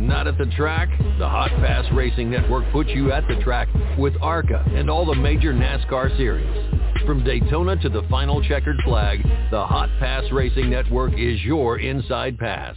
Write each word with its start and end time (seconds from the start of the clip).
Not 0.00 0.26
at 0.26 0.38
the 0.38 0.46
track? 0.56 0.88
The 1.18 1.28
Hot 1.28 1.50
Pass 1.50 1.84
Racing 1.92 2.30
Network 2.30 2.64
puts 2.72 2.88
you 2.88 3.12
at 3.12 3.28
the 3.28 3.36
track 3.42 3.68
with 3.98 4.14
ARCA 4.22 4.64
and 4.74 4.88
all 4.88 5.04
the 5.04 5.14
major 5.14 5.52
NASCAR 5.52 6.16
series. 6.16 6.48
From 7.04 7.22
Daytona 7.22 7.76
to 7.82 7.90
the 7.90 8.02
final 8.08 8.42
checkered 8.42 8.78
flag, 8.82 9.22
the 9.50 9.62
Hot 9.62 9.90
Pass 9.98 10.24
Racing 10.32 10.70
Network 10.70 11.12
is 11.18 11.42
your 11.44 11.80
inside 11.80 12.38
pass. 12.38 12.76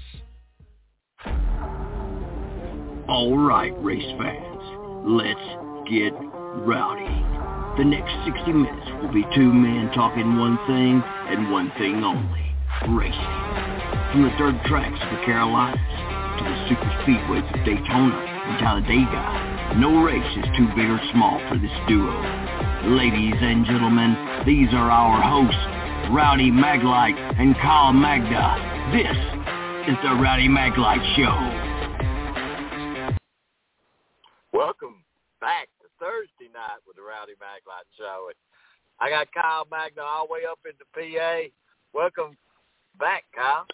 All 3.07 3.37
right, 3.37 3.73
race 3.81 4.03
fans, 4.19 5.07
let's 5.07 5.89
get 5.89 6.11
rowdy. 6.67 7.07
The 7.77 7.85
next 7.85 8.13
60 8.25 8.51
minutes 8.51 8.91
will 9.01 9.13
be 9.13 9.23
two 9.33 9.53
men 9.53 9.91
talking 9.95 10.37
one 10.37 10.57
thing 10.67 11.01
and 11.29 11.49
one 11.53 11.71
thing 11.77 12.03
only, 12.03 12.53
racing. 12.99 13.15
From 14.11 14.23
the 14.23 14.35
dirt 14.37 14.61
tracks 14.65 14.99
the 14.99 15.25
Carolinas 15.25 16.12
to 16.37 16.43
the 16.43 16.67
super 16.67 16.89
speedways 17.03 17.45
of 17.53 17.65
Daytona 17.65 18.17
and 18.17 18.59
Talladega, 18.59 19.77
no 19.77 20.01
race 20.03 20.37
is 20.37 20.45
too 20.57 20.67
big 20.75 20.89
or 20.89 20.99
small 21.11 21.37
for 21.49 21.57
this 21.57 21.71
duo. 21.87 22.09
Ladies 22.97 23.37
and 23.37 23.65
gentlemen, 23.65 24.17
these 24.45 24.69
are 24.73 24.89
our 24.89 25.21
hosts, 25.21 26.11
Rowdy 26.11 26.49
Maglite 26.49 27.17
and 27.39 27.55
Kyle 27.55 27.93
Magda. 27.93 28.57
This 28.91 29.17
is 29.87 29.97
the 30.01 30.15
Rowdy 30.17 30.49
Maglite 30.49 31.05
Show. 31.15 31.37
Welcome 34.53 35.03
back 35.39 35.69
to 35.81 35.87
Thursday 35.99 36.49
night 36.53 36.81
with 36.87 36.95
the 36.95 37.03
Rowdy 37.03 37.33
Maglite 37.33 37.89
Show. 37.97 38.31
I 38.99 39.09
got 39.09 39.27
Kyle 39.33 39.67
Magna 39.69 40.01
all 40.01 40.27
the 40.27 40.33
way 40.33 40.39
up 40.49 40.59
into 40.65 40.85
PA. 40.93 41.49
Welcome 41.93 42.37
back, 42.99 43.23
Kyle. 43.35 43.67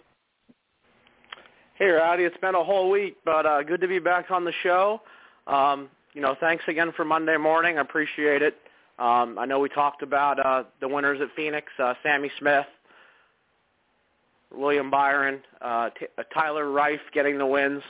Hey, 1.80 1.88
Rowdy. 1.88 2.26
It's 2.26 2.35
been 2.41 2.55
a 2.55 2.63
whole 2.63 2.90
week, 2.90 3.16
but 3.24 3.46
uh, 3.46 3.63
good 3.63 3.80
to 3.80 3.88
be 3.88 3.99
back 3.99 4.32
on 4.32 4.44
the 4.44 4.52
show. 4.63 4.99
Um, 5.48 5.88
you 6.13 6.20
know, 6.20 6.35
thanks 6.38 6.66
again 6.68 6.91
for 6.94 7.05
Monday 7.05 7.38
morning. 7.38 7.77
I 7.77 7.82
appreciate 7.82 8.41
it. 8.41 8.55
Um, 8.99 9.40
I 9.40 9.46
know 9.46 9.60
we 9.60 9.70
talked 9.70 10.04
about 10.04 10.46
uh, 10.46 10.63
the 10.82 10.90
winners 10.90 11.22
at 11.22 11.30
Phoenix, 11.38 11.68
uh, 11.82 11.94
Sammy 12.04 12.30
Smith, 12.38 12.66
William 14.54 14.91
Byron, 14.91 15.40
uh, 15.62 15.91
T- 15.98 16.07
uh, 16.18 16.24
Tyler 16.34 16.70
Reif 16.70 17.00
getting 17.13 17.38
the 17.38 17.46
wins. 17.46 17.82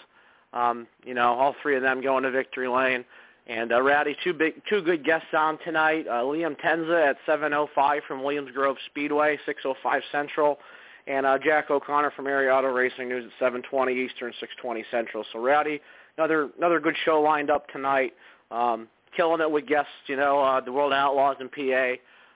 Um, 0.53 0.85
you 1.03 1.15
know, 1.15 1.33
all 1.33 1.55
three 1.63 1.75
of 1.75 1.81
them 1.81 1.99
going 1.99 2.21
to 2.25 2.29
victory 2.29 2.67
lane. 2.67 3.03
And 3.47 3.71
uh, 3.71 3.81
Rowdy, 3.81 4.15
two 4.23 4.33
big, 4.33 4.61
two 4.69 4.83
good 4.83 5.03
guests 5.03 5.29
on 5.35 5.57
tonight. 5.65 6.05
Uh, 6.07 6.21
Liam 6.21 6.55
Tencza 6.61 7.09
at 7.09 7.17
7:05 7.27 8.01
from 8.07 8.21
Williams 8.21 8.51
Grove 8.51 8.77
Speedway, 8.85 9.39
6:05 9.47 10.01
Central, 10.11 10.59
and 11.09 11.25
uh, 11.25 11.37
Jack 11.43 11.71
O'Connor 11.71 12.11
from 12.11 12.27
Area 12.27 12.53
Auto 12.53 12.67
Racing 12.67 13.09
News 13.09 13.29
at 13.41 13.53
7:20 13.53 13.91
Eastern, 13.91 14.31
6:20 14.63 14.83
Central. 14.91 15.25
So 15.33 15.39
Rowdy, 15.39 15.81
another 16.17 16.49
another 16.57 16.79
good 16.79 16.95
show 17.03 17.19
lined 17.19 17.49
up 17.49 17.67
tonight. 17.69 18.13
Um, 18.51 18.87
killing 19.17 19.41
it 19.41 19.51
with 19.51 19.65
guests, 19.65 19.91
you 20.05 20.15
know, 20.15 20.39
uh, 20.39 20.61
the 20.61 20.71
World 20.71 20.93
Outlaws 20.93 21.37
in 21.41 21.49
PA 21.49 21.95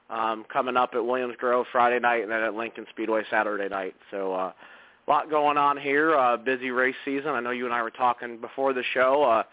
um, 0.09 0.44
coming 0.51 0.75
up 0.75 0.91
at 0.95 1.05
Williams 1.05 1.35
Grove 1.38 1.67
Friday 1.71 1.99
night, 1.99 2.23
and 2.23 2.31
then 2.31 2.41
at 2.41 2.55
Lincoln 2.55 2.85
Speedway 2.89 3.23
Saturday 3.29 3.69
night. 3.69 3.95
So. 4.11 4.33
Uh, 4.33 4.51
a 5.05 5.11
lot 5.11 5.29
going 5.29 5.57
on 5.57 5.75
here. 5.75 6.16
Uh, 6.16 6.38
busy 6.38 6.71
race 6.71 6.95
season. 7.03 7.31
I 7.31 7.41
know 7.41 7.49
you 7.51 7.66
and 7.66 7.73
I 7.73 7.81
were 7.81 7.91
talking 7.91 8.38
before 8.38 8.71
the 8.71 8.83
show. 8.94 9.21
Uh, 9.21 9.44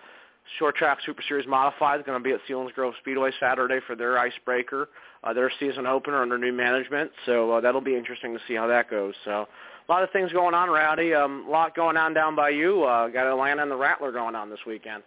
Short 0.58 0.76
Track 0.76 0.98
Super 1.06 1.22
Series 1.26 1.46
Modified 1.46 2.00
is 2.00 2.06
going 2.06 2.18
to 2.18 2.24
be 2.24 2.32
at 2.32 2.40
Selinsgrove 2.48 2.92
Speedway 3.00 3.30
Saturday 3.38 3.78
for 3.86 3.94
their 3.94 4.18
icebreaker, 4.18 4.88
uh, 5.22 5.32
their 5.32 5.50
season 5.60 5.86
opener 5.86 6.22
under 6.22 6.38
new 6.38 6.52
management. 6.52 7.10
So 7.26 7.52
uh, 7.52 7.60
that'll 7.60 7.80
be 7.80 7.96
interesting 7.96 8.34
to 8.34 8.40
see 8.48 8.54
how 8.54 8.66
that 8.66 8.90
goes. 8.90 9.14
So 9.24 9.46
a 9.88 9.92
lot 9.92 10.02
of 10.02 10.10
things 10.10 10.32
going 10.32 10.54
on, 10.54 10.68
Rowdy. 10.68 11.14
Um, 11.14 11.44
a 11.46 11.50
lot 11.50 11.74
going 11.74 11.96
on 11.96 12.14
down 12.14 12.34
by 12.34 12.50
you. 12.50 12.84
Uh, 12.84 13.08
got 13.08 13.26
Atlanta 13.26 13.62
and 13.62 13.70
the 13.70 13.76
Rattler 13.76 14.12
going 14.12 14.34
on 14.34 14.50
this 14.50 14.60
weekend. 14.66 15.02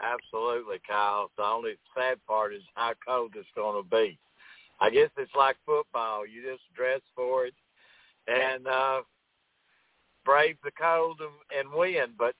Absolutely, 0.00 0.78
Kyle. 0.88 1.30
The 1.36 1.44
only 1.44 1.74
sad 1.96 2.18
part 2.26 2.52
is 2.54 2.62
how 2.74 2.92
cold 3.06 3.32
it's 3.36 3.46
going 3.54 3.82
to 3.82 3.88
be. 3.88 4.18
I 4.80 4.90
guess 4.90 5.10
it's 5.16 5.30
like 5.36 5.56
football. 5.64 6.26
You 6.26 6.42
just 6.42 6.62
dress 6.74 7.00
for 7.14 7.46
it 7.46 7.54
and 8.26 8.66
uh, 8.66 9.02
brave 10.24 10.56
the 10.64 10.72
cold 10.72 11.20
and, 11.20 11.66
and 11.66 11.72
win. 11.78 12.14
But 12.18 12.34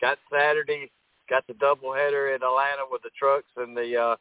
got 0.00 0.18
Saturday, 0.32 0.90
got 1.28 1.46
the 1.46 1.54
doubleheader 1.54 2.34
in 2.34 2.42
Atlanta 2.42 2.84
with 2.90 3.02
the 3.02 3.10
trucks 3.18 3.50
and 3.56 3.76
the 3.76 3.96
uh, 3.96 4.16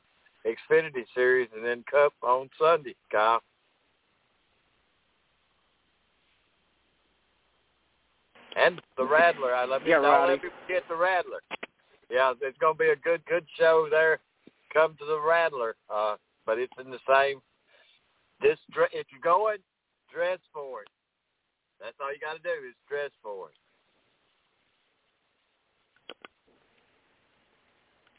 Xfinity 0.45 1.05
Series, 1.15 1.49
and 1.55 1.65
then 1.65 1.83
Cup 1.89 2.13
on 2.21 2.49
Sunday, 2.59 2.95
Kyle. 3.11 3.41
And 8.55 8.81
the 8.97 9.05
Rattler. 9.05 9.55
I 9.55 9.65
me 9.65 9.89
Yeah, 9.89 9.99
don't 9.99 10.29
let 10.29 10.43
me 10.43 10.49
forget 10.61 10.83
the 10.87 10.95
Rattler. 10.95 11.41
Yeah, 12.11 12.33
it's 12.41 12.57
going 12.59 12.75
to 12.75 12.79
be 12.79 12.89
a 12.89 12.95
good, 12.95 13.25
good 13.25 13.45
show 13.57 13.87
there. 13.89 14.19
Come 14.71 14.95
to 14.99 15.05
the 15.05 15.19
Rattler, 15.19 15.75
uh, 15.89 16.15
but 16.45 16.59
it's 16.59 16.73
in 16.83 16.91
the 16.91 16.99
same. 17.09 17.41
This 18.41 18.57
if 18.91 19.07
you're 19.11 19.21
going, 19.23 19.57
dress 20.13 20.39
for 20.53 20.81
it. 20.81 20.89
That's 21.79 21.95
all 22.01 22.13
you 22.13 22.19
got 22.19 22.33
to 22.33 22.43
do 22.43 22.67
is 22.67 22.75
dress 22.87 23.11
for 23.23 23.49
it. 23.49 23.55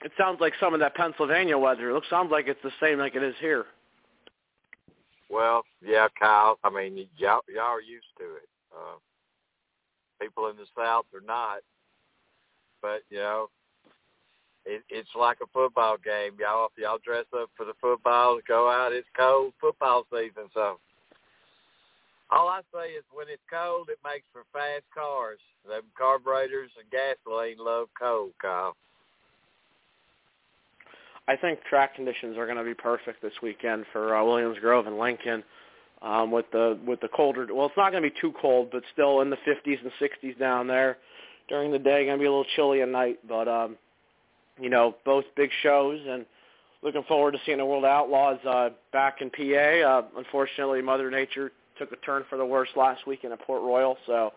It 0.05 0.13
sounds 0.19 0.39
like 0.39 0.53
some 0.61 0.75
of 0.75 0.81
that 0.81 0.95
Pennsylvania 0.95 1.57
weather. 1.57 1.89
It 1.89 1.95
looks 1.95 2.11
sounds 2.11 2.31
like 2.31 2.47
it's 2.47 2.63
the 2.63 2.71
same 2.79 2.99
like 2.99 3.17
it 3.17 3.23
is 3.23 3.35
here. 3.41 3.65
Well, 5.31 5.65
yeah, 5.83 6.09
Kyle. 6.19 6.59
I 6.63 6.69
mean, 6.69 7.09
y'all 7.17 7.41
y'all 7.49 7.65
are 7.65 7.81
used 7.81 8.13
to 8.19 8.25
it. 8.37 8.49
Uh, 8.71 8.99
people 10.21 10.49
in 10.49 10.57
the 10.57 10.67
South 10.77 11.07
are 11.15 11.25
not, 11.27 11.61
but 12.83 13.01
you 13.09 13.17
know, 13.17 13.49
it, 14.67 14.83
it's 14.91 15.09
like 15.19 15.39
a 15.43 15.47
football 15.55 15.97
game. 15.97 16.37
Y'all 16.39 16.69
y'all 16.77 16.99
dress 17.03 17.25
up 17.35 17.49
for 17.57 17.65
the 17.65 17.75
football, 17.81 18.39
go 18.47 18.71
out. 18.71 18.93
It's 18.93 19.09
cold 19.17 19.55
football 19.59 20.05
season, 20.13 20.51
so 20.53 20.79
all 22.31 22.49
I 22.49 22.61
say 22.75 22.91
is 22.93 23.05
when 23.11 23.29
it's 23.31 23.43
cold, 23.51 23.89
it 23.89 23.99
makes 24.05 24.27
for 24.33 24.45
fast 24.53 24.85
cars. 24.95 25.41
Them 25.67 25.85
carburetors 25.97 26.71
and 26.79 26.91
gasoline 26.91 27.57
love 27.59 27.89
cold, 27.99 28.33
Kyle. 28.41 28.77
I 31.27 31.37
think 31.37 31.63
track 31.65 31.95
conditions 31.95 32.37
are 32.37 32.45
going 32.47 32.59
to 32.59 32.65
be 32.65 32.75
perfect 32.75 33.23
this 33.23 33.33
weekend 33.43 33.87
for 33.93 34.15
uh, 34.15 34.25
Williams 34.25 34.59
Grove 34.61 34.87
and 34.87 34.99
Lincoln. 34.99 35.43
Um, 36.03 36.31
with 36.31 36.45
the 36.53 36.79
with 36.87 37.01
the 37.01 37.09
colder, 37.09 37.47
well, 37.51 37.67
it's 37.67 37.77
not 37.79 37.91
going 37.91 38.03
to 38.03 38.11
be 38.11 38.15
too 38.21 38.35
cold, 38.39 38.69
but 38.71 38.83
still 38.93 39.23
in 39.23 39.31
the 39.31 39.37
50s 39.37 39.79
and 39.81 39.91
60s 39.99 40.39
down 40.39 40.67
there 40.67 40.99
during 41.49 41.73
the 41.73 41.79
day. 41.79 42.05
Going 42.05 42.19
to 42.19 42.23
be 42.23 42.27
a 42.27 42.31
little 42.31 42.45
chilly 42.57 42.83
at 42.83 42.89
night, 42.91 43.21
but 43.27 43.49
um, 43.49 43.77
you 44.61 44.69
know, 44.69 44.97
both 45.07 45.25
big 45.35 45.49
shows, 45.63 45.99
and 46.07 46.27
looking 46.83 47.05
forward 47.05 47.33
to 47.33 47.39
seeing 47.47 47.57
the 47.57 47.65
World 47.65 47.87
Outlaws 47.87 48.39
uh, 48.47 48.71
back 48.93 49.23
in 49.23 49.31
PA. 49.31 49.43
Uh, 49.43 50.03
unfortunately, 50.19 50.83
Mother 50.83 51.11
Nature 51.11 51.53
took 51.79 51.91
a 51.93 51.97
turn 51.97 52.25
for 52.29 52.37
the 52.37 52.45
worse 52.45 52.69
last 52.77 53.07
weekend 53.07 53.33
at 53.33 53.41
Port 53.41 53.63
Royal, 53.63 53.97
so 54.07 54.33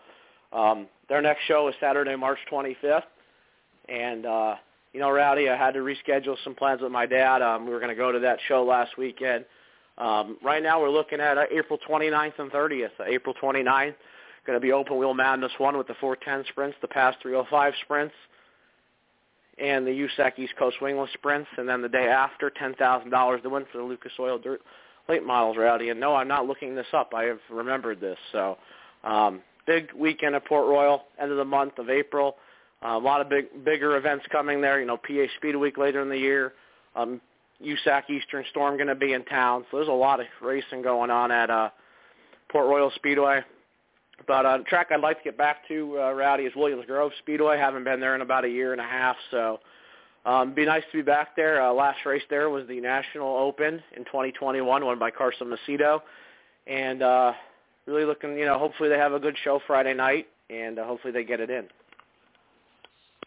um, 0.54 0.86
their 1.10 1.20
next 1.20 1.44
show 1.44 1.68
is 1.68 1.74
Saturday, 1.80 2.16
March 2.16 2.38
25th, 2.50 3.02
and 3.90 4.24
uh, 4.24 4.54
you 4.92 5.00
know, 5.00 5.10
Rowdy, 5.10 5.48
I 5.48 5.56
had 5.56 5.74
to 5.74 5.80
reschedule 5.80 6.36
some 6.44 6.54
plans 6.54 6.80
with 6.80 6.92
my 6.92 7.06
dad. 7.06 7.42
Um, 7.42 7.66
we 7.66 7.72
were 7.72 7.80
going 7.80 7.90
to 7.90 7.96
go 7.96 8.12
to 8.12 8.20
that 8.20 8.38
show 8.48 8.64
last 8.64 8.96
weekend. 8.96 9.44
Um, 9.98 10.38
right 10.42 10.62
now, 10.62 10.80
we're 10.80 10.90
looking 10.90 11.20
at 11.20 11.36
uh, 11.36 11.44
April 11.50 11.78
29th 11.88 12.38
and 12.38 12.50
30th. 12.50 12.90
Uh, 13.00 13.04
April 13.06 13.34
29th, 13.42 13.94
going 14.46 14.56
to 14.56 14.60
be 14.60 14.72
Open 14.72 14.96
Wheel 14.96 15.14
Madness 15.14 15.52
1 15.58 15.76
with 15.76 15.88
the 15.88 15.94
410 16.00 16.50
sprints, 16.52 16.76
the 16.80 16.88
PASS 16.88 17.16
305 17.20 17.74
sprints, 17.82 18.14
and 19.58 19.86
the 19.86 19.90
USAC 19.90 20.38
East 20.38 20.54
Coast 20.58 20.76
Wingless 20.80 21.10
sprints. 21.14 21.48
And 21.58 21.68
then 21.68 21.82
the 21.82 21.88
day 21.88 22.06
after, 22.06 22.50
$10,000 22.50 23.42
to 23.42 23.50
win 23.50 23.64
for 23.70 23.78
the 23.78 23.84
Lucas 23.84 24.12
Oil 24.18 24.38
Dirt 24.38 24.60
Late 25.08 25.24
Models, 25.24 25.56
Rowdy. 25.58 25.90
And 25.90 25.98
no, 25.98 26.14
I'm 26.14 26.28
not 26.28 26.46
looking 26.46 26.74
this 26.74 26.86
up. 26.92 27.12
I 27.14 27.24
have 27.24 27.40
remembered 27.50 28.00
this. 28.00 28.18
So 28.30 28.56
um, 29.04 29.40
big 29.66 29.92
weekend 29.94 30.34
at 30.34 30.46
Port 30.46 30.66
Royal, 30.66 31.02
end 31.20 31.30
of 31.30 31.38
the 31.38 31.44
month 31.44 31.78
of 31.78 31.90
April. 31.90 32.36
Uh, 32.84 32.90
a 32.90 32.98
lot 32.98 33.20
of 33.20 33.28
big, 33.28 33.64
bigger 33.64 33.96
events 33.96 34.24
coming 34.30 34.60
there. 34.60 34.80
You 34.80 34.86
know, 34.86 34.96
PA 34.96 35.26
Speed 35.36 35.56
Week 35.56 35.76
later 35.78 36.00
in 36.00 36.08
the 36.08 36.18
year. 36.18 36.52
Um, 36.94 37.20
USAC 37.62 38.08
Eastern 38.08 38.44
Storm 38.50 38.76
going 38.76 38.88
to 38.88 38.94
be 38.94 39.12
in 39.12 39.24
town, 39.24 39.64
so 39.70 39.78
there's 39.78 39.88
a 39.88 39.92
lot 39.92 40.20
of 40.20 40.26
racing 40.40 40.82
going 40.82 41.10
on 41.10 41.32
at 41.32 41.50
uh, 41.50 41.70
Port 42.50 42.66
Royal 42.66 42.92
Speedway. 42.94 43.40
But 44.26 44.46
uh, 44.46 44.58
the 44.58 44.64
track 44.64 44.88
I'd 44.90 45.00
like 45.00 45.18
to 45.18 45.24
get 45.24 45.36
back 45.36 45.66
to, 45.68 45.98
uh, 46.00 46.12
Rowdy, 46.12 46.44
is 46.44 46.52
Williams 46.54 46.86
Grove 46.86 47.12
Speedway. 47.18 47.58
Haven't 47.58 47.84
been 47.84 48.00
there 48.00 48.14
in 48.14 48.20
about 48.20 48.44
a 48.44 48.48
year 48.48 48.72
and 48.72 48.80
a 48.80 48.84
half, 48.84 49.16
so 49.30 49.60
um, 50.24 50.54
be 50.54 50.64
nice 50.64 50.82
to 50.92 50.98
be 50.98 51.02
back 51.02 51.36
there. 51.36 51.62
Uh, 51.62 51.72
last 51.72 51.98
race 52.04 52.22
there 52.30 52.50
was 52.50 52.66
the 52.68 52.80
National 52.80 53.36
Open 53.36 53.82
in 53.96 54.04
2021, 54.04 54.84
won 54.84 54.98
by 54.98 55.10
Carson 55.10 55.48
Macedo, 55.48 56.00
and 56.66 57.02
uh, 57.02 57.32
really 57.86 58.04
looking, 58.04 58.36
you 58.36 58.44
know, 58.44 58.58
hopefully 58.58 58.88
they 58.88 58.98
have 58.98 59.12
a 59.12 59.20
good 59.20 59.36
show 59.42 59.60
Friday 59.66 59.94
night, 59.94 60.26
and 60.50 60.78
uh, 60.78 60.84
hopefully 60.84 61.12
they 61.12 61.24
get 61.24 61.40
it 61.40 61.50
in. 61.50 61.66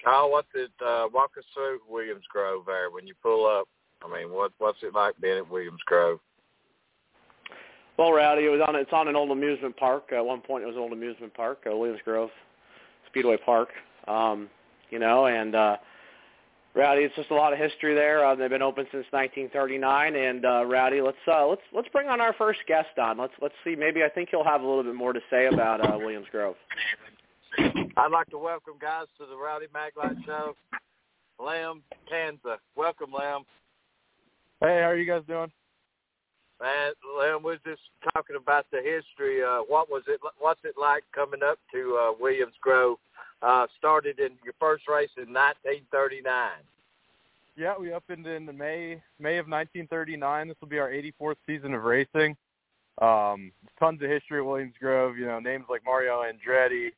Kyle, 0.04 0.32
what 0.32 0.46
did 0.54 0.72
uh, 0.86 1.08
walk 1.14 1.32
us 1.38 1.44
through 1.54 1.80
Williams 1.90 2.26
Grove 2.32 2.64
there 2.66 2.90
when 2.90 3.08
you 3.08 3.14
pull 3.22 3.46
up? 3.46 3.68
I 4.04 4.12
mean, 4.12 4.32
what 4.32 4.52
what's 4.58 4.80
it 4.82 4.96
like 4.96 5.14
being 5.22 5.38
at 5.38 5.50
Williams 5.50 5.82
Grove? 5.86 6.20
Well, 7.98 8.14
Rowdy, 8.14 8.46
it 8.46 8.50
was 8.50 8.62
on. 8.68 8.76
It's 8.76 8.94
on 8.94 9.08
an 9.08 9.16
old 9.16 9.32
amusement 9.32 9.78
park. 9.78 10.12
At 10.12 10.26
one 10.26 10.42
point, 10.42 10.64
it 10.64 10.68
was 10.68 10.76
an 10.76 10.82
old 10.82 10.94
amusement 10.94 11.34
park, 11.34 11.60
uh, 11.70 11.76
Williams 11.76 12.02
Grove 12.04 12.30
Speedway 13.08 13.38
Park. 13.38 13.70
Um, 14.08 14.50
you 14.90 14.98
know, 14.98 15.28
and 15.28 15.56
uh, 15.56 15.78
Rowdy, 16.74 17.04
it's 17.04 17.16
just 17.16 17.32
a 17.32 17.36
lot 17.36 17.54
of 17.54 17.60
history 17.60 17.94
there. 17.94 18.26
Uh, 18.26 18.34
they've 18.34 18.50
been 18.50 18.62
open 18.62 18.86
since 18.92 19.06
1939, 19.12 20.16
and 20.16 20.46
uh, 20.46 20.66
Rowdy, 20.66 21.02
let's 21.02 21.18
uh, 21.28 21.46
let's 21.46 21.62
let's 21.74 21.90
bring 21.90 22.08
on 22.08 22.22
our 22.22 22.34
first 22.34 22.60
guest 22.68 22.98
on. 22.98 23.18
Let's 23.18 23.34
let's 23.42 23.56
see. 23.64 23.76
Maybe 23.76 24.04
I 24.04 24.10
think 24.10 24.30
he'll 24.32 24.44
have 24.44 24.62
a 24.62 24.68
little 24.68 24.84
bit 24.84 24.96
more 24.96 25.14
to 25.14 25.20
say 25.30 25.48
about 25.48 25.82
uh, 25.82 25.98
Williams 25.98 26.28
Grove. 26.32 26.56
I'd 27.58 28.12
like 28.12 28.30
to 28.30 28.38
welcome 28.38 28.76
guys 28.80 29.08
to 29.18 29.26
the 29.26 29.36
Rowdy 29.36 29.66
Maglite 29.76 30.24
Show. 30.26 30.56
Lem 31.40 31.82
Tencza, 32.12 32.58
welcome, 32.76 33.12
Lem. 33.12 33.42
Hey, 34.62 34.80
how 34.82 34.90
are 34.90 34.96
you 34.96 35.06
guys 35.06 35.24
doing? 35.28 35.52
Man, 36.62 36.94
Lem, 37.18 37.44
we're 37.44 37.58
just 37.66 37.82
talking 38.14 38.36
about 38.36 38.68
the 38.72 38.78
history. 38.78 39.44
Uh, 39.44 39.60
what 39.68 39.90
was 39.90 40.04
it? 40.08 40.20
What's 40.40 40.62
it 40.64 40.76
like 40.80 41.04
coming 41.14 41.42
up 41.44 41.58
to 41.74 42.00
uh, 42.00 42.14
Williams 42.20 42.54
Grove? 42.62 42.98
Uh, 43.42 43.66
started 43.78 44.20
in 44.20 44.34
your 44.44 44.54
first 44.60 44.88
race 44.88 45.10
in 45.18 45.34
1939. 45.34 46.52
Yeah, 47.58 47.74
we 47.78 47.92
opened 47.92 48.28
in 48.28 48.46
May 48.46 49.02
May 49.20 49.38
of 49.38 49.48
1939. 49.48 50.48
This 50.48 50.58
will 50.62 50.68
be 50.68 50.80
our 50.80 50.90
84th 50.90 51.36
season 51.48 51.74
of 51.74 51.84
racing. 51.84 52.38
Um, 53.02 53.52
tons 53.80 54.02
of 54.02 54.10
history 54.10 54.40
at 54.40 54.46
Williams 54.46 54.76
Grove. 54.80 55.18
You 55.18 55.26
know, 55.26 55.40
names 55.40 55.66
like 55.70 55.82
Mario 55.84 56.22
Andretti, 56.22 56.92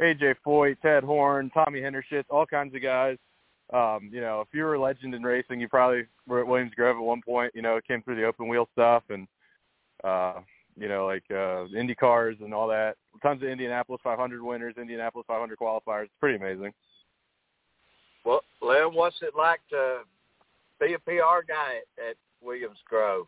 AJ 0.00 0.36
Foyt, 0.44 0.80
Ted 0.80 1.04
Horn, 1.04 1.50
Tommy 1.54 1.80
Hinnershitz, 1.80 2.24
all 2.30 2.46
kinds 2.46 2.74
of 2.74 2.82
guys. 2.82 3.16
Um, 3.72 4.10
you 4.12 4.20
know, 4.20 4.40
if 4.40 4.48
you 4.52 4.62
were 4.62 4.74
a 4.74 4.80
legend 4.80 5.14
in 5.14 5.22
racing, 5.22 5.60
you 5.60 5.68
probably 5.68 6.04
were 6.26 6.40
at 6.40 6.46
Williams 6.46 6.72
Grove 6.76 6.96
at 6.96 7.02
one 7.02 7.22
point. 7.22 7.52
You 7.54 7.62
know, 7.62 7.80
came 7.86 8.02
through 8.02 8.16
the 8.16 8.24
open 8.24 8.48
wheel 8.48 8.68
stuff 8.72 9.02
and 9.08 9.26
uh, 10.04 10.34
you 10.78 10.88
know, 10.88 11.06
like 11.06 11.24
uh, 11.30 11.66
Indy 11.76 11.94
cars 11.94 12.36
and 12.42 12.52
all 12.52 12.68
that. 12.68 12.96
Tons 13.22 13.42
of 13.42 13.48
Indianapolis 13.48 14.00
500 14.04 14.42
winners, 14.42 14.74
Indianapolis 14.78 15.24
500 15.26 15.58
qualifiers. 15.58 16.04
It's 16.04 16.12
pretty 16.20 16.36
amazing. 16.36 16.72
Well, 18.24 18.42
Lem, 18.60 18.94
what's 18.94 19.16
it 19.22 19.32
like 19.36 19.60
to 19.70 20.00
be 20.80 20.94
a 20.94 20.98
PR 20.98 21.42
guy 21.48 21.80
at, 21.98 22.10
at 22.10 22.16
Williams 22.42 22.78
Grove? 22.88 23.26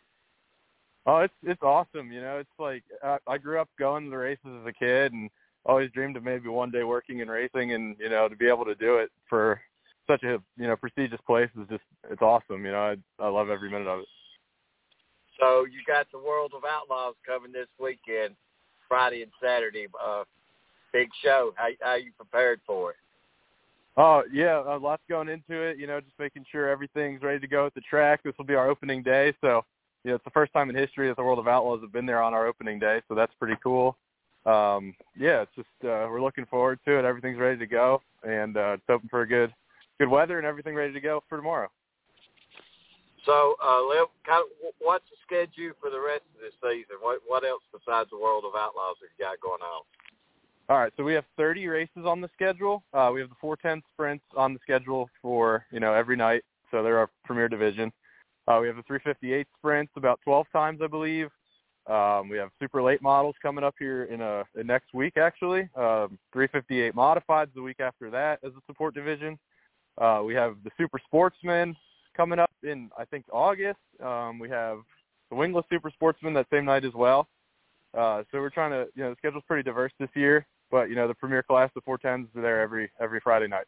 Oh, 1.07 1.19
it's 1.19 1.35
it's 1.43 1.63
awesome. 1.63 2.13
You 2.13 2.21
know, 2.21 2.39
it's 2.39 2.51
like 2.59 2.83
I, 3.03 3.17
I 3.27 3.39
grew 3.39 3.61
up 3.61 3.69
going 3.79 4.05
to 4.05 4.11
the 4.11 4.19
races 4.19 4.45
as 4.45 4.67
a 4.67 4.73
kid 4.73 5.13
and 5.13 5.31
always 5.69 5.91
dreamed 5.93 6.17
of 6.17 6.25
maybe 6.25 6.49
one 6.49 6.71
day 6.71 6.83
working 6.83 7.21
in 7.21 7.29
racing, 7.29 7.75
and 7.75 7.95
you 8.01 8.09
know, 8.09 8.29
to 8.29 8.35
be 8.35 8.49
able 8.49 8.65
to 8.65 8.75
do 8.75 8.97
it 8.97 9.11
for 9.29 9.61
such 10.09 10.23
a 10.25 10.39
you 10.57 10.67
know 10.67 10.75
prestigious 10.75 11.21
place 11.27 11.51
is 11.61 11.69
just 11.69 11.85
it's 12.11 12.23
awesome. 12.23 12.65
You 12.65 12.73
know, 12.73 12.97
I 13.21 13.23
I 13.23 13.29
love 13.29 13.51
every 13.51 13.71
minute 13.71 13.87
of 13.87 14.01
it. 14.01 14.07
So 15.39 15.67
you 15.67 15.81
got 15.87 16.11
the 16.11 16.19
World 16.19 16.53
of 16.57 16.63
Outlaws 16.69 17.15
coming 17.25 17.53
this 17.53 17.69
weekend, 17.79 18.35
Friday 18.89 19.23
and 19.23 19.31
Saturday. 19.41 19.87
Uh, 20.03 20.25
big 20.93 21.11
show. 21.23 21.53
How 21.57 21.69
how 21.81 21.95
you 21.95 22.11
prepared 22.17 22.61
for 22.67 22.91
it? 22.91 22.97
Oh 23.97 24.23
yeah, 24.33 24.63
a 24.67 24.77
lot's 24.79 25.03
going 25.09 25.29
into 25.29 25.61
it. 25.63 25.79
You 25.79 25.87
know, 25.87 26.01
just 26.01 26.19
making 26.19 26.45
sure 26.51 26.69
everything's 26.69 27.23
ready 27.23 27.39
to 27.41 27.47
go 27.47 27.67
at 27.67 27.75
the 27.75 27.83
track. 27.83 28.23
This 28.25 28.35
will 28.39 28.47
be 28.47 28.55
our 28.55 28.71
opening 28.71 29.03
day, 29.03 29.35
so 29.41 29.63
you 30.03 30.11
know 30.11 30.15
it's 30.17 30.25
the 30.25 30.31
first 30.31 30.53
time 30.53 30.71
in 30.71 30.77
history 30.77 31.09
that 31.09 31.17
the 31.17 31.23
World 31.23 31.39
of 31.39 31.47
Outlaws 31.47 31.83
have 31.83 31.93
been 31.93 32.07
there 32.07 32.23
on 32.23 32.33
our 32.33 32.47
opening 32.47 32.79
day, 32.79 33.03
so 33.09 33.15
that's 33.15 33.35
pretty 33.39 33.57
cool. 33.63 33.97
Um, 34.49 34.95
yeah, 35.19 35.43
it's 35.43 35.55
just 35.55 35.69
uh, 35.85 36.09
we're 36.09 36.23
looking 36.23 36.47
forward 36.47 36.79
to 36.87 36.99
it. 36.99 37.05
Everything's 37.05 37.39
ready 37.39 37.59
to 37.59 37.67
go, 37.67 38.01
and 38.23 38.57
uh, 38.57 38.75
it's 38.75 38.85
open 38.89 39.09
for 39.09 39.21
a 39.21 39.29
good 39.29 39.53
good 39.99 40.09
weather 40.09 40.39
and 40.39 40.47
everything 40.47 40.75
ready 40.75 40.93
to 40.93 41.01
go 41.01 41.23
for 41.29 41.37
tomorrow. 41.37 41.69
So, 43.27 43.57
uh, 43.63 43.87
Liv, 43.87 44.07
kind 44.25 44.43
of, 44.43 44.73
what's 44.79 45.05
the 45.11 45.17
schedule 45.27 45.75
for 45.81 45.91
the 45.91 46.01
rest 46.01 46.23
of 46.35 46.41
this 46.41 46.55
season? 46.63 46.97
What 47.01 47.21
what 47.27 47.45
else 47.45 47.63
besides 47.73 48.09
the 48.11 48.17
World 48.17 48.45
of 48.47 48.55
Outlaws 48.59 48.97
have 49.03 49.11
you 49.19 49.25
got 49.25 49.39
going 49.41 49.61
on? 49.61 49.83
All 50.71 50.79
right, 50.79 50.93
so 50.97 51.05
we 51.05 51.15
have 51.15 51.25
30 51.37 51.67
races 51.67 52.05
on 52.05 52.21
the 52.21 52.29
schedule. 52.35 52.83
Uh, 52.93 53.11
we 53.13 53.21
have 53.21 53.31
the 53.31 53.37
410 53.41 53.83
sprints 53.93 54.25
on 54.37 54.55
the 54.55 54.61
schedule 54.63 55.11
for 55.21 55.67
you 55.71 55.81
know 55.81 55.93
every 55.93 56.17
night, 56.17 56.43
so 56.71 56.83
they're 56.83 56.99
our 56.99 57.11
premier 57.25 57.49
division. 57.51 57.93
Uh, 58.47 58.59
we 58.63 58.67
have 58.67 58.77
the 58.77 58.83
358 58.85 59.47
sprints 59.59 59.93
about 59.97 60.21
12 60.25 60.47
times, 60.53 60.81
I 60.83 60.87
believe. 60.87 61.29
Um, 61.89 62.29
we 62.29 62.37
have 62.37 62.51
super 62.61 62.83
late 62.83 63.01
models 63.01 63.35
coming 63.41 63.65
up 63.65 63.75
here 63.79 64.05
in 64.05 64.21
a 64.21 64.45
in 64.59 64.67
next 64.67 64.93
week, 64.93 65.17
actually. 65.17 65.63
Um, 65.75 66.19
358 66.33 66.95
modifieds 66.95 67.55
the 67.55 67.63
week 67.63 67.81
after 67.81 68.11
that 68.11 68.41
as 68.45 68.53
a 68.53 68.61
support 68.67 68.95
division. 68.95 69.39
Uh, 69.97 70.23
we 70.25 70.35
have 70.35 70.57
the 70.65 70.71
super 70.77 70.99
sportsman 71.07 71.75
coming 72.17 72.39
up 72.39 72.51
in 72.63 72.91
I 72.99 73.05
think 73.07 73.25
August. 73.33 73.79
Um, 74.05 74.39
we 74.39 74.51
have 74.51 74.79
the 75.31 75.37
wingless 75.37 75.65
super 75.71 75.91
sportsman 75.91 76.35
that 76.35 76.47
same 76.53 76.67
night 76.67 76.85
as 76.85 76.93
well. 76.93 77.27
Uh, 77.97 78.23
so 78.31 78.39
we're 78.39 78.51
trying 78.51 78.71
to, 78.71 78.87
you 78.95 79.03
know, 79.03 79.11
the 79.11 79.17
schedule's 79.17 79.45
pretty 79.47 79.63
diverse 79.63 79.93
this 79.99 80.11
year, 80.15 80.47
but 80.71 80.91
you 80.91 80.95
know, 80.95 81.09
the 81.09 81.15
premier 81.15 81.43
class, 81.43 81.71
the 81.75 81.81
410s, 81.81 82.27
are 82.37 82.43
there 82.43 82.61
every 82.61 82.91
every 83.01 83.21
Friday 83.21 83.49
night. 83.49 83.67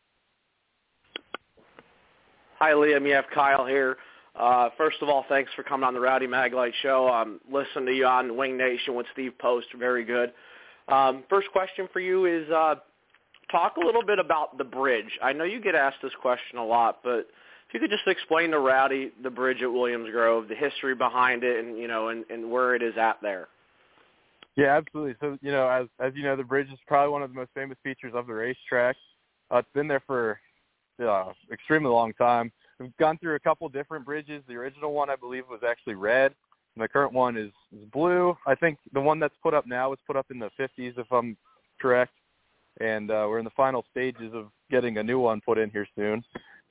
Hi, 2.59 2.73
Liam. 2.73 3.07
You 3.07 3.15
have 3.15 3.25
Kyle 3.35 3.65
here. 3.65 3.97
Uh, 4.39 4.71
first 4.77 4.99
of 5.03 5.09
all, 5.09 5.25
thanks 5.29 5.51
for 5.55 5.63
coming 5.63 5.85
on 5.85 5.95
the 5.95 6.01
Rowdy 6.01 6.27
Maglite 6.27 6.73
Show. 6.83 7.09
Um, 7.09 7.41
listen 7.51 7.85
to 7.87 7.93
you 7.93 8.07
on 8.07 8.37
Wing 8.37 8.57
Nation 8.57 8.95
with 8.95 9.07
Steve 9.13 9.33
Post. 9.39 9.67
Very 9.79 10.05
good. 10.05 10.33
Um, 10.89 11.25
first 11.29 11.49
question 11.53 11.89
for 11.93 12.01
you 12.01 12.27
is 12.27 12.49
uh, 12.51 12.77
talk 13.51 13.77
a 13.77 13.85
little 13.85 14.05
bit 14.05 14.19
about 14.19 14.57
the 14.59 14.65
bridge. 14.65 15.19
I 15.23 15.33
know 15.33 15.45
you 15.45 15.61
get 15.61 15.75
asked 15.75 15.99
this 16.03 16.13
question 16.21 16.59
a 16.59 16.65
lot, 16.65 17.01
but 17.03 17.27
if 17.69 17.75
you 17.75 17.81
could 17.81 17.91
just 17.91 18.07
explain 18.07 18.51
to 18.51 18.59
Rowdy 18.59 19.13
the 19.23 19.31
bridge 19.31 19.63
at 19.63 19.73
Williams 19.73 20.11
Grove, 20.11 20.49
the 20.49 20.55
history 20.55 20.95
behind 20.95 21.45
it, 21.45 21.65
and 21.65 21.79
you 21.79 21.89
know, 21.89 22.09
and, 22.09 22.25
and 22.31 22.51
where 22.51 22.75
it 22.75 22.83
is 22.83 22.95
at 22.97 23.19
there. 23.23 23.49
Yeah, 24.57 24.77
absolutely. 24.77 25.15
So 25.21 25.39
you 25.41 25.53
know, 25.53 25.69
as 25.69 25.87
as 26.01 26.13
you 26.17 26.23
know, 26.23 26.37
the 26.37 26.45
bridge 26.45 26.69
is 26.73 26.79
probably 26.87 27.13
one 27.13 27.23
of 27.23 27.31
the 27.31 27.37
most 27.37 27.51
famous 27.55 27.79
features 27.83 28.13
of 28.15 28.27
the 28.27 28.35
racetrack. 28.35 28.97
Uh, 29.53 29.59
it's 29.59 29.69
been 29.75 29.89
there 29.89 30.03
for 30.07 30.41
uh, 31.01 31.33
extremely 31.53 31.91
long 31.91 32.13
time. 32.15 32.53
We've 32.81 32.97
gone 32.97 33.19
through 33.19 33.35
a 33.35 33.41
couple 33.41 33.69
different 33.69 34.07
bridges. 34.07 34.43
The 34.49 34.55
original 34.55 34.95
one, 34.95 35.11
I 35.11 35.17
believe, 35.17 35.45
was 35.51 35.61
actually 35.69 35.95
red. 35.95 36.35
And 36.75 36.83
the 36.83 36.89
current 36.89 37.13
one 37.13 37.37
is, 37.37 37.51
is 37.77 37.85
blue. 37.93 38.35
I 38.47 38.55
think 38.55 38.79
the 38.95 39.01
one 39.01 39.21
that's 39.21 39.35
put 39.43 39.53
up 39.53 39.67
now 39.67 39.91
was 39.91 39.99
put 40.07 40.17
up 40.17 40.27
in 40.31 40.39
the 40.39 40.51
50s, 40.59 40.99
if 40.99 41.13
I'm 41.13 41.37
correct. 41.79 42.13
And 42.81 43.11
uh, 43.11 43.27
we're 43.29 43.39
in 43.39 43.45
the 43.45 43.51
final 43.51 43.85
stages 43.91 44.33
of 44.33 44.47
getting 44.71 44.97
a 44.97 45.03
new 45.03 45.19
one 45.19 45.43
put 45.43 45.59
in 45.59 45.69
here 45.69 45.87
soon. 45.95 46.25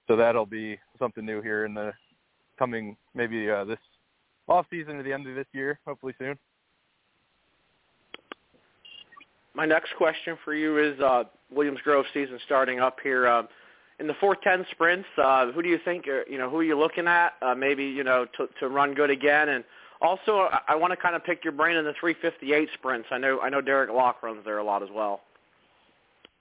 So 0.07 0.15
that'll 0.15 0.47
be 0.47 0.79
something 0.97 1.23
new 1.23 1.41
here 1.41 1.65
in 1.65 1.75
the 1.75 1.93
coming 2.57 2.97
maybe 3.13 3.49
uh, 3.49 3.65
this 3.65 3.77
off 4.47 4.65
season 4.71 4.95
or 4.95 5.03
the 5.03 5.13
end 5.13 5.27
of 5.27 5.35
this 5.35 5.45
year, 5.53 5.79
hopefully 5.85 6.13
soon. 6.17 6.37
My 9.53 9.65
next 9.65 9.95
question 9.97 10.37
for 10.43 10.55
you 10.55 10.79
is 10.79 10.99
uh, 10.99 11.25
Williams 11.51 11.79
Grove 11.83 12.05
season 12.13 12.39
starting 12.45 12.79
up 12.79 12.97
here. 13.03 13.27
Uh, 13.27 13.43
in 13.99 14.07
the 14.07 14.13
410 14.19 14.65
sprints, 14.71 15.07
uh, 15.21 15.51
who 15.51 15.61
do 15.61 15.69
you 15.69 15.79
think, 15.83 16.07
are, 16.07 16.23
you 16.29 16.37
know, 16.37 16.49
who 16.49 16.57
are 16.57 16.63
you 16.63 16.77
looking 16.77 17.07
at 17.07 17.33
uh, 17.41 17.53
maybe, 17.55 17.85
you 17.85 18.03
know, 18.03 18.25
to, 18.37 18.47
to 18.59 18.69
run 18.69 18.93
good 18.93 19.09
again? 19.09 19.49
And 19.49 19.63
also, 20.01 20.47
I, 20.51 20.59
I 20.69 20.75
want 20.75 20.91
to 20.91 20.97
kind 20.97 21.15
of 21.15 21.23
pick 21.23 21.43
your 21.43 21.53
brain 21.53 21.75
in 21.75 21.85
the 21.85 21.93
358 21.99 22.69
sprints. 22.73 23.07
I 23.11 23.17
know 23.17 23.39
I 23.41 23.49
know 23.49 23.61
Derek 23.61 23.89
Locke 23.89 24.23
runs 24.23 24.43
there 24.45 24.59
a 24.59 24.63
lot 24.63 24.83
as 24.83 24.89
well. 24.93 25.21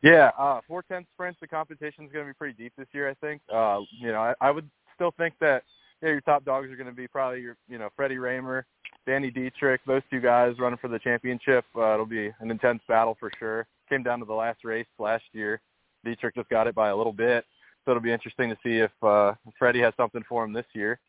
Yeah, 0.03 0.31
uh, 0.39 0.61
410 0.69 1.07
sprints, 1.15 1.41
the 1.41 1.49
competition 1.49 2.05
is 2.05 2.13
going 2.13 2.25
to 2.25 2.31
be 2.31 2.35
pretty 2.35 2.55
deep 2.55 2.73
this 2.79 2.87
year, 2.93 3.09
I 3.09 3.15
think. 3.15 3.43
Uh, 3.53 3.81
you 4.01 4.13
know, 4.13 4.21
I, 4.21 4.35
I 4.41 4.53
would 4.53 4.71
still 4.95 5.13
think 5.19 5.35
that 5.41 5.65
yeah, 6.03 6.11
your 6.11 6.21
top 6.21 6.45
dogs 6.45 6.71
are 6.71 6.77
going 6.77 6.89
to 6.89 6.95
be 6.95 7.09
probably 7.09 7.41
your, 7.41 7.57
you 7.69 7.79
know, 7.79 7.89
Freddie 7.97 8.17
Rahmer, 8.17 8.63
Danny 9.07 9.31
Dietrich, 9.31 9.81
those 9.87 10.03
two 10.11 10.21
guys 10.21 10.55
running 10.61 10.79
for 10.79 10.87
the 10.87 11.01
championship. 11.01 11.65
Uh, 11.77 11.95
it'll 11.95 12.07
be 12.07 12.31
an 12.41 12.51
intense 12.51 12.81
battle 12.87 13.17
for 13.19 13.31
sure. 13.39 13.67
Came 13.89 14.05
down 14.05 14.21
to 14.21 14.25
the 14.25 14.35
last 14.35 14.65
race 14.65 14.87
last 14.99 15.25
year. 15.33 15.61
Dietrich 16.05 16.35
just 16.35 16.49
got 16.49 16.67
it 16.67 16.75
by 16.75 16.89
a 16.89 16.97
little 16.97 17.13
bit, 17.13 17.45
so 17.85 17.91
it'll 17.91 18.03
be 18.03 18.13
interesting 18.13 18.51
to 18.51 18.57
see 18.63 18.79
if 18.79 18.91
uh, 19.03 19.35
Freddie 19.59 19.81
has 19.81 19.95
something 19.97 20.23
for 20.29 20.45
him 20.45 20.53
this 20.53 20.67
year. 20.75 21.01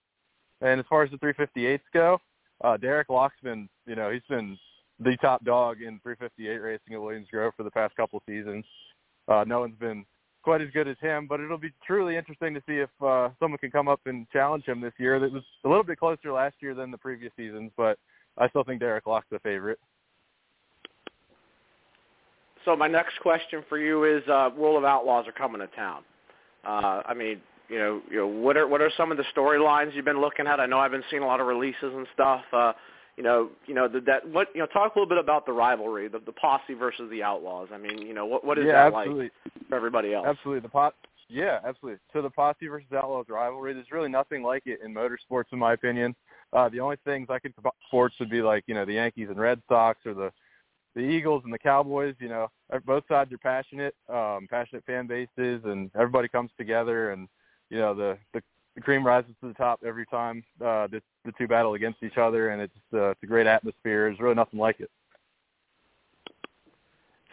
And 0.62 0.80
as 0.80 0.86
far 0.90 1.04
as 1.04 1.12
the 1.12 1.18
358s 1.18 1.80
go, 1.94 2.20
uh, 2.64 2.78
Derek 2.78 3.10
Locke's 3.10 3.40
been, 3.42 3.70
you 3.86 3.96
know, 3.96 4.12
he's 4.12 4.22
been 4.30 4.58
the 5.00 5.16
top 5.18 5.44
dog 5.46 5.82
in 5.82 6.00
358 6.04 6.58
racing 6.58 6.94
at 6.94 7.02
Williams 7.02 7.28
Grove 7.32 7.54
for 7.56 7.64
the 7.64 7.72
past 7.72 7.96
couple 7.96 8.22
seasons. 8.28 8.66
Uh, 9.28 9.46
no 9.48 9.62
one's 9.62 9.78
been 9.80 10.06
quite 10.44 10.62
as 10.62 10.70
good 10.74 10.88
as 10.88 10.98
him, 11.00 11.28
but 11.28 11.40
it'll 11.40 11.58
be 11.58 11.72
truly 11.86 12.18
interesting 12.18 12.54
to 12.54 12.62
see 12.68 12.78
if 12.78 12.90
uh, 13.06 13.30
someone 13.40 13.58
can 13.58 13.72
come 13.72 13.88
up 13.88 14.02
and 14.06 14.30
challenge 14.32 14.66
him 14.66 14.82
this 14.82 14.94
year. 14.98 15.20
That 15.20 15.32
was 15.32 15.44
a 15.64 15.70
little 15.70 15.84
bit 15.84 16.00
closer 16.00 16.32
last 16.32 16.56
year 16.60 16.74
than 16.74 16.92
the 16.92 16.98
previous 16.98 17.32
seasons, 17.38 17.72
but 17.78 17.98
I 18.38 18.50
still 18.50 18.64
think 18.64 18.80
Derek 18.80 19.06
Locke's 19.06 19.28
the 19.32 19.40
favorite. 19.40 19.80
So 22.66 22.76
my 22.76 22.88
next 22.88 23.20
question 23.22 23.64
for 23.70 23.78
you 23.78 24.04
is: 24.04 24.24
uh, 24.28 24.50
World 24.56 24.78
of 24.78 24.86
Outlaws 24.86 25.28
are 25.28 25.32
coming 25.32 25.62
to 25.62 25.68
town. 25.76 26.04
Uh, 26.66 27.02
I 27.06 27.14
mean, 27.14 27.42
you 27.70 27.78
know, 27.78 28.02
you 28.10 28.18
know, 28.18 28.28
what 28.28 28.58
are 28.58 28.68
what 28.68 28.82
are 28.82 28.92
some 28.98 29.12
of 29.12 29.18
the 29.18 29.24
storylines 29.36 29.96
you've 29.96 30.06
been 30.06 30.22
looking 30.22 30.48
at? 30.48 30.60
I 30.60 30.66
know 30.66 30.80
I've 30.80 30.92
been 30.92 31.04
seeing 31.10 31.24
a 31.24 31.28
lot 31.28 31.40
of 31.40 31.48
releases 31.48 31.94
and 31.94 32.08
stuff. 32.14 32.42
Uh, 32.52 32.74
you 33.16 33.24
know, 33.24 33.50
you 33.68 33.74
know 33.74 33.88
the, 33.88 34.02
that 34.02 34.28
what 34.30 34.48
you 34.54 34.62
know. 34.62 34.68
Talk 34.68 34.96
a 34.96 35.00
little 35.00 35.10
bit 35.10 35.18
about 35.18 35.46
the 35.46 35.52
rivalry, 35.52 36.08
the, 36.08 36.20
the 36.20 36.32
posse 36.32 36.74
versus 36.74 37.10
the 37.12 37.22
Outlaws. 37.22 37.70
I 37.74 37.78
mean, 37.78 38.00
you 38.00 38.14
know, 38.14 38.26
what 38.26 38.44
what 38.44 38.58
is 38.58 38.66
yeah, 38.66 38.90
that 38.90 38.94
absolutely. 38.94 39.24
like 39.24 39.68
for 39.70 39.76
everybody 39.76 40.14
else? 40.14 40.26
Absolutely, 40.28 40.62
the 40.62 40.70
pot. 40.70 40.96
Yeah, 41.28 41.60
absolutely. 41.64 42.00
So 42.12 42.24
the 42.24 42.30
posse 42.30 42.68
versus 42.68 42.88
Outlaws 42.92 43.28
rivalry, 43.30 43.74
there's 43.74 43.92
really 43.92 44.10
nothing 44.10 44.42
like 44.42 44.64
it 44.66 44.80
in 44.84 44.94
motorsports, 44.94 45.46
in 45.52 45.60
my 45.60 45.74
opinion. 45.74 46.16
Uh, 46.54 46.70
the 46.70 46.80
only 46.80 46.96
things 47.06 47.28
I 47.30 47.38
could 47.38 47.54
sports 47.88 48.16
would 48.20 48.32
be 48.32 48.42
like 48.42 48.64
you 48.66 48.74
know 48.74 48.86
the 48.86 48.94
Yankees 48.94 49.28
and 49.30 49.38
Red 49.38 49.62
Sox, 49.70 50.00
or 50.06 50.14
the 50.14 50.32
the 50.96 51.02
Eagles 51.02 51.44
and 51.46 51.54
the 51.54 51.60
Cowboys, 51.60 52.16
you 52.20 52.30
know, 52.30 52.48
both 52.86 53.04
sides 53.08 53.32
are 53.32 53.38
passionate, 53.38 53.96
um, 54.10 54.48
passionate 54.50 54.84
fan 54.86 55.08
bases, 55.08 55.62
and 55.66 55.90
everybody 55.96 56.28
comes 56.28 56.52
together, 56.58 57.12
and 57.12 57.28
you 57.70 57.78
know, 57.78 57.94
the 57.94 58.18
the, 58.34 58.42
the 58.76 58.82
cream 58.82 59.06
rises 59.06 59.32
to 59.42 59.48
the 59.48 59.54
top 59.54 59.82
every 59.86 60.06
time 60.08 60.44
uh, 60.62 60.88
the 60.88 61.02
the 61.26 61.32
two 61.38 61.48
battle 61.48 61.74
against 61.76 62.02
each 62.04 62.18
other, 62.18 62.50
and 62.50 62.62
it's 62.62 62.74
uh, 62.94 63.10
it's 63.10 63.24
a 63.24 63.28
great 63.28 63.48
atmosphere. 63.48 64.10
There's 64.10 64.20
really 64.20 64.36
nothing 64.36 64.60
like 64.60 64.80
it. 64.80 64.90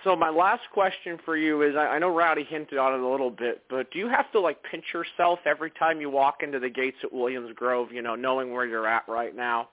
So 0.05 0.15
my 0.15 0.31
last 0.31 0.63
question 0.73 1.19
for 1.25 1.37
you 1.37 1.63
is, 1.63 1.75
I, 1.75 1.87
I 1.87 1.99
know 1.99 2.15
Rowdy 2.15 2.45
hinted 2.45 2.79
on 2.79 2.95
it 2.95 3.01
a 3.01 3.09
little 3.09 3.31
bit, 3.31 3.63
but 3.69 3.91
do 3.91 3.99
you 3.99 4.09
have 4.09 4.31
to 4.33 4.41
like 4.41 4.63
pinch 4.63 4.85
yourself 4.95 5.41
every 5.47 5.71
time 5.73 6.01
you 6.01 6.11
walk 6.11 6.43
into 6.43 6.61
the 6.61 6.71
gates 6.71 6.99
at 7.03 7.13
Williams 7.13 7.51
Grove? 7.57 7.91
You 7.91 8.03
know, 8.03 8.15
knowing 8.15 8.53
where 8.53 8.65
you're 8.65 8.87
at 8.87 9.03
right 9.09 9.35
now. 9.35 9.71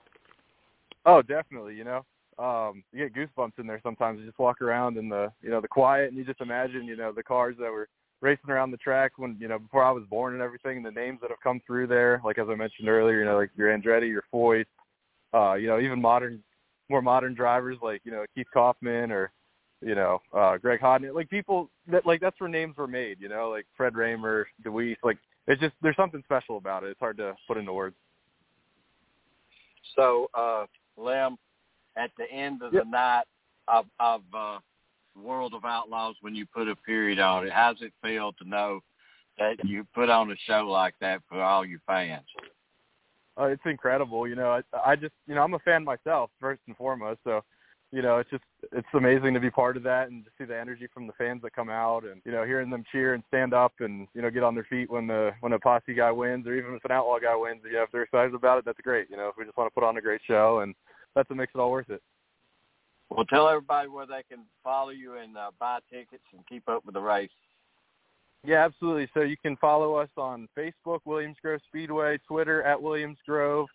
Oh, 1.06 1.22
definitely. 1.22 1.76
You 1.76 1.84
know, 1.84 2.04
um, 2.38 2.82
you 2.92 3.08
get 3.08 3.14
goosebumps 3.14 3.58
in 3.58 3.66
there 3.66 3.80
sometimes. 3.82 4.20
You 4.20 4.26
just 4.26 4.38
walk 4.38 4.60
around 4.60 4.96
in 4.96 5.08
the 5.08 5.32
you 5.42 5.50
know 5.50 5.60
the 5.60 5.68
quiet, 5.68 6.08
and 6.08 6.16
you 6.16 6.24
just 6.24 6.40
imagine 6.40 6.84
you 6.84 6.96
know 6.96 7.12
the 7.12 7.22
cars 7.22 7.56
that 7.58 7.70
were 7.70 7.88
racing 8.20 8.50
around 8.50 8.70
the 8.70 8.76
track 8.78 9.12
when 9.16 9.36
you 9.38 9.48
know 9.48 9.58
before 9.58 9.84
I 9.84 9.90
was 9.90 10.04
born 10.08 10.34
and 10.34 10.42
everything, 10.42 10.78
and 10.78 10.86
the 10.86 10.90
names 10.90 11.18
that 11.20 11.30
have 11.30 11.40
come 11.42 11.60
through 11.66 11.86
there. 11.86 12.20
Like 12.24 12.38
as 12.38 12.46
I 12.48 12.54
mentioned 12.54 12.88
earlier, 12.88 13.18
you 13.18 13.24
know, 13.24 13.36
like 13.36 13.50
your 13.56 13.76
Andretti, 13.76 14.08
your 14.08 14.24
Foyt, 14.32 14.66
uh, 15.32 15.54
you 15.54 15.68
know, 15.68 15.80
even 15.80 16.00
modern, 16.00 16.42
more 16.88 17.02
modern 17.02 17.34
drivers 17.34 17.78
like 17.82 18.00
you 18.04 18.12
know 18.12 18.24
Keith 18.34 18.48
Kauffman 18.52 19.10
or 19.12 19.30
you 19.80 19.94
know 19.94 20.20
uh, 20.32 20.56
Greg 20.56 20.80
Hodnett. 20.80 21.14
Like 21.14 21.30
people 21.30 21.70
that 21.88 22.06
like 22.06 22.20
that's 22.20 22.40
where 22.40 22.48
names 22.48 22.76
were 22.76 22.88
made. 22.88 23.20
You 23.20 23.28
know, 23.28 23.50
like 23.50 23.66
Fred 23.76 23.94
Rahmer, 23.94 24.44
Dewease. 24.64 24.96
Like 25.02 25.18
it's 25.46 25.60
just 25.60 25.74
there's 25.82 25.96
something 25.96 26.22
special 26.24 26.56
about 26.56 26.84
it. 26.84 26.90
It's 26.90 27.00
hard 27.00 27.16
to 27.18 27.34
put 27.46 27.58
into 27.58 27.72
words. 27.72 27.96
So, 29.96 30.28
uh, 30.34 30.66
Lem, 30.96 31.36
at 31.96 32.10
the 32.18 32.30
end 32.30 32.62
of 32.62 32.72
yep. 32.72 32.84
the 32.84 32.90
night 32.90 33.24
of 33.68 33.86
of 34.00 34.22
uh, 34.36 34.58
World 35.16 35.54
of 35.54 35.64
Outlaws, 35.64 36.16
when 36.20 36.34
you 36.34 36.46
put 36.46 36.68
a 36.68 36.76
period 36.76 37.18
on 37.18 37.46
it, 37.46 37.52
how's 37.52 37.80
it 37.82 37.92
feel 38.02 38.32
to 38.34 38.48
know 38.48 38.80
that 39.38 39.56
you 39.64 39.86
put 39.94 40.10
on 40.10 40.30
a 40.30 40.36
show 40.46 40.66
like 40.68 40.94
that 41.00 41.20
for 41.28 41.42
all 41.42 41.64
your 41.64 41.80
fans? 41.86 42.26
Uh, 43.40 43.46
it's 43.46 43.62
incredible. 43.66 44.28
You 44.28 44.36
know, 44.36 44.50
I, 44.50 44.90
I 44.92 44.96
just, 44.96 45.14
you 45.26 45.34
know, 45.34 45.42
I'm 45.42 45.54
a 45.54 45.58
fan 45.60 45.84
myself 45.84 46.30
first 46.40 46.60
and 46.66 46.76
foremost. 46.76 47.20
So, 47.24 47.42
you 47.90 48.00
know, 48.02 48.18
it's 48.18 48.30
just, 48.30 48.44
it's 48.72 48.86
amazing 48.94 49.34
to 49.34 49.40
be 49.40 49.50
part 49.50 49.76
of 49.76 49.82
that 49.84 50.08
and 50.08 50.24
to 50.24 50.30
see 50.38 50.44
the 50.44 50.58
energy 50.58 50.86
from 50.92 51.06
the 51.06 51.12
fans 51.14 51.42
that 51.42 51.54
come 51.54 51.68
out 51.68 52.04
and, 52.04 52.20
you 52.24 52.32
know, 52.32 52.44
hearing 52.44 52.70
them 52.70 52.84
cheer 52.92 53.14
and 53.14 53.24
stand 53.28 53.52
up 53.52 53.72
and, 53.80 54.06
you 54.14 54.22
know, 54.22 54.30
get 54.30 54.44
on 54.44 54.54
their 54.54 54.66
feet 54.70 54.90
when 54.90 55.06
the, 55.06 55.32
when 55.40 55.52
a 55.52 55.58
posse 55.58 55.94
guy 55.94 56.10
wins 56.10 56.46
or 56.46 56.54
even 56.54 56.74
if 56.74 56.84
an 56.84 56.92
outlaw 56.92 57.18
guy 57.18 57.34
wins, 57.34 57.60
you 57.64 57.72
know, 57.72 57.82
if 57.82 57.90
they're 57.92 58.02
excited 58.02 58.34
about 58.34 58.58
it, 58.58 58.64
that's 58.64 58.80
great. 58.82 59.08
You 59.10 59.16
know, 59.16 59.28
if 59.28 59.34
we 59.36 59.44
just 59.44 59.56
want 59.56 59.68
to 59.68 59.74
put 59.74 59.86
on 59.86 59.96
a 59.96 60.00
great 60.00 60.20
show 60.26 60.60
and 60.60 60.74
that's 61.14 61.30
what 61.30 61.36
makes 61.36 61.52
it 61.54 61.58
all 61.58 61.70
worth 61.70 61.90
it. 61.90 62.02
Well, 63.10 63.24
tell 63.24 63.48
everybody 63.48 63.88
where 63.88 64.06
they 64.06 64.22
can 64.28 64.44
follow 64.62 64.90
you 64.90 65.18
and 65.18 65.36
uh, 65.36 65.50
buy 65.58 65.78
tickets 65.90 66.22
and 66.32 66.46
keep 66.46 66.68
up 66.68 66.84
with 66.84 66.94
the 66.94 67.00
race. 67.00 67.30
Yeah, 68.44 68.64
absolutely. 68.64 69.08
So 69.14 69.20
you 69.20 69.36
can 69.36 69.56
follow 69.56 69.94
us 69.94 70.10
on 70.16 70.48
Facebook, 70.56 71.00
Williams 71.04 71.36
Grove 71.40 71.60
Speedway, 71.68 72.18
Twitter 72.28 72.62
at 72.62 72.80
Williams 72.80 73.18
Grove, 73.26 73.68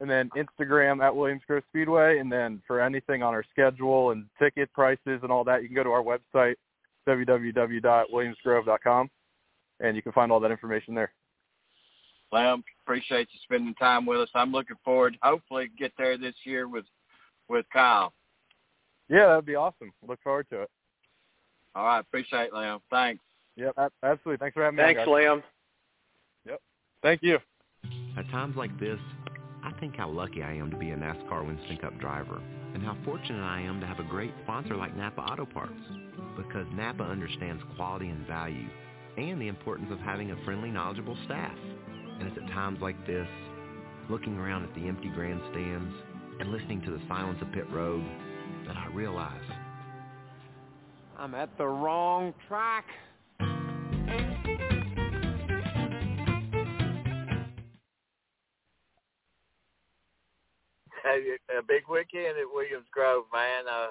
and 0.00 0.10
then 0.10 0.30
Instagram 0.36 1.02
at 1.02 1.14
Williams 1.14 1.42
Grove 1.46 1.62
Speedway. 1.68 2.18
And 2.18 2.30
then 2.30 2.62
for 2.66 2.80
anything 2.80 3.22
on 3.22 3.32
our 3.32 3.44
schedule 3.50 4.10
and 4.10 4.26
ticket 4.38 4.72
prices 4.72 5.20
and 5.22 5.30
all 5.30 5.44
that, 5.44 5.62
you 5.62 5.68
can 5.68 5.76
go 5.76 5.84
to 5.84 5.90
our 5.90 6.02
website, 6.02 6.56
www.williamsgrove.com, 7.08 9.10
and 9.80 9.96
you 9.96 10.02
can 10.02 10.12
find 10.12 10.30
all 10.30 10.40
that 10.40 10.50
information 10.50 10.94
there. 10.94 11.12
Well, 12.32 12.62
appreciate 12.84 13.28
you 13.32 13.40
spending 13.42 13.74
time 13.74 14.06
with 14.06 14.20
us. 14.20 14.28
I'm 14.34 14.52
looking 14.52 14.76
forward, 14.84 15.16
hopefully, 15.22 15.70
get 15.78 15.92
there 15.98 16.16
this 16.16 16.34
year 16.44 16.68
with 16.68 16.84
with 17.48 17.66
Kyle. 17.72 18.12
Yeah, 19.08 19.26
that'd 19.26 19.46
be 19.46 19.56
awesome. 19.56 19.92
Look 20.06 20.20
forward 20.22 20.46
to 20.50 20.62
it. 20.62 20.70
All 21.74 21.84
right, 21.84 21.98
appreciate 21.98 22.44
it, 22.44 22.52
Liam. 22.52 22.80
Thanks. 22.90 23.22
Yep, 23.56 23.74
absolutely. 24.02 24.36
Thanks 24.38 24.54
for 24.54 24.64
having 24.64 24.76
me. 24.76 24.82
Thanks, 24.82 25.00
Liam. 25.02 25.42
Yep. 26.46 26.60
Thank 27.02 27.22
you. 27.22 27.38
At 28.16 28.28
times 28.30 28.56
like 28.56 28.78
this, 28.78 28.98
I 29.64 29.72
think 29.80 29.96
how 29.96 30.08
lucky 30.08 30.42
I 30.42 30.52
am 30.54 30.70
to 30.70 30.76
be 30.76 30.90
a 30.90 30.96
NASCAR 30.96 31.46
Winston 31.46 31.76
Cup 31.78 31.98
driver 31.98 32.40
and 32.74 32.82
how 32.82 32.96
fortunate 33.04 33.42
I 33.42 33.60
am 33.60 33.80
to 33.80 33.86
have 33.86 33.98
a 33.98 34.04
great 34.04 34.32
sponsor 34.44 34.76
like 34.76 34.96
Napa 34.96 35.20
Auto 35.20 35.44
Parts 35.44 35.80
because 36.36 36.66
Napa 36.72 37.02
understands 37.02 37.62
quality 37.76 38.08
and 38.08 38.26
value 38.26 38.68
and 39.16 39.40
the 39.40 39.48
importance 39.48 39.90
of 39.90 39.98
having 39.98 40.30
a 40.30 40.44
friendly, 40.44 40.70
knowledgeable 40.70 41.16
staff. 41.24 41.56
And 42.20 42.28
it's 42.28 42.38
at 42.38 42.46
times 42.52 42.78
like 42.80 43.06
this, 43.06 43.26
looking 44.08 44.36
around 44.36 44.64
at 44.64 44.74
the 44.74 44.86
empty 44.86 45.08
grandstands 45.08 45.94
and 46.38 46.52
listening 46.52 46.82
to 46.82 46.90
the 46.90 47.00
silence 47.08 47.38
of 47.40 47.50
pit 47.52 47.68
road, 47.70 48.04
that 48.66 48.76
I 48.76 48.86
realize 48.94 49.42
I'm 51.18 51.34
at 51.34 51.56
the 51.58 51.66
wrong 51.66 52.32
track. 52.46 52.84
a 61.58 61.62
big 61.66 61.82
weekend 61.90 62.38
at 62.38 62.46
Williams 62.52 62.86
Grove, 62.92 63.24
man. 63.32 63.64
Uh, 63.68 63.88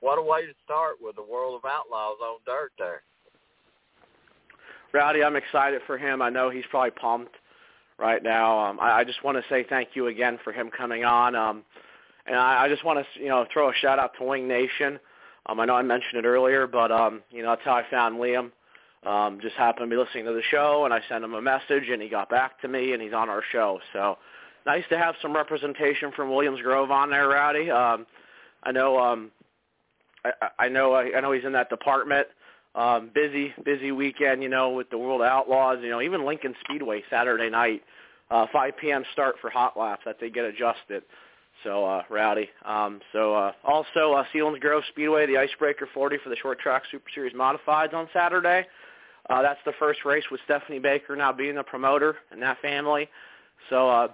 what 0.00 0.18
a 0.18 0.22
way 0.22 0.44
to 0.44 0.52
start 0.64 0.96
with 1.00 1.16
the 1.16 1.22
World 1.22 1.56
of 1.56 1.64
Outlaws 1.64 2.20
on 2.22 2.38
dirt 2.44 2.72
there. 2.78 3.02
Rowdy, 4.94 5.24
I'm 5.24 5.34
excited 5.36 5.82
for 5.86 5.98
him. 5.98 6.22
I 6.22 6.30
know 6.30 6.50
he's 6.50 6.64
probably 6.70 6.92
pumped 6.92 7.34
right 7.98 8.22
now. 8.22 8.58
Um, 8.58 8.78
I, 8.80 9.00
I 9.00 9.04
just 9.04 9.24
want 9.24 9.36
to 9.36 9.44
say 9.48 9.66
thank 9.68 9.90
you 9.94 10.06
again 10.06 10.38
for 10.44 10.52
him 10.52 10.70
coming 10.70 11.04
on. 11.04 11.34
Um, 11.34 11.64
and 12.26 12.36
I, 12.36 12.64
I 12.64 12.68
just 12.68 12.84
want 12.84 13.04
to, 13.04 13.20
you 13.20 13.28
know, 13.28 13.44
throw 13.52 13.70
a 13.70 13.74
shout 13.74 13.98
out 13.98 14.12
to 14.18 14.24
Wing 14.24 14.46
Nation. 14.46 15.00
Um, 15.46 15.58
I 15.58 15.66
know 15.66 15.74
I 15.74 15.82
mentioned 15.82 16.24
it 16.24 16.24
earlier, 16.24 16.66
but 16.66 16.92
um, 16.92 17.22
you 17.30 17.42
know, 17.42 17.50
that's 17.50 17.64
how 17.64 17.74
I 17.74 17.84
found 17.90 18.16
Liam. 18.16 18.52
Um, 19.04 19.40
just 19.42 19.56
happened 19.56 19.90
to 19.90 19.94
be 19.94 20.00
listening 20.00 20.24
to 20.24 20.32
the 20.32 20.42
show, 20.50 20.86
and 20.86 20.94
I 20.94 21.00
sent 21.08 21.22
him 21.24 21.34
a 21.34 21.42
message, 21.42 21.90
and 21.90 22.00
he 22.00 22.08
got 22.08 22.30
back 22.30 22.60
to 22.62 22.68
me, 22.68 22.94
and 22.94 23.02
he's 23.02 23.12
on 23.12 23.28
our 23.28 23.42
show. 23.52 23.80
So 23.92 24.16
nice 24.64 24.84
to 24.88 24.96
have 24.96 25.16
some 25.20 25.34
representation 25.34 26.12
from 26.12 26.30
Williams 26.30 26.62
Grove 26.62 26.90
on 26.90 27.10
there, 27.10 27.28
Rowdy. 27.28 27.70
Um, 27.70 28.06
I 28.62 28.72
know, 28.72 28.98
um, 28.98 29.30
I, 30.24 30.30
I 30.58 30.68
know, 30.68 30.94
I, 30.94 31.14
I 31.16 31.20
know 31.20 31.32
he's 31.32 31.44
in 31.44 31.52
that 31.52 31.68
department. 31.68 32.28
Um, 32.74 33.10
busy, 33.14 33.54
busy 33.64 33.92
weekend, 33.92 34.42
you 34.42 34.48
know, 34.48 34.70
with 34.70 34.90
the 34.90 34.98
World 34.98 35.22
Outlaws. 35.22 35.78
You 35.82 35.90
know, 35.90 36.00
even 36.00 36.24
Lincoln 36.24 36.54
Speedway 36.64 37.02
Saturday 37.08 37.48
night, 37.48 37.82
uh, 38.30 38.46
5 38.52 38.76
p.m. 38.76 39.04
start 39.12 39.36
for 39.40 39.48
hot 39.48 39.78
laps 39.78 40.02
that 40.04 40.16
they 40.20 40.28
get 40.30 40.44
adjusted. 40.44 41.02
So 41.62 41.84
uh, 41.84 42.02
rowdy. 42.10 42.48
Um, 42.64 43.00
so 43.12 43.34
uh, 43.34 43.52
also 43.64 44.12
uh, 44.12 44.24
Selinsgrove 44.34 44.60
Grove 44.60 44.82
Speedway, 44.90 45.26
the 45.26 45.38
Icebreaker 45.38 45.88
40 45.94 46.18
for 46.22 46.28
the 46.30 46.36
short 46.36 46.58
track 46.58 46.82
Super 46.90 47.08
Series 47.14 47.32
Modifieds 47.32 47.94
on 47.94 48.08
Saturday. 48.12 48.66
Uh, 49.30 49.40
that's 49.40 49.60
the 49.64 49.72
first 49.78 50.04
race 50.04 50.24
with 50.30 50.40
Stephanie 50.44 50.78
Baker 50.78 51.16
now 51.16 51.32
being 51.32 51.54
the 51.54 51.62
promoter 51.62 52.16
in 52.32 52.40
that 52.40 52.60
family. 52.60 53.08
So 53.70 53.88
uh, 53.88 54.08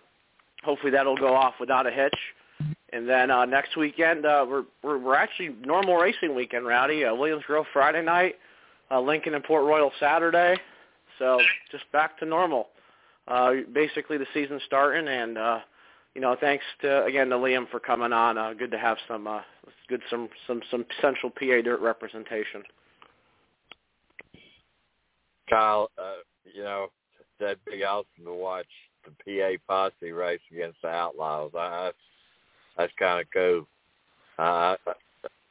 hopefully 0.63 0.93
that'll 0.93 1.17
go 1.17 1.35
off 1.35 1.55
without 1.59 1.87
a 1.87 1.91
hitch. 1.91 2.19
And 2.93 3.09
then 3.09 3.31
uh, 3.31 3.45
next 3.45 3.77
weekend 3.77 4.27
uh, 4.27 4.45
we're, 4.49 4.65
we're 4.83 4.99
we're 4.99 5.15
actually 5.15 5.55
normal 5.65 5.97
racing 5.97 6.35
weekend, 6.35 6.67
Rowdy. 6.67 7.05
Uh, 7.05 7.15
Williams 7.15 7.45
Grove 7.47 7.67
Friday 7.73 8.03
night, 8.03 8.37
uh, 8.91 9.01
Lincoln 9.01 9.35
and 9.35 9.45
Port 9.45 9.65
Royal 9.65 9.93
Saturday. 10.01 10.57
So 11.19 11.39
just 11.71 11.91
back 11.93 12.19
to 12.19 12.27
normal. 12.27 12.69
Uh, 13.29 13.53
basically 13.73 14.19
the 14.19 14.27
season 14.35 14.61
starting, 14.67 15.07
and 15.07 15.39
uh, 15.39 15.61
you 16.15 16.21
know, 16.21 16.37
thanks 16.41 16.65
to 16.81 17.05
again 17.05 17.29
to 17.29 17.37
Liam 17.37 17.71
for 17.71 17.79
coming 17.79 18.13
on. 18.13 18.37
Uh, 18.37 18.53
good 18.55 18.71
to 18.73 18.79
have 18.79 18.97
some 19.07 19.27
uh, 19.27 19.43
good 19.89 20.03
some 20.11 20.29
some 20.47 20.61
some 20.71 20.85
central 21.01 21.31
PA 21.31 21.61
dirt 21.63 21.81
representation. 21.81 22.63
Kyle, 25.49 25.91
uh, 25.99 26.23
you 26.53 26.63
know, 26.63 26.89
that'd 27.39 27.59
be 27.65 27.85
awesome 27.85 28.25
to 28.25 28.33
watch 28.33 28.67
the 29.05 29.59
PA 29.69 29.91
posse 30.01 30.13
race 30.13 30.41
against 30.51 30.81
the 30.83 30.89
Outlaws. 30.89 31.53
I, 31.57 31.93
that's 32.77 32.93
kind 32.99 33.21
of 33.21 33.27
cool. 33.33 33.67
Uh, 34.39 34.77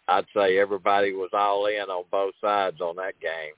I'd 0.09 0.25
say 0.35 0.57
everybody 0.57 1.13
was 1.13 1.29
all 1.33 1.67
in 1.67 1.81
on 1.81 2.03
both 2.11 2.33
sides 2.41 2.81
on 2.81 2.95
that 2.95 3.19
game. 3.19 3.53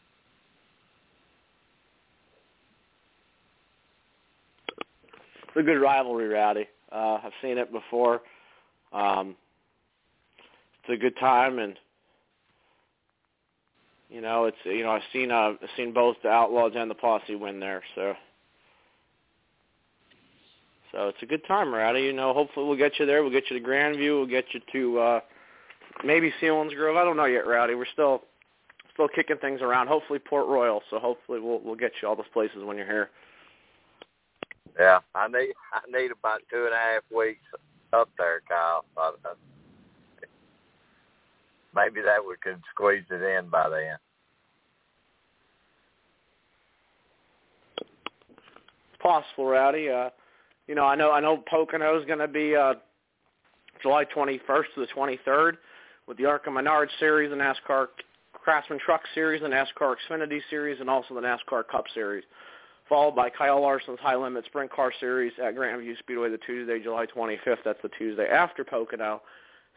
It's 5.48 5.58
a 5.58 5.64
good 5.64 5.82
rivalry, 5.82 6.28
Rowdy. 6.28 6.68
Uh, 6.92 7.20
I've 7.24 7.32
seen 7.42 7.58
it 7.58 7.72
before. 7.72 8.22
Um, 8.94 9.36
it's 10.84 10.94
a 10.94 11.02
good 11.02 11.18
time, 11.18 11.60
and 11.60 11.78
you 14.10 14.20
know, 14.22 14.46
it's 14.46 14.58
you 14.66 14.84
know 14.84 14.92
I've 14.92 15.02
seen 15.14 15.32
uh, 15.32 15.54
I've 15.62 15.70
seen 15.78 15.94
both 15.94 16.18
the 16.22 16.30
Outlaws 16.30 16.74
and 16.76 16.92
the 16.92 16.96
Posse 16.96 17.36
win 17.36 17.60
there, 17.60 17.82
so 17.96 18.14
so 20.92 21.08
it's 21.08 21.22
a 21.22 21.26
good 21.26 21.46
time, 21.48 21.74
Rowdy. 21.74 22.02
You 22.02 22.14
know, 22.14 22.34
hopefully 22.34 22.68
we'll 22.68 22.78
get 22.78 23.00
you 23.00 23.06
there. 23.06 23.24
We'll 23.24 23.32
get 23.32 23.50
you 23.50 23.60
to 23.60 23.66
Grandview. 23.66 24.18
We'll 24.18 24.26
get 24.26 24.46
you 24.54 24.62
to 24.74 25.00
uh, 25.00 25.20
maybe 26.04 26.34
Selinsgrove. 26.42 26.98
I 26.98 27.04
don't 27.04 27.18
know 27.18 27.26
yet, 27.26 27.48
Rowdy. 27.48 27.76
We're 27.76 27.86
still 27.94 28.22
still 28.94 29.08
kicking 29.08 29.38
things 29.38 29.62
around. 29.62 29.88
Hopefully 29.88 30.20
Port 30.20 30.48
Royal. 30.48 30.82
So 30.90 31.00
hopefully 31.00 31.40
we'll 31.40 31.60
we'll 31.64 31.76
get 31.76 31.92
you 32.02 32.08
all 32.08 32.16
those 32.16 32.26
places 32.34 32.64
when 32.64 32.78
you're 32.78 32.86
here. 32.86 33.10
Yeah, 34.80 35.00
I 35.16 35.28
need 35.28 35.54
I 35.74 35.82
need 35.92 36.12
about 36.12 36.42
two 36.52 36.66
and 36.66 36.74
a 36.74 36.78
half 36.78 37.04
weeks 37.16 37.46
up 37.94 38.10
there, 38.18 38.42
Kyle. 38.48 38.86
maybe 41.76 42.02
that 42.02 42.26
we 42.26 42.36
could 42.42 42.62
squeeze 42.74 43.04
it 43.10 43.22
in 43.22 43.50
by 43.50 43.70
then. 43.70 43.98
Possible, 49.02 49.46
Rowdy. 49.46 49.90
Uh, 49.90 50.10
you 50.68 50.76
know, 50.76 50.86
I 50.86 50.96
know 50.96 51.12
I 51.12 51.20
know 51.20 51.44
Pocono 51.50 52.00
is 52.00 52.06
going 52.06 52.20
to 52.20 52.28
be 52.28 52.56
uh, 52.56 52.76
July 53.82 54.06
21st 54.06 54.66
to 54.76 54.82
the 54.82 54.88
23rd 54.96 55.54
with 56.12 56.18
the 56.18 56.26
ARCA 56.26 56.52
Menard 56.52 56.90
Series, 57.00 57.30
the 57.30 57.38
NASCAR 57.38 57.88
Craftsman 58.34 58.80
Truck 58.86 59.00
Series, 59.16 59.42
the 59.42 59.48
NASCAR 59.48 59.96
Xfinity 59.96 60.42
Series, 60.50 60.82
and 60.82 60.90
also 60.90 61.14
the 61.14 61.22
NASCAR 61.22 61.66
Cup 61.66 61.86
Series, 61.94 62.26
followed 62.90 63.16
by 63.16 63.30
Kyle 63.30 63.62
Larson's 63.62 63.98
High 64.02 64.18
Limit 64.18 64.44
Sprint 64.44 64.70
Car 64.74 64.92
Series 65.00 65.32
at 65.42 65.56
Grandview 65.56 65.98
Speedway 66.00 66.30
the 66.30 66.38
Tuesday, 66.40 66.84
July 66.84 67.06
25th. 67.06 67.60
That's 67.64 67.82
the 67.82 67.88
Tuesday 67.98 68.28
after 68.28 68.66
Pocono. 68.66 69.22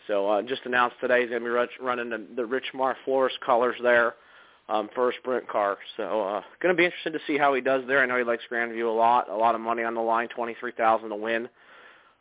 So 0.09 0.29
uh, 0.29 0.43
just 0.43 0.63
announced 0.65 0.97
today 1.01 1.21
he's 1.21 1.31
going 1.31 1.45
to 1.45 1.49
be 1.49 1.85
running 1.85 2.11
the, 2.11 2.27
the 2.35 2.45
Rich 2.45 2.67
Mar 2.75 2.97
Flores 3.05 3.33
colors 3.47 3.77
there 3.81 4.15
um, 4.69 4.91
for 4.93 5.11
a 5.11 5.13
sprint 5.21 5.49
car. 5.49 5.79
So 5.97 6.03
uh, 6.21 6.43
going 6.61 6.75
to 6.75 6.77
be 6.77 6.85
interested 6.85 7.13
to 7.13 7.21
see 7.29 7.39
how 7.39 7.55
he 7.55 7.61
does 7.61 7.85
there. 7.87 8.03
I 8.03 8.07
know 8.07 8.19
he 8.19 8.25
likes 8.25 8.43
Grandview 8.51 8.89
a 8.89 8.91
lot. 8.91 9.29
A 9.29 9.37
lot 9.37 9.55
of 9.55 9.61
money 9.61 9.85
on 9.85 9.95
the 9.95 10.01
line, 10.01 10.27
twenty 10.35 10.57
three 10.59 10.73
thousand 10.73 11.11
to 11.11 11.17
win. 11.17 11.49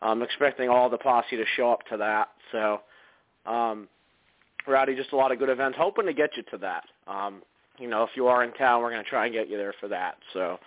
I'm 0.03 0.21
expecting 0.21 0.69
all 0.69 0.87
the 0.87 0.99
posse 0.99 1.35
to 1.35 1.45
show 1.57 1.71
up 1.71 1.79
to 1.89 1.97
that. 1.97 2.29
So, 2.51 2.81
um, 3.51 3.87
Rowdy, 4.67 4.95
just 4.95 5.11
a 5.11 5.15
lot 5.15 5.31
of 5.31 5.39
good 5.39 5.49
events. 5.49 5.77
Hoping 5.79 6.05
to 6.05 6.13
get 6.13 6.35
you 6.37 6.43
to 6.51 6.57
that. 6.59 6.83
Um, 7.07 7.41
you 7.79 7.89
know, 7.89 8.03
if 8.03 8.11
you 8.15 8.27
are 8.27 8.43
in 8.43 8.53
town, 8.53 8.81
we're 8.81 8.91
going 8.91 9.03
to 9.03 9.09
try 9.09 9.25
and 9.25 9.33
get 9.33 9.49
you 9.49 9.57
there 9.57 9.73
for 9.79 9.87
that. 9.87 10.17
So, 10.33 10.59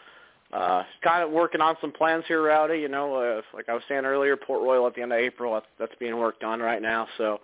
uh, 0.52 0.82
kind 1.02 1.22
of 1.22 1.30
working 1.30 1.60
on 1.60 1.76
some 1.80 1.92
plans 1.92 2.24
here, 2.28 2.42
Rowdy. 2.42 2.78
You 2.78 2.88
know, 2.88 3.14
uh, 3.14 3.42
like 3.54 3.68
I 3.68 3.74
was 3.74 3.82
saying 3.88 4.04
earlier, 4.04 4.36
Port 4.36 4.62
Royal 4.62 4.86
at 4.86 4.94
the 4.94 5.02
end 5.02 5.12
of 5.12 5.18
April. 5.18 5.54
That's, 5.54 5.66
that's 5.78 5.94
being 5.98 6.16
worked 6.18 6.44
on 6.44 6.60
right 6.60 6.82
now. 6.82 7.06
So, 7.16 7.40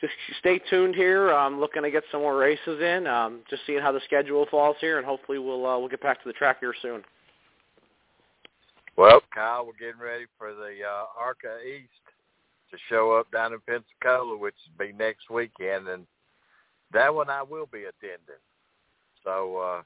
just 0.00 0.12
stay 0.40 0.60
tuned 0.70 0.94
here. 0.94 1.32
I'm 1.32 1.60
looking 1.60 1.82
to 1.82 1.90
get 1.90 2.02
some 2.10 2.20
more 2.20 2.36
races 2.36 2.80
in. 2.80 3.06
Um, 3.06 3.40
just 3.48 3.62
seeing 3.66 3.80
how 3.80 3.92
the 3.92 4.00
schedule 4.04 4.46
falls 4.50 4.76
here, 4.80 4.98
and 4.98 5.06
hopefully 5.06 5.38
we'll 5.38 5.66
uh, 5.66 5.78
we'll 5.78 5.88
get 5.88 6.02
back 6.02 6.22
to 6.22 6.28
the 6.28 6.32
track 6.32 6.58
here 6.60 6.74
soon. 6.82 7.02
Well, 8.96 9.20
Kyle, 9.34 9.66
we're 9.66 9.72
getting 9.72 10.00
ready 10.00 10.26
for 10.38 10.54
the 10.54 10.76
uh, 10.86 11.06
ARCA 11.18 11.58
East 11.66 11.88
to 12.74 12.80
show 12.88 13.12
up 13.12 13.30
down 13.30 13.52
in 13.52 13.60
Pensacola, 13.60 14.36
which 14.36 14.54
will 14.78 14.86
be 14.86 14.92
next 14.92 15.30
weekend, 15.30 15.88
and 15.88 16.06
that 16.92 17.14
one 17.14 17.30
I 17.30 17.42
will 17.42 17.66
be 17.66 17.84
attending. 17.84 18.40
So 19.22 19.56
uh, 19.56 19.82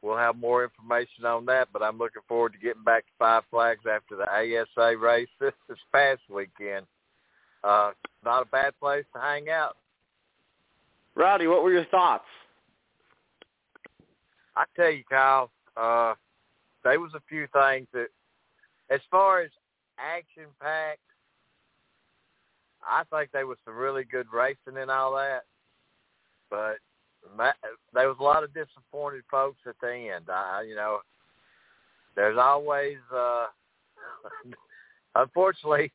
we'll 0.00 0.16
have 0.16 0.36
more 0.36 0.64
information 0.64 1.24
on 1.24 1.46
that, 1.46 1.68
but 1.72 1.82
I'm 1.82 1.98
looking 1.98 2.22
forward 2.26 2.54
to 2.54 2.58
getting 2.58 2.82
back 2.84 3.04
to 3.04 3.12
Five 3.18 3.42
Flags 3.50 3.84
after 3.90 4.16
the 4.16 4.28
ASA 4.28 4.96
race 4.96 5.28
this, 5.40 5.52
this 5.68 5.78
past 5.92 6.22
weekend. 6.30 6.86
Uh, 7.62 7.92
not 8.24 8.42
a 8.42 8.46
bad 8.46 8.72
place 8.80 9.04
to 9.14 9.20
hang 9.20 9.48
out. 9.48 9.76
Rowdy, 11.14 11.46
what 11.46 11.62
were 11.62 11.72
your 11.72 11.84
thoughts? 11.86 12.24
I 14.56 14.64
tell 14.74 14.90
you, 14.90 15.04
Kyle, 15.08 15.50
uh, 15.76 16.14
there 16.82 16.98
was 16.98 17.12
a 17.14 17.22
few 17.28 17.46
things 17.52 17.86
that, 17.92 18.08
as 18.90 19.00
far 19.10 19.40
as 19.40 19.50
action 19.98 20.46
packed, 20.60 21.00
I 22.86 23.04
think 23.10 23.30
there 23.32 23.46
was 23.46 23.58
some 23.64 23.76
really 23.76 24.04
good 24.04 24.26
racing 24.32 24.76
and 24.76 24.90
all 24.90 25.14
that, 25.16 25.42
but 26.50 26.76
there 27.94 28.08
was 28.08 28.16
a 28.20 28.22
lot 28.22 28.44
of 28.44 28.54
disappointed 28.54 29.22
folks 29.30 29.60
at 29.66 29.76
the 29.80 30.10
end. 30.14 30.26
I, 30.28 30.64
you 30.66 30.74
know, 30.74 30.98
there's 32.16 32.38
always, 32.38 32.98
uh, 33.14 33.46
unfortunately, 35.14 35.92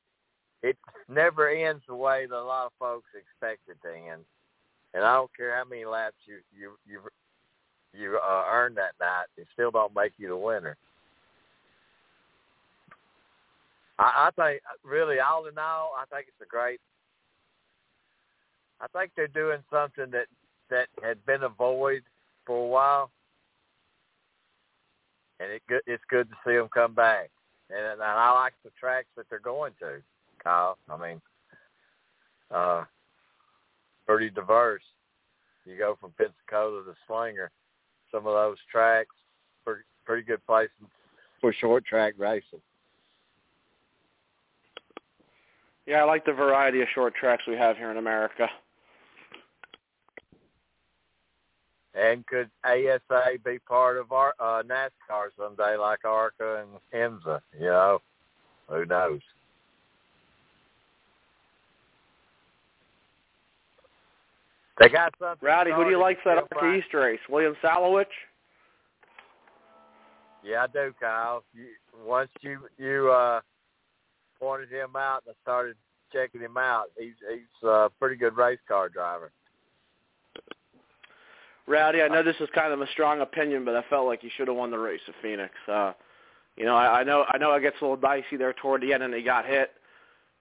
it 0.64 0.78
never 1.08 1.50
ends 1.50 1.84
the 1.88 1.96
way 1.96 2.26
that 2.26 2.36
a 2.36 2.44
lot 2.44 2.66
of 2.68 2.72
folks 2.80 3.10
expect 3.14 3.62
it 3.68 3.78
to 3.84 3.94
end. 3.94 4.22
And 4.94 5.04
I 5.04 5.14
don't 5.16 5.36
care 5.36 5.56
how 5.56 5.66
many 5.70 5.86
laps 5.86 6.16
you 6.26 6.38
you 6.58 6.72
you 6.88 7.02
you 7.94 8.20
uh, 8.24 8.44
earn 8.50 8.74
that 8.76 8.94
night, 9.00 9.26
it 9.38 9.48
still 9.54 9.72
don't 9.72 9.96
make 9.96 10.14
you 10.18 10.30
the 10.30 10.38
winner. 10.38 10.78
I, 14.00 14.30
I 14.30 14.30
think 14.36 14.62
really, 14.84 15.20
all 15.20 15.48
in 15.48 15.58
all, 15.58 15.94
I 15.98 16.06
think 16.14 16.28
it's 16.28 16.42
a 16.42 16.50
great. 16.50 16.80
I 18.80 18.88
think 18.88 19.12
they're 19.16 19.28
doing 19.28 19.60
something 19.72 20.12
that 20.12 20.28
that 20.70 20.88
had 21.04 21.26
been 21.26 21.44
a 21.44 21.50
void 21.50 22.04
for 22.46 22.64
a 22.64 22.68
while, 22.68 23.12
and 25.40 25.52
it 25.52 25.62
it's 25.86 26.04
good 26.10 26.30
to 26.30 26.36
see 26.46 26.56
them 26.56 26.70
come 26.74 26.94
back. 26.94 27.30
And, 27.70 27.86
and 27.94 28.02
I 28.02 28.32
like 28.32 28.54
the 28.64 28.72
tracks 28.80 29.08
that 29.18 29.26
they're 29.30 29.40
going 29.40 29.74
to. 29.80 30.02
Kyle. 30.44 30.78
I 30.90 30.98
mean, 30.98 31.22
uh, 32.52 32.84
pretty 34.06 34.30
diverse. 34.30 34.84
You 35.66 35.78
go 35.78 35.98
from 36.00 36.12
Pensacola 36.12 36.84
to 36.84 36.94
Slinger. 37.08 37.52
Some 38.12 38.26
of 38.26 38.34
those 38.34 38.58
tracks, 38.72 39.14
pretty, 39.66 39.82
pretty 40.06 40.24
good 40.24 40.46
place 40.46 40.70
for 41.42 41.52
short 41.52 41.86
track 41.86 42.14
racing. 42.18 42.62
Yeah, 45.88 46.02
I 46.02 46.04
like 46.04 46.26
the 46.26 46.34
variety 46.34 46.82
of 46.82 46.90
short 46.94 47.16
tracks 47.16 47.44
we 47.48 47.56
have 47.56 47.78
here 47.78 47.90
in 47.90 47.98
America. 47.98 48.50
And 51.96 52.28
could 52.28 52.50
ASA 52.64 53.40
be 53.44 53.58
part 53.60 53.98
of 53.98 54.12
our 54.12 54.34
uh, 54.38 54.62
NASCAR 54.64 55.30
someday, 55.40 55.78
like 55.78 56.04
ARCA 56.04 56.64
and 56.64 56.70
IMSA? 56.94 57.40
You 57.58 57.68
know, 57.68 58.02
who 58.70 58.86
knows? 58.86 59.22
They 64.80 64.90
got 64.90 65.14
something. 65.18 65.48
Rowdy, 65.48 65.72
who 65.72 65.86
do 65.86 65.90
you 65.90 66.00
like 66.00 66.22
for 66.22 66.36
that 66.36 66.44
ARCA 66.54 66.74
East 66.74 66.94
race? 66.94 67.20
William 67.30 67.56
Sawalich? 67.64 68.06
Yeah, 70.44 70.64
I 70.64 70.68
do, 70.68 70.94
Kyle. 71.00 71.44
You, 71.56 71.66
once 72.06 72.30
you 72.42 72.60
you 72.78 73.10
uh, 73.10 73.42
pointed 74.40 74.70
him 74.70 74.96
out 74.96 75.24
and 75.26 75.36
I 75.36 75.42
started 75.42 75.76
checking 76.12 76.42
him 76.42 76.58
out, 76.58 76.86
he's 76.98 77.14
he's 77.30 77.68
a 77.68 77.90
pretty 78.00 78.16
good 78.16 78.36
race 78.38 78.60
car 78.68 78.90
driver. 78.90 79.32
Rowdy, 81.68 82.02
I 82.02 82.08
know 82.08 82.24
this 82.24 82.38
is 82.40 82.48
kind 82.56 82.72
of 82.72 82.80
a 82.80 82.88
strong 82.94 83.20
opinion, 83.20 83.66
but 83.66 83.76
I 83.76 83.84
felt 83.90 84.06
like 84.06 84.22
he 84.22 84.30
should 84.36 84.48
have 84.48 84.56
won 84.56 84.72
the 84.72 84.80
race 84.80 85.02
at 85.08 85.16
Phoenix. 85.22 85.54
Uh, 85.68 85.92
you 86.56 86.66
know, 86.66 86.76
I, 86.76 87.02
I 87.02 87.04
know 87.04 87.26
I 87.28 87.38
know 87.38 87.54
it 87.54 87.62
gets 87.62 87.76
a 87.82 87.84
little 87.84 87.98
dicey 87.98 88.38
there 88.38 88.54
toward 88.54 88.82
the 88.82 88.94
end, 88.94 89.04
and 89.04 89.14
he 89.14 89.22
got 89.22 89.46
hit. 89.46 89.72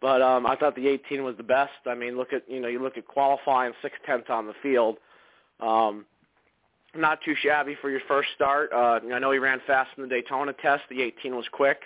But 0.01 0.23
um, 0.23 0.47
I 0.47 0.57
thought 0.57 0.77
the 0.77 0.89
18 0.89 1.25
was 1.25 1.37
the 1.37 1.43
best. 1.43 1.73
I 1.87 1.95
mean, 1.95 2.17
look 2.17 2.33
at 2.33 2.49
you 2.49 2.61
know 2.61 2.69
you 2.69 2.83
look 2.83 2.97
at 2.97 3.07
qualifying 3.07 3.73
six 3.83 3.97
tenths 4.07 4.29
on 4.31 4.47
the 4.47 4.55
field. 4.63 4.99
Um, 5.61 6.05
not 6.95 7.21
too 7.25 7.35
shabby 7.43 7.77
for 7.81 7.91
your 7.91 8.01
first 8.07 8.29
start. 8.35 8.73
Uh, 8.73 9.01
I 9.13 9.19
know 9.19 9.33
he 9.33 9.39
ran 9.39 9.61
fast 9.67 9.91
in 9.97 10.05
the 10.05 10.09
Daytona 10.09 10.53
test. 10.55 10.85
The 10.89 11.03
18 11.03 11.35
was 11.35 11.47
quick. 11.51 11.79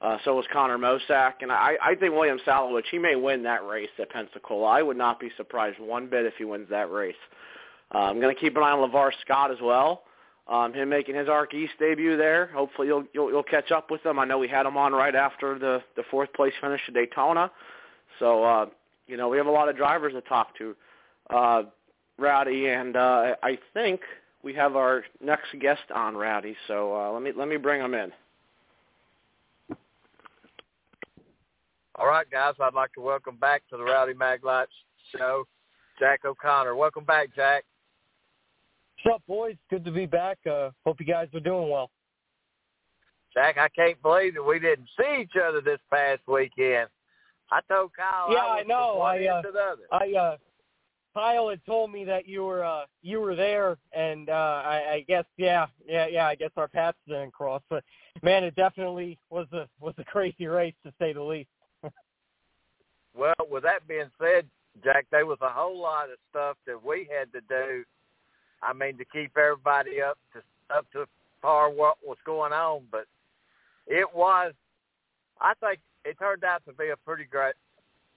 Uh, 0.00 0.18
so 0.24 0.36
was 0.36 0.44
Connor 0.52 0.78
Mosack, 0.78 1.34
and 1.40 1.50
I, 1.50 1.76
I 1.82 1.94
think 1.96 2.14
William 2.14 2.38
Sawalich 2.46 2.84
he 2.90 2.98
may 2.98 3.16
win 3.16 3.42
that 3.42 3.66
race 3.66 3.88
at 3.98 4.10
Pensacola. 4.10 4.66
I 4.66 4.82
would 4.82 4.96
not 4.96 5.18
be 5.18 5.30
surprised 5.36 5.80
one 5.80 6.08
bit 6.08 6.24
if 6.24 6.34
he 6.38 6.44
wins 6.44 6.68
that 6.70 6.90
race. 6.90 7.16
Uh, 7.92 7.98
I'm 7.98 8.20
going 8.20 8.34
to 8.34 8.40
keep 8.40 8.56
an 8.56 8.62
eye 8.62 8.70
on 8.70 8.88
Lavar 8.88 9.10
Scott 9.24 9.50
as 9.50 9.58
well 9.60 10.02
um, 10.48 10.72
him 10.72 10.88
making 10.88 11.14
his 11.14 11.28
ARC 11.28 11.54
East 11.54 11.74
debut 11.78 12.16
there. 12.16 12.46
Hopefully 12.54 12.88
you'll, 12.88 13.04
you'll 13.12 13.30
you'll 13.30 13.42
catch 13.42 13.70
up 13.70 13.90
with 13.90 14.04
him. 14.04 14.18
I 14.18 14.24
know 14.24 14.38
we 14.38 14.48
had 14.48 14.66
him 14.66 14.76
on 14.76 14.92
right 14.92 15.14
after 15.14 15.58
the 15.58 15.82
the 15.96 16.02
fourth 16.10 16.32
place 16.32 16.54
finish 16.60 16.80
at 16.88 16.94
Daytona, 16.94 17.50
so 18.18 18.44
uh, 18.44 18.66
you 19.06 19.16
know 19.16 19.28
we 19.28 19.36
have 19.36 19.46
a 19.46 19.50
lot 19.50 19.68
of 19.68 19.76
drivers 19.76 20.14
to 20.14 20.22
talk 20.22 20.56
to, 20.58 20.74
uh, 21.30 21.62
Rowdy, 22.18 22.68
and 22.68 22.96
uh, 22.96 23.34
I 23.42 23.58
think 23.74 24.00
we 24.42 24.54
have 24.54 24.74
our 24.74 25.04
next 25.22 25.48
guest 25.60 25.90
on, 25.94 26.16
Rowdy. 26.16 26.56
So 26.66 26.96
uh, 26.96 27.12
let 27.12 27.22
me 27.22 27.32
let 27.36 27.48
me 27.48 27.58
bring 27.58 27.80
him 27.80 27.94
in. 27.94 28.10
All 31.98 32.06
right, 32.06 32.30
guys, 32.30 32.54
I'd 32.60 32.74
like 32.74 32.92
to 32.92 33.00
welcome 33.00 33.36
back 33.36 33.62
to 33.70 33.76
the 33.76 33.82
Rowdy 33.82 34.14
Maglite 34.14 34.66
show, 35.16 35.42
Jack 35.98 36.24
O'Connor. 36.24 36.76
Welcome 36.76 37.04
back, 37.04 37.34
Jack. 37.34 37.64
What's 39.02 39.16
up, 39.16 39.22
boys? 39.26 39.56
Good 39.68 39.84
to 39.84 39.90
be 39.90 40.06
back. 40.06 40.38
Uh, 40.48 40.70
hope 40.86 41.00
you 41.00 41.06
guys 41.06 41.26
are 41.34 41.40
doing 41.40 41.68
well. 41.68 41.90
Jack, 43.34 43.56
I 43.58 43.68
can't 43.68 44.00
believe 44.00 44.34
that 44.34 44.42
we 44.44 44.60
didn't 44.60 44.88
see 44.96 45.22
each 45.22 45.32
other 45.42 45.60
this 45.60 45.80
past 45.90 46.20
weekend. 46.28 46.88
I 47.50 47.60
told 47.68 47.90
Kyle. 47.96 48.32
Yeah, 48.32 48.38
I, 48.38 48.60
I 48.60 48.62
know. 48.62 49.00
I 49.00 49.26
uh, 49.26 49.42
I 49.90 50.16
uh, 50.16 50.36
Kyle 51.14 51.48
had 51.48 51.64
told 51.66 51.90
me 51.90 52.04
that 52.04 52.28
you 52.28 52.44
were 52.44 52.62
uh, 52.62 52.84
you 53.02 53.18
were 53.20 53.34
there, 53.34 53.76
and 53.92 54.28
uh, 54.28 54.62
I, 54.64 54.92
I 54.92 55.04
guess 55.08 55.24
yeah, 55.36 55.66
yeah, 55.84 56.06
yeah. 56.06 56.28
I 56.28 56.36
guess 56.36 56.50
our 56.56 56.68
paths 56.68 56.98
didn't 57.08 57.32
cross, 57.32 57.62
but 57.68 57.82
man, 58.22 58.44
it 58.44 58.54
definitely 58.54 59.18
was 59.30 59.48
a 59.52 59.66
was 59.80 59.94
a 59.98 60.04
crazy 60.04 60.46
race 60.46 60.74
to 60.84 60.92
say 61.00 61.12
the 61.12 61.22
least. 61.22 61.48
Well, 63.18 63.34
with 63.50 63.64
that 63.64 63.86
being 63.88 64.10
said, 64.20 64.46
Jack, 64.84 65.06
there 65.10 65.26
was 65.26 65.38
a 65.42 65.48
whole 65.48 65.78
lot 65.80 66.04
of 66.04 66.18
stuff 66.30 66.56
that 66.66 66.82
we 66.84 67.08
had 67.10 67.32
to 67.32 67.40
do 67.48 67.84
I 68.62 68.72
mean, 68.72 68.98
to 68.98 69.04
keep 69.04 69.36
everybody 69.36 70.02
up 70.02 70.18
to 70.32 70.42
up 70.74 70.86
to 70.92 71.06
par 71.42 71.70
what 71.70 71.96
was 72.04 72.18
going 72.24 72.52
on. 72.52 72.82
But 72.90 73.06
it 73.86 74.06
was, 74.14 74.52
I 75.40 75.54
think, 75.60 75.80
it 76.04 76.18
turned 76.18 76.44
out 76.44 76.62
to 76.66 76.72
be 76.72 76.88
a 76.88 76.96
pretty 76.96 77.24
great, 77.24 77.54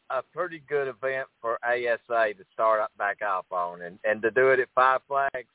a 0.09 0.21
pretty 0.33 0.61
good 0.67 0.87
event 0.87 1.27
for 1.39 1.57
ASA 1.63 2.33
to 2.33 2.45
start 2.53 2.81
up 2.81 2.91
back 2.97 3.19
off 3.21 3.45
on, 3.51 3.81
and 3.81 3.99
and 4.03 4.21
to 4.21 4.31
do 4.31 4.49
it 4.49 4.59
at 4.59 4.69
Five 4.73 5.01
Flags, 5.07 5.49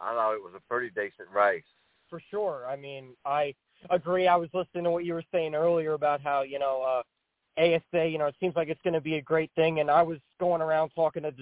I 0.00 0.12
thought 0.14 0.34
it 0.34 0.42
was 0.42 0.54
a 0.56 0.72
pretty 0.72 0.88
decent 0.90 1.28
race. 1.34 1.62
For 2.08 2.22
sure. 2.30 2.64
I 2.66 2.76
mean, 2.76 3.08
I 3.26 3.54
agree. 3.90 4.28
I 4.28 4.36
was 4.36 4.48
listening 4.54 4.84
to 4.84 4.90
what 4.90 5.04
you 5.04 5.12
were 5.12 5.24
saying 5.30 5.54
earlier 5.54 5.92
about 5.92 6.22
how 6.22 6.42
you 6.42 6.58
know 6.58 6.82
uh, 6.82 7.02
ASA. 7.58 8.08
You 8.08 8.18
know, 8.18 8.26
it 8.26 8.36
seems 8.40 8.56
like 8.56 8.68
it's 8.68 8.80
going 8.82 8.94
to 8.94 9.00
be 9.00 9.16
a 9.16 9.22
great 9.22 9.50
thing, 9.56 9.80
and 9.80 9.90
I 9.90 10.02
was 10.02 10.18
going 10.40 10.62
around 10.62 10.90
talking 10.90 11.22
to 11.22 11.32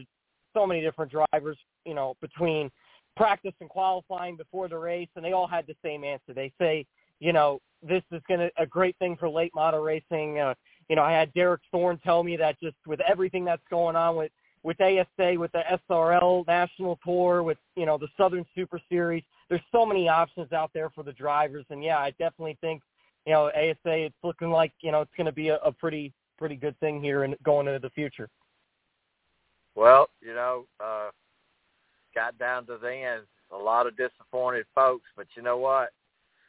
so 0.55 0.67
many 0.67 0.81
different 0.81 1.13
drivers. 1.13 1.59
You 1.85 1.95
know, 1.95 2.15
between 2.21 2.71
practice 3.17 3.55
and 3.61 3.69
qualifying 3.69 4.37
before 4.37 4.69
the 4.69 4.79
race, 4.79 5.09
and 5.17 5.25
they 5.25 5.33
all 5.33 5.47
had 5.47 5.67
the 5.67 5.77
same 5.83 6.05
answer. 6.05 6.35
They 6.35 6.53
say, 6.61 6.85
you 7.19 7.33
know, 7.33 7.61
this 7.83 8.03
is 8.13 8.21
going 8.29 8.41
to 8.41 8.51
a 8.59 8.67
great 8.67 8.97
thing 8.99 9.17
for 9.17 9.29
late 9.29 9.53
model 9.55 9.81
racing. 9.81 10.39
Uh, 10.39 10.55
you 10.89 10.97
know, 10.97 11.03
I 11.03 11.13
had 11.13 11.33
Derek 11.35 11.63
Thorn 11.73 11.99
tell 12.05 12.23
me 12.23 12.37
that 12.37 12.61
just 12.61 12.77
with 12.87 13.01
everything 13.01 13.45
that's 13.45 13.63
going 13.71 13.97
on 13.97 14.17
with 14.17 14.31
with 14.63 14.81
ASA, 14.81 15.39
with 15.39 15.53
the 15.53 15.63
SRL 15.89 16.45
National 16.49 16.99
Tour, 17.05 17.43
with 17.43 17.59
you 17.77 17.87
know 17.87 17.97
the 17.99 18.09
Southern 18.17 18.45
Super 18.55 18.81
Series, 18.89 19.23
there's 19.49 19.63
so 19.73 19.87
many 19.87 20.09
options 20.09 20.53
out 20.53 20.71
there 20.75 20.91
for 20.91 21.05
the 21.05 21.13
drivers. 21.13 21.65
And 21.71 21.83
yeah, 21.83 21.99
I 21.99 22.11
definitely 22.19 22.59
think 22.61 22.83
you 23.27 23.33
know 23.33 23.49
ASA. 23.49 23.77
It's 23.85 24.15
looking 24.23 24.51
like 24.51 24.73
you 24.81 24.93
know 24.93 25.03
it's 25.03 25.15
going 25.17 25.27
to 25.27 25.33
be 25.33 25.49
a, 25.49 25.57
a 25.57 25.73
pretty 25.73 26.13
pretty 26.39 26.57
good 26.57 26.79
thing 26.81 27.03
here 27.03 27.25
and 27.25 27.37
going 27.43 27.67
into 27.67 27.81
the 27.81 27.91
future. 27.91 28.29
Well, 29.75 30.09
you 30.23 30.35
know, 30.35 30.65
uh, 30.81 31.11
got 32.15 32.39
down 32.39 32.67
to 32.67 32.79
the 32.81 32.93
end. 32.93 33.25
A 33.53 33.57
lot 33.57 33.87
of 33.87 33.97
disappointed 33.97 34.67
folks, 34.75 35.07
but 35.17 35.27
you 35.37 35.43
know 35.43 35.59
what? 35.59 35.91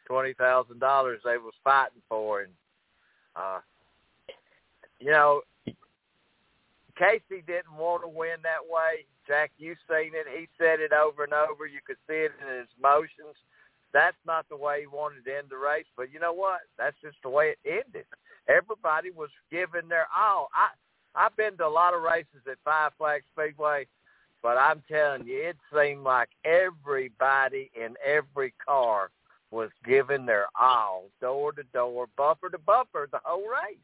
Twenty 0.07 0.33
thousand 0.33 0.79
dollars 0.79 1.21
they 1.25 1.37
was 1.37 1.53
fighting 1.63 2.01
for, 2.07 2.41
and 2.41 2.51
uh, 3.35 3.59
you 4.99 5.11
know, 5.11 5.41
Casey 6.97 7.43
didn't 7.45 7.77
want 7.77 8.03
to 8.03 8.07
win 8.07 8.37
that 8.43 8.65
way. 8.65 9.05
Jack, 9.27 9.51
you've 9.57 9.77
seen 9.89 10.11
it. 10.13 10.25
He 10.35 10.47
said 10.57 10.79
it 10.79 10.91
over 10.93 11.25
and 11.25 11.33
over. 11.33 11.67
You 11.67 11.79
could 11.85 11.97
see 12.07 12.15
it 12.15 12.31
in 12.41 12.59
his 12.59 12.67
motions. 12.81 13.35
That's 13.93 14.17
not 14.25 14.47
the 14.49 14.57
way 14.57 14.81
he 14.81 14.87
wanted 14.87 15.25
to 15.25 15.35
end 15.35 15.47
the 15.49 15.57
race. 15.57 15.85
But 15.95 16.11
you 16.11 16.19
know 16.19 16.33
what? 16.33 16.61
That's 16.77 16.95
just 17.01 17.17
the 17.23 17.29
way 17.29 17.55
it 17.55 17.59
ended. 17.65 18.05
Everybody 18.47 19.11
was 19.11 19.29
giving 19.51 19.89
their 19.89 20.07
all. 20.15 20.49
I 20.53 20.69
I've 21.15 21.35
been 21.35 21.57
to 21.57 21.65
a 21.65 21.67
lot 21.67 21.95
of 21.95 22.03
races 22.03 22.45
at 22.49 22.57
Five 22.63 22.91
Flag 22.97 23.23
Speedway, 23.33 23.87
but 24.43 24.57
I'm 24.57 24.83
telling 24.87 25.25
you, 25.25 25.49
it 25.49 25.57
seemed 25.73 26.03
like 26.03 26.29
everybody 26.45 27.71
in 27.75 27.95
every 28.05 28.53
car 28.63 29.09
was 29.49 29.69
giving 29.83 30.25
their 30.25 30.45
all, 30.59 31.05
door 31.19 31.53
to 31.53 31.63
door, 31.73 32.07
bumper 32.17 32.49
to 32.49 32.57
bumper, 32.59 33.09
the 33.11 33.19
whole 33.23 33.47
race. 33.47 33.77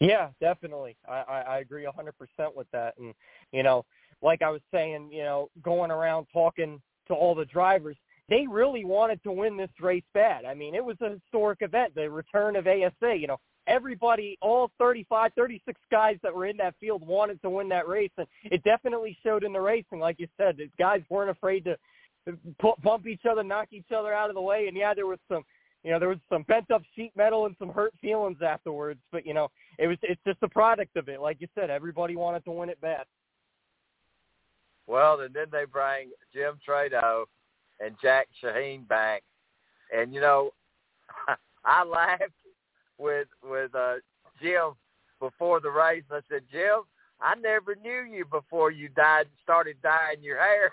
Yeah, 0.00 0.30
definitely. 0.40 0.96
I, 1.08 1.12
I, 1.12 1.40
I 1.40 1.58
agree 1.58 1.86
a 1.86 1.92
100% 1.92 2.10
with 2.56 2.66
that. 2.72 2.94
And, 2.98 3.14
you 3.52 3.62
know, 3.62 3.84
like 4.22 4.42
I 4.42 4.50
was 4.50 4.62
saying, 4.72 5.10
you 5.12 5.22
know, 5.22 5.50
going 5.62 5.90
around 5.90 6.26
talking 6.32 6.80
to 7.06 7.14
all 7.14 7.34
the 7.34 7.44
drivers, 7.44 7.96
they 8.28 8.46
really 8.46 8.84
wanted 8.84 9.22
to 9.24 9.32
win 9.32 9.56
this 9.56 9.70
race 9.80 10.04
bad. 10.14 10.44
I 10.44 10.54
mean, 10.54 10.74
it 10.74 10.84
was 10.84 10.96
a 11.00 11.10
historic 11.10 11.58
event, 11.60 11.94
the 11.94 12.08
return 12.08 12.56
of 12.56 12.66
ASA. 12.66 13.16
You 13.16 13.26
know, 13.26 13.38
everybody, 13.66 14.38
all 14.40 14.70
35, 14.78 15.32
36 15.36 15.80
guys 15.90 16.16
that 16.22 16.34
were 16.34 16.46
in 16.46 16.56
that 16.58 16.74
field 16.80 17.06
wanted 17.06 17.40
to 17.42 17.50
win 17.50 17.68
that 17.70 17.86
race. 17.86 18.10
And 18.16 18.26
it 18.44 18.62
definitely 18.64 19.16
showed 19.22 19.44
in 19.44 19.52
the 19.52 19.60
racing. 19.60 19.98
Like 19.98 20.18
you 20.18 20.28
said, 20.36 20.56
the 20.56 20.70
guys 20.78 21.02
weren't 21.10 21.30
afraid 21.30 21.64
to 21.64 21.76
bump 22.82 23.06
each 23.06 23.26
other, 23.30 23.42
knock 23.42 23.68
each 23.72 23.92
other 23.94 24.14
out 24.14 24.30
of 24.30 24.34
the 24.34 24.42
way. 24.42 24.68
And, 24.68 24.76
yeah, 24.76 24.94
there 24.94 25.06
was 25.06 25.18
some 25.28 25.44
you 25.84 25.90
know, 25.90 25.98
there 25.98 26.08
was 26.08 26.18
some 26.30 26.42
bent 26.44 26.70
up 26.70 26.82
sheet 26.96 27.12
metal 27.14 27.44
and 27.44 27.54
some 27.58 27.68
hurt 27.68 27.92
feelings 28.00 28.38
afterwards, 28.40 29.00
but 29.12 29.26
you 29.26 29.34
know, 29.34 29.48
it 29.78 29.86
was 29.86 29.98
it's 30.02 30.20
just 30.26 30.38
a 30.42 30.48
product 30.48 30.96
of 30.96 31.10
it. 31.10 31.20
Like 31.20 31.36
you 31.40 31.48
said, 31.54 31.68
everybody 31.68 32.16
wanted 32.16 32.42
to 32.46 32.52
win 32.52 32.70
it 32.70 32.80
bad. 32.80 33.04
Well, 34.86 35.20
and 35.20 35.34
then 35.34 35.46
they 35.52 35.64
bring 35.70 36.10
Jim 36.32 36.58
Trado 36.66 37.24
and 37.80 37.94
Jack 38.00 38.28
Shaheen 38.42 38.86
back, 38.88 39.22
and 39.94 40.12
you 40.14 40.20
know, 40.20 40.50
I 41.64 41.84
laughed 41.84 42.22
with 42.98 43.28
with 43.42 43.74
uh, 43.74 43.94
Jim 44.40 44.72
before 45.20 45.60
the 45.60 45.70
race. 45.70 46.04
I 46.10 46.20
said, 46.28 46.42
Jim, 46.50 46.82
I 47.20 47.34
never 47.36 47.74
knew 47.82 48.02
you 48.10 48.24
before 48.30 48.70
you 48.70 48.88
died 48.90 49.26
started 49.42 49.76
dyeing 49.82 50.22
your 50.22 50.38
hair. 50.38 50.70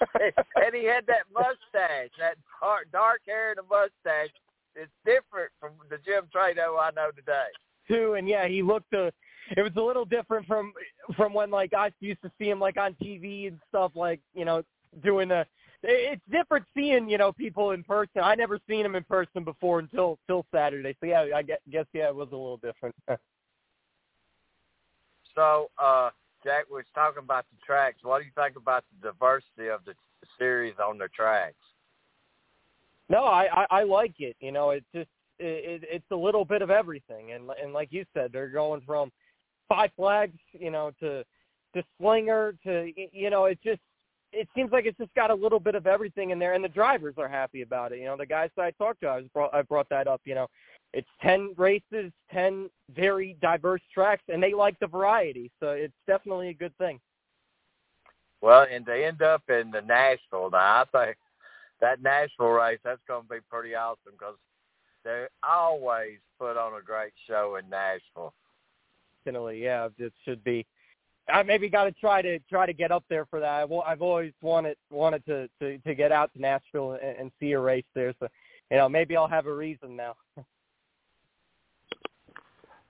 and 0.56 0.74
he 0.74 0.84
had 0.84 1.06
that 1.06 1.24
mustache, 1.32 2.10
that 2.18 2.36
dark, 2.60 2.90
dark 2.92 3.20
hair 3.26 3.50
and 3.50 3.60
a 3.60 3.62
mustache. 3.62 4.34
It's 4.74 4.92
different 5.04 5.50
from 5.58 5.72
the 5.90 5.98
Jim 6.04 6.24
Trado 6.34 6.78
I 6.80 6.90
know 6.94 7.10
today. 7.10 7.48
Too, 7.88 8.14
and 8.14 8.28
yeah, 8.28 8.46
he 8.46 8.62
looked. 8.62 8.92
Uh, 8.92 9.10
it 9.56 9.62
was 9.62 9.72
a 9.76 9.80
little 9.80 10.04
different 10.04 10.46
from 10.46 10.72
from 11.16 11.32
when 11.32 11.50
like 11.50 11.72
I 11.72 11.90
used 12.00 12.22
to 12.22 12.30
see 12.38 12.50
him 12.50 12.60
like 12.60 12.76
on 12.76 12.94
TV 13.02 13.48
and 13.48 13.58
stuff, 13.68 13.92
like 13.94 14.20
you 14.34 14.44
know, 14.44 14.62
doing 15.02 15.28
the. 15.28 15.46
It's 15.82 16.22
different 16.30 16.66
seeing 16.76 17.08
you 17.08 17.18
know 17.18 17.32
people 17.32 17.70
in 17.70 17.84
person. 17.84 18.20
I 18.22 18.34
never 18.34 18.58
seen 18.68 18.84
him 18.84 18.96
in 18.96 19.04
person 19.04 19.44
before 19.44 19.78
until 19.78 20.18
till 20.26 20.44
Saturday. 20.52 20.96
So 21.00 21.06
yeah, 21.06 21.26
I 21.34 21.42
guess, 21.42 21.86
yeah, 21.92 22.08
it 22.08 22.14
was 22.14 22.28
a 22.32 22.36
little 22.36 22.56
different. 22.56 22.96
so 25.36 25.70
uh 25.78 26.10
Jack 26.42 26.68
was 26.70 26.84
talking 26.94 27.22
about 27.22 27.46
the 27.50 27.58
tracks. 27.64 27.98
What 28.02 28.18
do 28.20 28.24
you 28.24 28.32
think 28.34 28.56
about 28.56 28.84
the 29.00 29.08
diversity 29.08 29.68
of 29.68 29.84
the 29.84 29.94
series 30.36 30.74
on 30.84 30.98
the 30.98 31.08
tracks? 31.08 31.54
No, 33.08 33.24
I, 33.24 33.46
I 33.52 33.66
I 33.70 33.82
like 33.84 34.14
it. 34.18 34.36
You 34.40 34.50
know, 34.50 34.70
it's 34.70 34.86
just 34.92 35.08
it, 35.38 35.84
it's 35.88 36.10
a 36.10 36.16
little 36.16 36.44
bit 36.44 36.62
of 36.62 36.70
everything, 36.70 37.32
and 37.32 37.50
and 37.62 37.72
like 37.72 37.88
you 37.92 38.04
said, 38.14 38.30
they're 38.32 38.48
going 38.48 38.82
from 38.86 39.10
five 39.68 39.90
flags, 39.96 40.38
you 40.52 40.70
know, 40.70 40.90
to 41.00 41.24
to 41.74 41.84
slinger 42.00 42.54
to 42.64 42.92
you 43.12 43.30
know, 43.30 43.46
it 43.46 43.58
just 43.62 43.80
it 44.32 44.48
seems 44.54 44.70
like 44.72 44.86
it's 44.86 44.98
just 44.98 45.14
got 45.14 45.30
a 45.30 45.34
little 45.34 45.60
bit 45.60 45.74
of 45.74 45.86
everything 45.86 46.30
in 46.30 46.38
there, 46.38 46.54
and 46.54 46.62
the 46.62 46.68
drivers 46.68 47.14
are 47.18 47.28
happy 47.28 47.62
about 47.62 47.92
it. 47.92 47.98
You 47.98 48.06
know, 48.06 48.16
the 48.16 48.26
guys 48.26 48.50
that 48.56 48.62
I 48.62 48.70
talked 48.72 49.00
to, 49.00 49.08
I 49.08 49.16
was 49.16 49.26
brought 49.32 49.54
I 49.54 49.62
brought 49.62 49.88
that 49.90 50.06
up. 50.06 50.20
You 50.24 50.34
know, 50.34 50.46
it's 50.92 51.08
10 51.22 51.54
races, 51.56 52.12
10 52.32 52.68
very 52.94 53.36
diverse 53.40 53.82
tracks, 53.92 54.22
and 54.28 54.42
they 54.42 54.54
like 54.54 54.78
the 54.80 54.86
variety. 54.86 55.50
So 55.60 55.70
it's 55.70 55.94
definitely 56.06 56.48
a 56.48 56.54
good 56.54 56.76
thing. 56.78 57.00
Well, 58.40 58.66
and 58.70 58.86
to 58.86 58.94
end 58.94 59.22
up 59.22 59.42
in 59.48 59.70
the 59.70 59.80
Nashville, 59.80 60.50
now 60.50 60.84
I 60.84 60.84
think 60.92 61.16
that 61.80 62.02
Nashville 62.02 62.48
race, 62.48 62.78
that's 62.84 63.00
going 63.08 63.22
to 63.22 63.28
be 63.28 63.40
pretty 63.50 63.74
awesome 63.74 64.12
because 64.12 64.36
they 65.04 65.26
always 65.48 66.18
put 66.38 66.56
on 66.56 66.78
a 66.78 66.82
great 66.82 67.12
show 67.26 67.56
in 67.56 67.68
Nashville. 67.68 68.32
Definitely, 69.24 69.62
yeah, 69.62 69.88
it 69.98 70.12
should 70.24 70.42
be. 70.44 70.66
I 71.30 71.42
maybe 71.42 71.68
got 71.68 71.84
to 71.84 71.92
try 71.92 72.22
to 72.22 72.38
try 72.50 72.66
to 72.66 72.72
get 72.72 72.90
up 72.90 73.04
there 73.08 73.26
for 73.26 73.40
that. 73.40 73.62
I've, 73.62 73.72
I've 73.86 74.02
always 74.02 74.32
wanted 74.40 74.76
wanted 74.90 75.24
to, 75.26 75.48
to 75.60 75.78
to 75.78 75.94
get 75.94 76.12
out 76.12 76.32
to 76.34 76.40
Nashville 76.40 76.98
and, 77.02 77.16
and 77.18 77.32
see 77.40 77.52
a 77.52 77.60
race 77.60 77.84
there. 77.94 78.14
So, 78.20 78.28
you 78.70 78.76
know, 78.76 78.88
maybe 78.88 79.16
I'll 79.16 79.28
have 79.28 79.46
a 79.46 79.54
reason 79.54 79.96
now. 79.96 80.14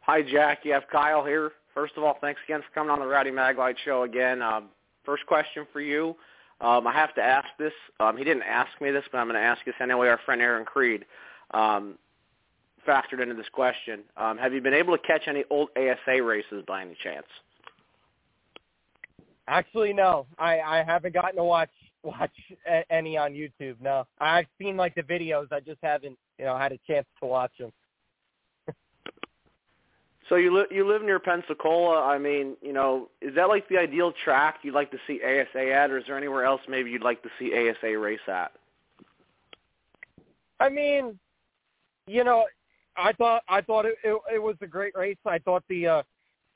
Hi, 0.01 0.23
Jack. 0.23 0.61
You 0.65 0.73
have 0.73 0.85
Kyle 0.91 1.25
here. 1.25 1.53
First 1.75 1.95
of 1.97 2.03
all, 2.03 2.17
thanks 2.21 2.41
again 2.47 2.61
for 2.61 2.75
coming 2.75 2.91
on 2.91 2.99
the 2.99 3.07
Rowdy 3.07 3.31
Maglite 3.31 3.77
show 3.85 4.05
again. 4.05 4.41
Um, 4.41 4.71
first 5.05 5.27
question 5.27 5.67
for 5.73 5.81
you. 5.81 6.17
Um, 6.61 6.87
I 6.87 6.93
have 6.93 7.15
to 7.17 7.23
ask 7.23 7.47
this. 7.59 7.73
Um, 8.01 8.17
he 8.17 8.25
didn't 8.25 8.43
ask 8.43 8.71
me 8.81 8.91
this, 8.91 9.05
but 9.13 9.19
I'm 9.19 9.29
going 9.29 9.41
to 9.41 9.47
ask 9.47 9.65
this 9.65 9.75
anyway. 9.81 10.09
Our 10.09 10.19
friend 10.25 10.41
Aaron 10.41 10.65
Creed 10.65 11.05
um, 11.53 11.99
factored 12.87 13.21
into 13.23 13.35
this 13.35 13.49
question. 13.53 14.01
Um, 14.17 14.39
have 14.39 14.53
you 14.53 14.61
been 14.61 14.75
able 14.75 14.97
to 14.97 15.03
catch 15.07 15.29
any 15.29 15.45
old 15.51 15.69
ASA 15.77 16.23
races 16.23 16.65
by 16.67 16.83
any 16.83 16.97
chance? 17.05 17.27
Actually, 19.49 19.95
no. 19.95 20.27
I, 20.39 20.61
I 20.61 20.85
haven't 20.85 21.15
gotten 21.15 21.37
to 21.37 21.45
watch 21.45 21.71
watch 22.05 22.31
any 22.91 23.17
on 23.17 23.33
YouTube. 23.33 23.77
No, 23.81 24.07
I've 24.21 24.47
seen 24.61 24.77
like 24.77 24.95
the 24.95 25.03
videos. 25.03 25.51
I 25.51 25.61
just 25.61 25.81
haven't, 25.83 26.17
you 26.39 26.45
know, 26.45 26.57
had 26.57 26.73
a 26.73 26.79
chance 26.87 27.07
to 27.21 27.27
watch 27.27 27.51
them. 27.59 27.73
So 30.29 30.37
you 30.37 30.55
li- 30.55 30.67
you 30.71 30.87
live 30.87 31.03
near 31.03 31.19
Pensacola. 31.19 32.05
I 32.05 32.19
mean, 32.19 32.57
you 32.61 32.75
know, 32.75 33.09
is 33.23 33.35
that 33.35 33.49
like 33.49 33.67
the 33.69 33.79
ideal 33.79 34.13
track 34.25 34.59
you'd 34.63 34.75
like 34.75 34.91
to 34.91 34.99
see 35.07 35.21
ASA 35.25 35.73
at, 35.73 35.91
or 35.91 35.99
is 35.99 36.05
there 36.07 36.19
anywhere 36.19 36.45
else 36.45 36.61
maybe 36.69 36.91
you'd 36.91 37.03
like 37.03 37.23
to 37.23 37.31
see 37.39 37.53
ASA 37.53 37.99
race 37.99 38.21
at? 38.29 38.53
I 40.61 40.69
mean, 40.69 41.19
you 42.07 42.25
know, 42.25 42.45
I 42.97 43.13
thought 43.13 43.43
I 43.49 43.63
thought 43.63 43.87
it, 43.87 43.95
it, 44.05 44.21
it 44.35 44.39
was 44.43 44.57
a 44.61 44.67
great 44.67 44.95
race. 44.95 45.17
I 45.25 45.39
thought 45.39 45.65
the, 45.69 45.87
uh, 45.87 46.03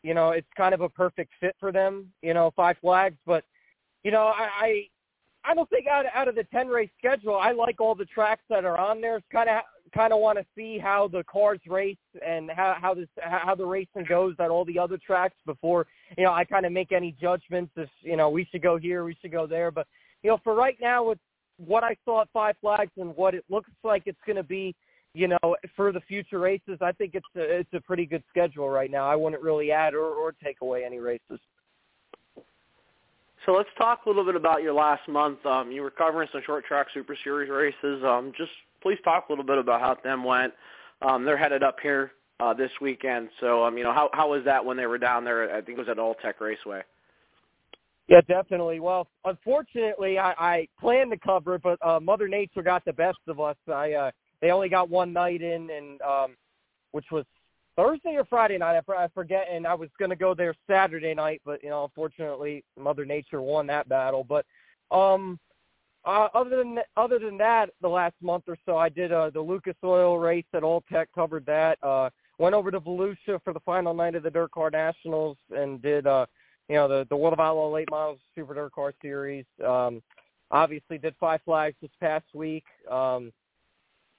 you 0.02 0.14
know, 0.14 0.30
it's 0.30 0.48
kind 0.56 0.74
of 0.74 0.80
a 0.80 0.88
perfect 0.88 1.32
fit 1.40 1.56
for 1.60 1.72
them. 1.72 2.12
You 2.22 2.34
know, 2.34 2.52
Five 2.56 2.76
Flags, 2.80 3.16
but 3.26 3.44
you 4.04 4.10
know, 4.10 4.32
I 4.36 4.48
I, 5.44 5.50
I 5.50 5.54
don't 5.54 5.68
think 5.70 5.86
out 5.86 6.04
out 6.14 6.28
of 6.28 6.34
the 6.34 6.44
ten 6.44 6.68
race 6.68 6.90
schedule, 6.98 7.36
I 7.36 7.52
like 7.52 7.80
all 7.80 7.94
the 7.94 8.04
tracks 8.06 8.42
that 8.50 8.64
are 8.64 8.78
on 8.78 9.00
there. 9.00 9.20
Kind 9.32 9.48
of 9.48 9.62
kind 9.94 10.12
of 10.12 10.20
want 10.20 10.38
to 10.38 10.44
see 10.56 10.78
how 10.78 11.08
the 11.08 11.22
cars 11.24 11.60
race 11.66 11.96
and 12.26 12.50
how 12.50 12.76
how 12.80 12.94
this 12.94 13.08
how 13.20 13.54
the 13.54 13.64
racing 13.64 14.06
goes 14.08 14.34
at 14.38 14.50
all 14.50 14.64
the 14.64 14.78
other 14.78 14.98
tracks 15.04 15.36
before 15.44 15.86
you 16.16 16.24
know 16.24 16.32
I 16.32 16.44
kind 16.44 16.64
of 16.64 16.72
make 16.72 16.92
any 16.92 17.14
judgments 17.20 17.72
if 17.76 17.90
you 18.00 18.16
know 18.16 18.30
we 18.30 18.46
should 18.50 18.62
go 18.62 18.78
here 18.78 19.04
we 19.04 19.16
should 19.20 19.32
go 19.32 19.46
there 19.46 19.70
but 19.70 19.86
you 20.22 20.30
know 20.30 20.38
for 20.42 20.54
right 20.54 20.78
now 20.80 21.04
with 21.04 21.18
what 21.58 21.84
I 21.84 21.96
saw 22.04 22.22
at 22.22 22.28
Five 22.32 22.56
Flags 22.60 22.92
and 22.96 23.14
what 23.16 23.34
it 23.34 23.44
looks 23.50 23.70
like 23.84 24.04
it's 24.06 24.18
going 24.26 24.36
to 24.36 24.42
be 24.42 24.74
you 25.14 25.28
know, 25.28 25.56
for 25.76 25.92
the 25.92 26.00
future 26.00 26.38
races, 26.38 26.78
I 26.80 26.92
think 26.92 27.14
it's 27.14 27.26
a, 27.36 27.40
it's 27.40 27.72
a 27.74 27.80
pretty 27.80 28.06
good 28.06 28.22
schedule 28.30 28.68
right 28.68 28.90
now. 28.90 29.08
I 29.08 29.16
wouldn't 29.16 29.42
really 29.42 29.70
add 29.70 29.94
or, 29.94 30.04
or 30.04 30.32
take 30.42 30.60
away 30.62 30.84
any 30.84 30.98
races. 30.98 31.38
So 33.44 33.52
let's 33.52 33.68
talk 33.76 34.06
a 34.06 34.08
little 34.08 34.24
bit 34.24 34.36
about 34.36 34.62
your 34.62 34.72
last 34.72 35.06
month. 35.08 35.44
Um, 35.44 35.72
you 35.72 35.82
were 35.82 35.90
covering 35.90 36.28
some 36.32 36.42
short 36.46 36.64
track 36.64 36.86
Super 36.94 37.16
Series 37.24 37.50
races. 37.50 38.02
Um, 38.04 38.32
just 38.36 38.52
please 38.80 38.98
talk 39.04 39.28
a 39.28 39.32
little 39.32 39.44
bit 39.44 39.58
about 39.58 39.80
how 39.80 39.96
them 40.02 40.22
went. 40.24 40.54
Um, 41.02 41.24
they're 41.24 41.36
headed 41.36 41.62
up 41.62 41.76
here 41.82 42.12
uh, 42.38 42.54
this 42.54 42.70
weekend. 42.80 43.28
So, 43.40 43.64
um, 43.64 43.76
you 43.76 43.84
know, 43.84 43.92
how 43.92 44.10
how 44.12 44.30
was 44.30 44.44
that 44.44 44.64
when 44.64 44.76
they 44.76 44.86
were 44.86 44.98
down 44.98 45.24
there? 45.24 45.52
I 45.54 45.60
think 45.60 45.76
it 45.76 45.78
was 45.78 45.88
at 45.88 45.98
All-Tech 45.98 46.40
Raceway. 46.40 46.82
Yeah, 48.08 48.20
definitely. 48.28 48.78
Well, 48.78 49.08
unfortunately, 49.24 50.18
I, 50.18 50.34
I 50.38 50.68
planned 50.80 51.10
to 51.12 51.18
cover 51.18 51.56
it, 51.56 51.62
but 51.62 51.84
uh, 51.86 51.98
Mother 51.98 52.28
Nature 52.28 52.62
got 52.62 52.84
the 52.84 52.92
best 52.92 53.18
of 53.26 53.40
us. 53.40 53.56
I 53.68 53.92
uh, 53.92 54.10
they 54.42 54.50
only 54.50 54.68
got 54.68 54.90
one 54.90 55.12
night 55.12 55.40
in, 55.40 55.70
and 55.70 56.02
um, 56.02 56.36
which 56.90 57.06
was 57.10 57.24
Thursday 57.76 58.16
or 58.16 58.24
Friday 58.24 58.58
night. 58.58 58.82
I, 58.86 58.92
I 58.92 59.08
forget, 59.14 59.46
and 59.50 59.66
I 59.66 59.74
was 59.74 59.88
going 59.98 60.10
to 60.10 60.16
go 60.16 60.34
there 60.34 60.54
Saturday 60.68 61.14
night, 61.14 61.40
but 61.46 61.62
you 61.62 61.70
know, 61.70 61.84
unfortunately, 61.84 62.64
Mother 62.78 63.06
Nature 63.06 63.40
won 63.40 63.66
that 63.68 63.88
battle. 63.88 64.24
But 64.24 64.44
um, 64.94 65.38
uh, 66.04 66.28
other 66.34 66.56
than 66.56 66.78
other 66.96 67.18
than 67.18 67.38
that, 67.38 67.70
the 67.80 67.88
last 67.88 68.16
month 68.20 68.44
or 68.48 68.58
so, 68.66 68.76
I 68.76 68.88
did 68.88 69.12
uh, 69.12 69.30
the 69.30 69.40
Lucas 69.40 69.76
Oil 69.84 70.18
race 70.18 70.44
at 70.52 70.64
All-Tech, 70.64 71.08
covered 71.14 71.46
that. 71.46 71.78
Uh, 71.82 72.10
went 72.38 72.54
over 72.54 72.70
to 72.72 72.80
Volusia 72.80 73.40
for 73.44 73.52
the 73.52 73.60
final 73.60 73.94
night 73.94 74.16
of 74.16 74.24
the 74.24 74.30
DIRTcar 74.30 74.72
Nationals, 74.72 75.36
and 75.50 75.80
did 75.80 76.06
uh, 76.06 76.26
you 76.68 76.74
know 76.74 76.88
the 76.88 77.06
the 77.08 77.16
World 77.16 77.32
of 77.32 77.40
Outlaw 77.40 77.70
Late 77.70 77.90
Models 77.90 78.18
Super 78.34 78.54
DIRTcar 78.54 78.92
Series. 79.00 79.46
Um, 79.64 80.02
obviously, 80.50 80.98
did 80.98 81.14
Five 81.20 81.40
Flags 81.44 81.76
this 81.80 81.92
past 82.00 82.26
week. 82.34 82.64
Um, 82.90 83.32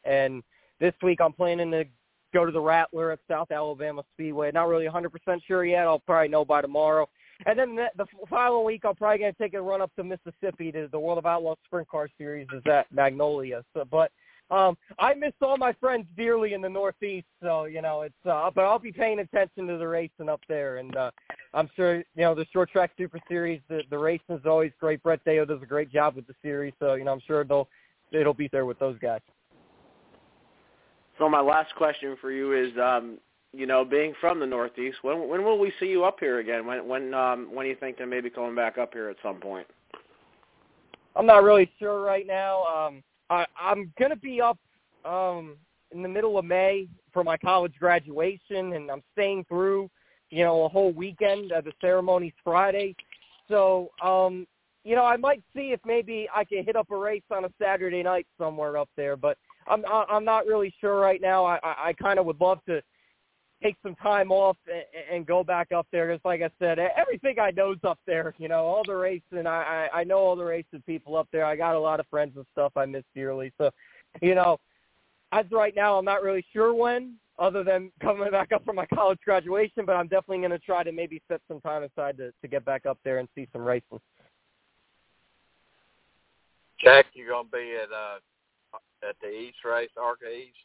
and 0.06 0.44
this 0.80 0.94
week 1.02 1.20
I'm 1.22 1.34
planning 1.34 1.72
to 1.72 1.86
go 2.34 2.46
to 2.46 2.52
the 2.52 2.60
Rattler 2.60 3.12
at 3.12 3.20
South 3.30 3.52
Alabama 3.52 4.04
Speedway. 4.13 4.52
Not 4.52 4.68
really 4.68 4.86
100% 4.86 5.08
sure 5.48 5.63
yet. 5.66 5.86
I'll 5.86 6.00
probably 6.00 6.30
know 6.30 6.44
by 6.44 6.62
tomorrow. 6.62 7.08
And 7.46 7.58
then 7.58 7.76
the, 7.76 7.88
the 7.98 8.06
following 8.30 8.66
week, 8.66 8.84
I'm 8.86 8.96
probably 8.96 9.20
going 9.20 9.34
to 9.34 9.38
take 9.38 9.54
a 9.54 9.62
run 9.62 9.82
up 9.82 9.92
to 9.96 10.04
Mississippi 10.04 10.72
to 10.72 10.88
the 10.92 11.00
World 11.00 11.18
of 11.18 11.26
Outlaws 11.26 11.58
Sprint 11.66 11.88
Car 11.88 12.10
Series 12.18 12.48
is 12.54 12.62
at 12.66 12.92
Magnolia. 12.92 13.63
So, 13.74 13.86
but 13.89 14.12
um, 14.52 14.78
I 15.00 15.13
miss 15.13 15.34
all 15.42 15.58
my 15.58 15.74
friends 15.74 16.06
dearly 16.16 16.54
in 16.54 16.62
the 16.62 16.70
Northeast, 16.70 17.28
so 17.42 17.66
you 17.66 17.82
know 17.82 18.02
it's. 18.02 18.13
Uh, 18.26 18.52
but 18.54 18.66
I'll 18.66 18.80
be 18.80 18.92
paying 18.92 19.20
attention 19.20 19.68
to 19.68 19.78
the 19.78 19.88
racing 19.88 20.30
up 20.30 20.42
there, 20.48 20.78
and 20.78 20.96
uh, 20.96 21.12
I'm 21.54 21.70
sure 21.76 21.98
you 21.98 22.04
know 22.18 22.36
the 22.36 22.46
short 22.54 22.70
track 22.70 22.92
Super 22.98 23.20
Series. 23.28 23.62
The 23.68 23.82
the 23.89 23.98
racing 23.98 24.36
is 24.36 24.46
always 24.46 24.72
great. 24.80 25.02
Brett 25.02 25.26
Deyo 25.26 25.48
does 25.48 25.62
a 25.62 25.66
great 25.66 25.92
job 25.92 26.16
with 26.16 26.28
the 26.28 26.36
series, 26.42 26.74
so 26.80 26.94
you 26.96 27.04
know 27.04 27.13
I'm 27.13 27.22
sure 27.26 27.44
they'll 27.44 27.70
it'll 28.12 28.34
be 28.34 28.50
there 28.50 28.66
with 28.66 28.78
those 28.80 28.98
guys. 29.00 29.22
So 31.17 31.30
my 31.30 31.41
last 31.41 31.73
question 31.76 32.17
for 32.19 32.32
you 32.32 32.54
is, 32.54 32.76
um, 32.78 33.19
you 33.52 33.67
know, 33.67 33.86
being 33.86 34.13
from 34.19 34.39
the 34.39 34.45
Northeast, 34.45 34.97
when 35.04 35.30
when 35.30 35.43
will 35.43 35.60
we 35.60 35.71
see 35.80 35.86
you 35.86 36.04
up 36.04 36.19
here 36.19 36.39
again? 36.39 36.65
When 36.65 36.88
when 36.88 37.13
um, 37.13 37.54
when 37.54 37.65
do 37.65 37.69
you 37.69 37.76
think 37.76 37.97
to 37.97 38.08
maybe 38.08 38.30
coming 38.30 38.56
back 38.56 38.78
up 38.78 38.93
here 38.93 39.10
at 39.10 39.17
some 39.21 39.39
point? 39.39 39.67
I'm 41.15 41.28
not 41.28 41.43
really 41.43 41.71
sure 41.78 42.02
right 42.02 42.26
now. 42.26 42.63
Um, 42.63 43.04
I, 43.30 43.45
I'm 43.60 43.93
gonna 43.99 44.15
be 44.15 44.41
up 44.41 44.58
um, 45.06 45.58
in 45.91 46.02
the 46.02 46.10
middle 46.10 46.39
of 46.39 46.45
May 46.45 46.88
for 47.12 47.23
my 47.23 47.38
college 47.38 47.73
graduation, 47.80 48.73
and 48.73 48.89
I'm 48.89 49.04
staying 49.12 49.45
through, 49.47 49.91
you 50.32 50.43
know, 50.43 50.63
a 50.63 50.69
whole 50.69 50.91
weekend. 50.91 51.52
Uh, 51.52 51.62
the 51.62 51.73
ceremony's 51.80 52.34
Friday, 52.43 52.95
so 53.47 53.91
um, 54.04 54.47
you 54.84 54.95
know, 54.95 55.06
I 55.06 55.15
might 55.17 55.43
see 55.56 55.71
if 55.71 55.80
maybe 55.86 56.28
I 56.36 56.43
can 56.43 56.63
hit 56.63 56.76
up 56.76 56.89
a 56.89 56.97
race 56.97 57.23
on 57.32 57.45
a 57.45 57.49
Saturday 57.62 58.02
night 58.02 58.26
somewhere 58.39 58.78
up 58.78 58.89
there, 58.97 59.15
but 59.15 59.38
I'm 59.67 59.84
I'm 59.86 60.26
not 60.26 60.45
really 60.45 60.73
sure 60.80 60.99
right 60.99 61.21
now. 61.21 61.45
I 61.45 61.60
I, 61.63 61.76
I 61.89 61.93
kind 61.93 62.19
of 62.19 62.26
would 62.26 62.39
love 62.39 62.60
to 62.67 62.82
take 63.63 63.76
some 63.82 63.95
time 63.95 64.32
off 64.32 64.58
and, 64.67 64.84
and 65.12 65.26
go 65.26 65.43
back 65.43 65.71
up 65.71 65.88
there 65.91 66.08
because, 66.08 66.23
like 66.26 66.41
I 66.41 66.49
said, 66.60 66.80
everything 66.80 67.39
I 67.39 67.52
know's 67.52 67.78
up 67.84 67.99
there. 68.06 68.36
You 68.38 68.49
know, 68.49 68.65
all 68.65 68.84
the 68.86 68.95
racing. 68.95 69.47
I, 69.47 69.88
I 69.93 69.99
I 70.02 70.04
know 70.04 70.19
all 70.19 70.36
the 70.36 70.43
racing 70.43 70.84
people 70.86 71.15
up 71.15 71.28
there. 71.32 71.45
I 71.45 71.56
got 71.56 71.76
a 71.76 71.80
lot 71.80 71.99
of 71.99 72.08
friends 72.08 72.34
and 72.36 72.45
stuff 72.52 72.73
I 72.76 72.86
miss 72.86 73.04
dearly. 73.15 73.52
So, 73.58 73.71
you 74.21 74.36
know, 74.36 74.60
as 75.32 75.45
right 75.52 75.76
now, 75.76 75.97
I'm 75.97 76.06
not 76.06 76.23
really 76.23 76.45
sure 76.54 76.73
when, 76.73 77.15
other 77.39 77.63
than 77.63 77.91
coming 78.02 78.30
back 78.30 78.52
up 78.52 78.63
for 78.65 78.73
my 78.73 78.86
college 78.88 79.19
graduation. 79.23 79.86
But 79.86 79.95
I'm 79.95 80.08
definitely 80.08 80.39
going 80.39 80.52
to 80.52 80.60
try 80.60 80.84
to 80.84 80.91
maybe 80.91 81.21
set 81.28 81.41
some 81.47 81.62
time 81.62 81.84
aside 81.84 82.17
to 82.17 82.32
to 82.41 82.47
get 82.47 82.65
back 82.65 82.86
up 82.86 82.99
there 83.04 83.19
and 83.19 83.28
see 83.34 83.47
some 83.54 83.63
racing. 83.63 83.99
Jack, 86.80 87.06
you're 87.13 87.30
gonna 87.30 87.47
be 87.49 87.76
at 87.82 87.91
uh 87.91 88.19
at 89.08 89.16
the 89.22 89.30
East 89.30 89.58
race, 89.66 89.89
ARCA 90.02 90.30
East, 90.30 90.58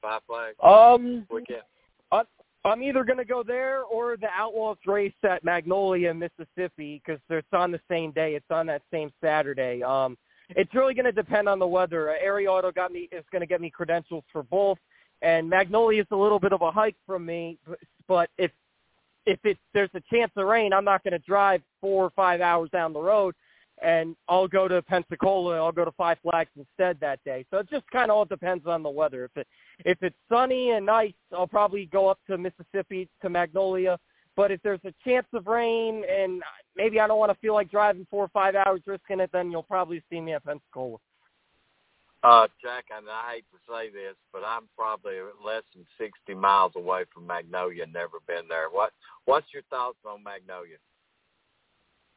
Five 0.00 0.22
Flags? 0.26 0.56
Um, 0.62 1.26
weekend. 1.30 1.62
I, 2.10 2.22
I'm 2.64 2.82
either 2.82 3.04
going 3.04 3.18
to 3.18 3.24
go 3.24 3.42
there 3.42 3.82
or 3.82 4.16
the 4.16 4.28
Outlaws 4.34 4.78
race 4.86 5.12
at 5.24 5.42
Magnolia, 5.44 6.14
Mississippi, 6.14 7.02
because 7.04 7.20
it's 7.28 7.46
on 7.52 7.72
the 7.72 7.80
same 7.90 8.12
day. 8.12 8.34
It's 8.34 8.50
on 8.50 8.66
that 8.66 8.82
same 8.92 9.10
Saturday. 9.20 9.82
Um, 9.82 10.16
it's 10.50 10.74
really 10.74 10.94
going 10.94 11.06
to 11.06 11.12
depend 11.12 11.48
on 11.48 11.58
the 11.58 11.66
weather. 11.66 12.10
Uh, 12.10 12.14
Area 12.20 12.50
Auto 12.50 12.70
got 12.70 12.92
me 12.92 13.08
is 13.10 13.24
going 13.32 13.40
to 13.40 13.46
get 13.46 13.60
me 13.60 13.70
credentials 13.70 14.24
for 14.32 14.42
both, 14.42 14.78
and 15.22 15.48
Magnolia 15.48 16.02
is 16.02 16.08
a 16.10 16.16
little 16.16 16.38
bit 16.38 16.52
of 16.52 16.62
a 16.62 16.70
hike 16.70 16.96
from 17.06 17.24
me. 17.26 17.58
But 18.06 18.30
if 18.38 18.50
if 19.24 19.38
it 19.44 19.56
there's 19.72 19.90
a 19.94 20.02
chance 20.12 20.32
of 20.36 20.46
rain, 20.46 20.72
I'm 20.72 20.84
not 20.84 21.02
going 21.04 21.12
to 21.12 21.18
drive 21.20 21.62
four 21.80 22.04
or 22.04 22.10
five 22.10 22.40
hours 22.40 22.70
down 22.70 22.92
the 22.92 23.00
road 23.00 23.34
and 23.82 24.16
I'll 24.28 24.48
go 24.48 24.68
to 24.68 24.80
Pensacola. 24.82 25.56
I'll 25.56 25.72
go 25.72 25.84
to 25.84 25.92
Five 25.92 26.18
Flags 26.22 26.50
instead 26.56 26.98
that 27.00 27.20
day. 27.24 27.44
So 27.50 27.58
it 27.58 27.70
just 27.70 27.88
kind 27.90 28.10
of 28.10 28.16
all 28.16 28.24
depends 28.24 28.66
on 28.66 28.82
the 28.82 28.90
weather. 28.90 29.24
If 29.24 29.36
it 29.36 29.48
if 29.84 29.98
it's 30.02 30.16
sunny 30.28 30.70
and 30.70 30.86
nice, 30.86 31.12
I'll 31.36 31.46
probably 31.46 31.86
go 31.86 32.08
up 32.08 32.18
to 32.28 32.38
Mississippi 32.38 33.08
to 33.22 33.28
Magnolia. 33.28 33.98
But 34.34 34.50
if 34.50 34.62
there's 34.62 34.80
a 34.84 34.94
chance 35.04 35.26
of 35.34 35.46
rain 35.46 36.04
and 36.10 36.42
maybe 36.76 36.98
I 37.00 37.06
don't 37.06 37.18
want 37.18 37.32
to 37.32 37.38
feel 37.38 37.54
like 37.54 37.70
driving 37.70 38.06
four 38.10 38.24
or 38.24 38.28
five 38.28 38.54
hours 38.54 38.80
risking 38.86 39.20
it, 39.20 39.30
then 39.32 39.50
you'll 39.50 39.62
probably 39.62 40.02
see 40.10 40.20
me 40.20 40.32
at 40.32 40.44
Pensacola. 40.44 40.96
Uh, 42.24 42.46
Jack, 42.62 42.84
and 42.96 43.06
I 43.10 43.34
hate 43.34 43.44
to 43.50 43.58
say 43.68 43.90
this, 43.90 44.14
but 44.32 44.42
I'm 44.46 44.68
probably 44.78 45.16
less 45.44 45.64
than 45.74 45.84
60 45.98 46.34
miles 46.34 46.72
away 46.76 47.02
from 47.12 47.26
Magnolia. 47.26 47.84
Never 47.84 48.18
been 48.28 48.46
there. 48.48 48.68
What 48.70 48.92
What's 49.24 49.52
your 49.52 49.64
thoughts 49.70 49.98
on 50.06 50.22
Magnolia? 50.22 50.76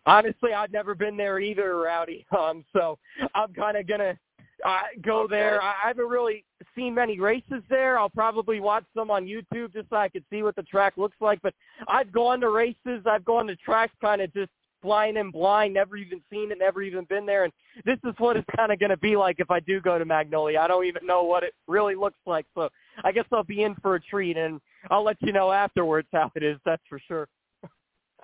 Honestly, 0.05 0.53
I've 0.53 0.71
never 0.71 0.95
been 0.95 1.17
there 1.17 1.39
either, 1.39 1.77
Rowdy. 1.77 2.25
Um, 2.37 2.65
so 2.73 2.99
I'm 3.33 3.53
kind 3.53 3.77
of 3.77 3.87
gonna 3.87 4.17
uh, 4.65 4.79
go 5.01 5.25
there. 5.27 5.61
I, 5.61 5.73
I 5.85 5.87
haven't 5.87 6.07
really 6.07 6.43
seen 6.75 6.93
many 6.93 7.19
races 7.19 7.63
there. 7.69 7.97
I'll 7.97 8.09
probably 8.09 8.59
watch 8.59 8.83
some 8.95 9.09
on 9.09 9.25
YouTube 9.25 9.73
just 9.73 9.89
so 9.89 9.95
I 9.95 10.09
can 10.09 10.23
see 10.29 10.43
what 10.43 10.55
the 10.55 10.63
track 10.63 10.93
looks 10.97 11.15
like. 11.21 11.41
But 11.41 11.53
I've 11.87 12.11
gone 12.11 12.41
to 12.41 12.49
races. 12.49 13.03
I've 13.05 13.25
gone 13.25 13.47
to 13.47 13.55
tracks, 13.55 13.93
kind 14.01 14.21
of 14.21 14.33
just 14.33 14.51
flying 14.85 15.17
in 15.17 15.31
blind, 15.31 15.73
never 15.73 15.97
even 15.97 16.21
seen 16.31 16.51
it, 16.51 16.59
never 16.59 16.81
even 16.83 17.05
been 17.05 17.25
there. 17.25 17.45
And 17.45 17.53
this 17.85 17.97
is 18.03 18.13
what 18.19 18.37
it's 18.37 18.47
kind 18.55 18.71
of 18.71 18.79
going 18.79 18.91
to 18.91 18.97
be 18.97 19.15
like 19.15 19.37
if 19.39 19.49
I 19.49 19.59
do 19.61 19.81
go 19.81 19.97
to 19.97 20.05
Magnolia. 20.05 20.59
I 20.59 20.67
don't 20.67 20.85
even 20.85 21.05
know 21.07 21.23
what 21.23 21.43
it 21.43 21.53
really 21.67 21.95
looks 21.95 22.19
like. 22.25 22.45
So 22.53 22.69
I 23.03 23.11
guess 23.11 23.25
I'll 23.31 23.43
be 23.43 23.63
in 23.63 23.75
for 23.81 23.95
a 23.95 23.99
treat, 23.99 24.37
and 24.37 24.61
I'll 24.91 25.03
let 25.03 25.17
you 25.21 25.33
know 25.33 25.51
afterwards 25.51 26.07
how 26.11 26.31
it 26.35 26.43
is. 26.43 26.57
That's 26.65 26.83
for 26.87 26.99
sure. 27.07 27.27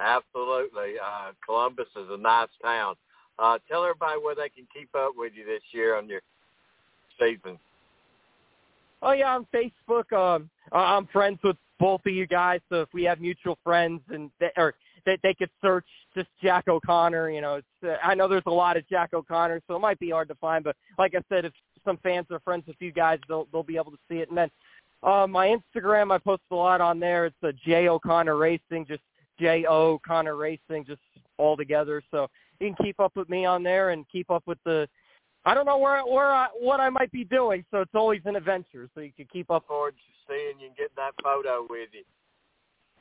Absolutely. 0.01 0.93
Uh, 1.03 1.31
Columbus 1.45 1.87
is 1.95 2.07
a 2.09 2.17
nice 2.17 2.49
town. 2.63 2.95
Uh, 3.37 3.57
tell 3.69 3.83
everybody 3.83 4.19
where 4.21 4.35
they 4.35 4.49
can 4.49 4.67
keep 4.73 4.89
up 4.95 5.11
with 5.15 5.33
you 5.35 5.45
this 5.45 5.61
year 5.71 5.95
on 5.95 6.09
your 6.09 6.21
season. 7.19 7.57
Oh 9.01 9.13
yeah, 9.13 9.35
on 9.35 9.47
Facebook. 9.53 10.11
Um, 10.13 10.49
I'm 10.71 11.07
friends 11.07 11.39
with 11.43 11.57
both 11.79 12.01
of 12.05 12.13
you 12.13 12.27
guys, 12.27 12.59
so 12.69 12.81
if 12.81 12.89
we 12.93 13.03
have 13.03 13.19
mutual 13.19 13.57
friends 13.63 14.01
and 14.09 14.29
they, 14.39 14.51
or 14.57 14.75
they, 15.05 15.17
they 15.23 15.33
could 15.33 15.49
search 15.61 15.85
just 16.15 16.27
Jack 16.41 16.67
O'Connor. 16.67 17.31
You 17.31 17.41
know, 17.41 17.55
it's, 17.55 17.67
uh, 17.83 17.95
I 18.03 18.13
know 18.13 18.27
there's 18.27 18.43
a 18.45 18.51
lot 18.51 18.77
of 18.77 18.87
Jack 18.87 19.13
O'Connor, 19.13 19.61
so 19.67 19.75
it 19.75 19.79
might 19.79 19.99
be 19.99 20.11
hard 20.11 20.27
to 20.27 20.35
find. 20.35 20.63
But 20.63 20.75
like 20.99 21.15
I 21.15 21.21
said, 21.29 21.45
if 21.45 21.53
some 21.83 21.97
fans 22.03 22.27
are 22.29 22.39
friends 22.41 22.63
with 22.67 22.75
you 22.79 22.91
guys, 22.91 23.19
they'll 23.27 23.47
they'll 23.51 23.63
be 23.63 23.77
able 23.77 23.91
to 23.91 23.99
see 24.09 24.17
it. 24.17 24.29
And 24.29 24.37
then 24.37 24.51
uh, 25.03 25.25
my 25.27 25.55
Instagram, 25.55 26.13
I 26.13 26.19
post 26.19 26.43
a 26.51 26.55
lot 26.55 26.81
on 26.81 26.99
there. 26.99 27.25
It's 27.25 27.43
a 27.43 27.53
J 27.53 27.87
O'Connor 27.87 28.37
Racing, 28.37 28.85
just 28.87 29.01
J 29.41 29.65
O 29.67 29.99
Connor 30.07 30.35
Racing, 30.35 30.85
just 30.85 31.01
all 31.37 31.57
together. 31.57 32.01
So 32.11 32.27
you 32.59 32.73
can 32.73 32.85
keep 32.85 32.99
up 32.99 33.13
with 33.15 33.27
me 33.27 33.43
on 33.45 33.63
there 33.63 33.89
and 33.89 34.05
keep 34.09 34.29
up 34.29 34.43
with 34.45 34.59
the. 34.63 34.87
I 35.43 35.55
don't 35.55 35.65
know 35.65 35.79
where 35.79 36.05
where 36.05 36.31
I, 36.31 36.47
what 36.59 36.79
I 36.79 36.89
might 36.89 37.11
be 37.11 37.23
doing, 37.23 37.65
so 37.71 37.81
it's 37.81 37.95
always 37.95 38.21
an 38.25 38.35
adventure. 38.35 38.87
So 38.93 39.01
you 39.01 39.11
can 39.17 39.27
keep 39.33 39.49
up. 39.49 39.67
To 39.67 39.91
seeing 40.27 40.59
you 40.59 40.67
and 40.67 40.75
getting 40.77 40.95
that 40.97 41.13
photo 41.23 41.65
with 41.69 41.89
you. 41.91 42.03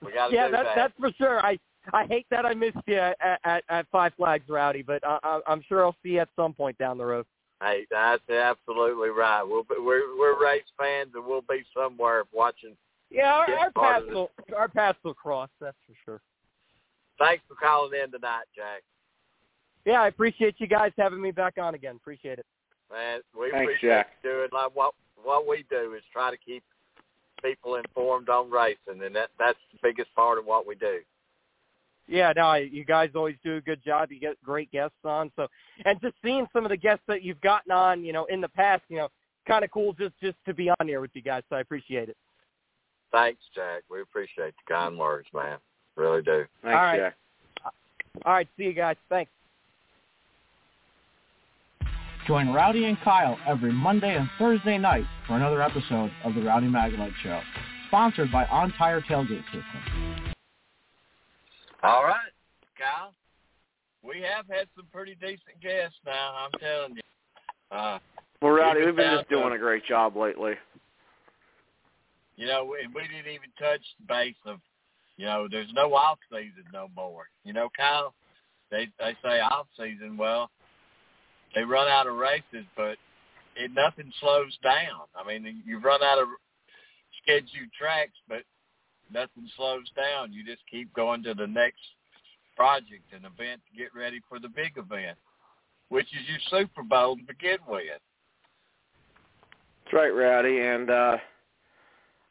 We 0.05 0.13
got 0.13 0.29
to 0.29 0.35
yeah, 0.35 0.47
do 0.47 0.53
that, 0.53 0.65
that. 0.65 0.77
that's 0.77 0.95
for 0.99 1.13
sure. 1.19 1.45
I 1.45 1.59
I 1.93 2.07
hate 2.07 2.27
that 2.31 2.47
I 2.47 2.55
missed 2.55 2.79
you 2.87 2.97
at 2.97 3.17
at, 3.45 3.65
at 3.69 3.87
Five 3.93 4.13
Flags, 4.17 4.49
Rowdy, 4.49 4.83
but 4.83 5.03
I, 5.05 5.41
I'm 5.47 5.63
sure 5.69 5.85
I'll 5.85 5.97
see 6.03 6.11
you 6.11 6.21
at 6.21 6.29
some 6.37 6.55
point 6.55 6.79
down 6.79 6.97
the 6.97 7.05
road. 7.05 7.27
Hey, 7.63 7.87
that's 7.91 8.23
absolutely 8.31 9.11
right. 9.11 9.43
We'll 9.43 9.65
be, 9.65 9.75
we're 9.79 10.19
we're 10.19 10.43
race 10.43 10.63
fans, 10.79 11.11
and 11.15 11.27
we'll 11.27 11.43
be 11.43 11.63
somewhere 11.77 12.25
watching. 12.33 12.75
Yeah, 13.11 13.33
our, 13.33 13.55
our 13.55 13.71
paths 13.73 14.07
will 14.09 14.31
our 14.57 14.69
paths 14.69 14.99
will 15.05 15.15
cross. 15.15 15.51
That's 15.61 15.77
for 15.87 15.95
sure. 16.05 16.21
Thanks 17.21 17.45
for 17.47 17.55
calling 17.55 17.93
in 18.03 18.11
tonight, 18.11 18.45
Jack. 18.57 18.83
Yeah, 19.85 20.03
I 20.03 20.09
appreciate 20.09 20.57
you 20.59 20.67
guys 20.67 20.91
having 20.99 21.21
me 21.21 21.31
back 21.31 21.55
on 21.59 21.75
again. 21.75 21.97
Appreciate 21.97 22.39
it. 22.39 22.47
Man, 22.91 23.21
we 23.39 23.51
Thanks, 23.51 23.65
appreciate 23.65 23.91
Jack. 23.91 24.11
you 24.25 24.31
doing 24.31 24.49
like 24.53 24.75
what 24.75 24.95
what 25.23 25.47
we 25.47 25.65
do 25.71 25.95
is 25.95 26.03
try 26.13 26.31
to 26.31 26.37
keep 26.39 26.65
people 27.45 27.77
informed 27.77 28.29
on 28.29 28.51
racing, 28.51 29.03
and 29.05 29.15
that 29.15 29.29
that's 29.39 29.59
the 29.73 29.79
biggest 29.83 30.13
part 30.15 30.39
of 30.39 30.47
what 30.47 30.67
we 30.67 30.75
do. 30.75 31.01
Yeah, 32.09 32.33
no, 32.35 32.55
you 32.55 32.85
guys 32.85 33.11
always 33.15 33.37
do 33.45 33.57
a 33.57 33.61
good 33.61 33.85
job. 33.85 34.11
You 34.11 34.19
get 34.19 34.43
great 34.43 34.73
guests 34.73 34.97
on. 35.05 35.31
So, 35.37 35.47
and 35.85 36.01
just 36.01 36.17
seeing 36.25 36.49
some 36.53 36.65
of 36.65 36.71
the 36.71 36.77
guests 36.77 37.05
that 37.07 37.23
you've 37.23 37.41
gotten 37.41 37.71
on, 37.71 38.03
you 38.03 38.13
know, 38.13 38.25
in 38.25 38.41
the 38.41 38.49
past, 38.49 38.83
you 38.89 38.97
know, 38.97 39.09
kind 39.47 39.65
of 39.65 39.71
cool 39.71 39.93
just 39.93 40.15
just 40.21 40.37
to 40.47 40.55
be 40.55 40.71
on 40.71 40.89
here 40.89 41.01
with 41.01 41.13
you 41.15 41.23
guys. 41.23 41.43
So 41.49 41.57
I 41.57 41.61
appreciate 41.61 42.09
it. 42.09 42.17
Thanks, 43.13 43.43
Jack. 43.55 43.83
We 43.91 44.01
appreciate 44.01 44.55
the 44.67 44.75
kind 44.75 44.99
words, 44.99 45.29
man. 45.35 45.59
Really 46.01 46.23
do. 46.23 46.45
Thanks, 46.63 46.65
All 46.65 46.73
right. 46.73 46.99
Jack. 46.99 47.15
All 48.25 48.33
right, 48.33 48.49
see 48.57 48.65
you 48.65 48.73
guys. 48.73 48.97
Thanks. 49.11 49.31
Join 52.27 52.53
Rowdy 52.53 52.85
and 52.87 52.99
Kyle 53.03 53.39
every 53.47 53.73
Monday 53.73 54.17
and 54.17 54.29
Thursday 54.39 54.79
night 54.79 55.05
for 55.27 55.35
another 55.37 55.61
episode 55.63 56.11
of 56.25 56.35
the 56.35 56.43
Rowdy 56.43 56.69
Maglite 56.69 57.13
Show, 57.23 57.41
sponsored 57.89 58.31
by 58.33 58.45
On 58.47 58.73
Tire 58.79 59.01
Tailgate 59.03 59.45
System. 59.47 60.33
All 61.83 62.05
right, 62.05 62.31
Kyle. 62.79 63.13
We 64.03 64.23
have 64.23 64.47
had 64.49 64.69
some 64.77 64.87
pretty 64.93 65.15
decent 65.17 65.61
guests 65.63 65.97
now. 66.07 66.35
I'm 66.45 66.61
telling 66.61 66.97
you. 66.97 67.03
Uh, 67.77 67.99
Well, 68.41 68.53
Rowdy, 68.53 68.81
We've 68.81 68.87
we've 68.87 68.97
been 68.97 69.11
been 69.11 69.19
just 69.19 69.29
doing 69.31 69.51
to- 69.51 69.55
a 69.55 69.59
great 69.59 69.85
job 69.85 70.17
lately. 70.17 70.55
you 72.37 72.47
know, 72.47 72.65
we, 72.65 72.87
we 72.95 73.03
didn't 73.03 73.33
even 73.33 73.51
touch 73.59 73.81
the 74.01 74.07
base 74.07 74.35
of, 74.47 74.61
you 75.21 75.27
know, 75.27 75.49
there's 75.51 75.71
no 75.75 75.93
off 75.93 76.19
season 76.33 76.65
no 76.73 76.89
more. 76.97 77.25
You 77.45 77.53
know, 77.53 77.69
Kyle, 77.77 78.15
they 78.71 78.89
they 78.99 79.15
say 79.23 79.39
off 79.41 79.67
season. 79.79 80.17
Well, 80.17 80.49
they 81.55 81.63
run 81.63 81.89
out 81.89 82.07
of 82.07 82.15
races, 82.15 82.65
but 82.75 82.97
it 83.55 83.71
nothing 83.75 84.11
slows 84.19 84.57
down. 84.63 85.03
I 85.15 85.29
mean, 85.29 85.63
you 85.67 85.79
run 85.79 86.03
out 86.03 86.21
of 86.21 86.29
scheduled 87.23 87.71
tracks, 87.79 88.17
but 88.31 88.45
nothing 89.13 89.47
slows 89.59 89.91
down. 89.95 90.33
You 90.33 90.43
just 90.43 90.63
keep 90.71 90.91
going 90.95 91.23
to 91.25 91.35
the 91.35 91.47
next 91.47 91.83
project 92.57 93.13
and 93.13 93.27
event 93.27 93.61
to 93.71 93.79
get 93.79 93.95
ready 93.95 94.23
for 94.27 94.39
the 94.39 94.49
big 94.49 94.73
event, 94.79 95.19
which 95.91 96.07
is 96.07 96.27
your 96.31 96.63
Super 96.63 96.83
Bowl 96.83 97.17
to 97.17 97.23
begin 97.25 97.59
with. 97.69 97.85
That's 99.85 99.93
right, 99.93 100.15
Rowdy. 100.15 100.61
And 100.61 100.89
uh, 100.89 101.17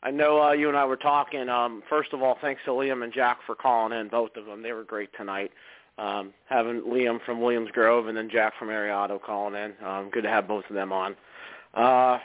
I 0.01 0.11
know 0.11 0.41
uh, 0.41 0.51
you 0.53 0.69
and 0.69 0.77
I 0.77 0.85
were 0.85 0.95
talking. 0.95 1.49
Um, 1.49 1.83
first 1.89 2.13
of 2.13 2.21
all, 2.21 2.37
thanks 2.41 2.61
to 2.65 2.71
Liam 2.71 3.03
and 3.03 3.13
Jack 3.13 3.39
for 3.45 3.55
calling 3.55 3.97
in, 3.97 4.07
both 4.07 4.35
of 4.37 4.45
them. 4.45 4.63
They 4.63 4.71
were 4.71 4.83
great 4.83 5.09
tonight. 5.17 5.51
Um, 5.97 6.33
having 6.47 6.81
Liam 6.81 7.19
from 7.25 7.41
Williams 7.41 7.71
Grove 7.71 8.07
and 8.07 8.15
then 8.15 8.29
Jack 8.29 8.53
from 8.57 8.69
Area 8.69 8.95
Auto 8.95 9.19
calling 9.19 9.55
in. 9.55 9.73
Um, 9.85 10.09
good 10.09 10.23
to 10.23 10.29
have 10.29 10.47
both 10.47 10.63
of 10.69 10.75
them 10.75 10.93
on. 10.93 11.15
Uh, 11.73 12.19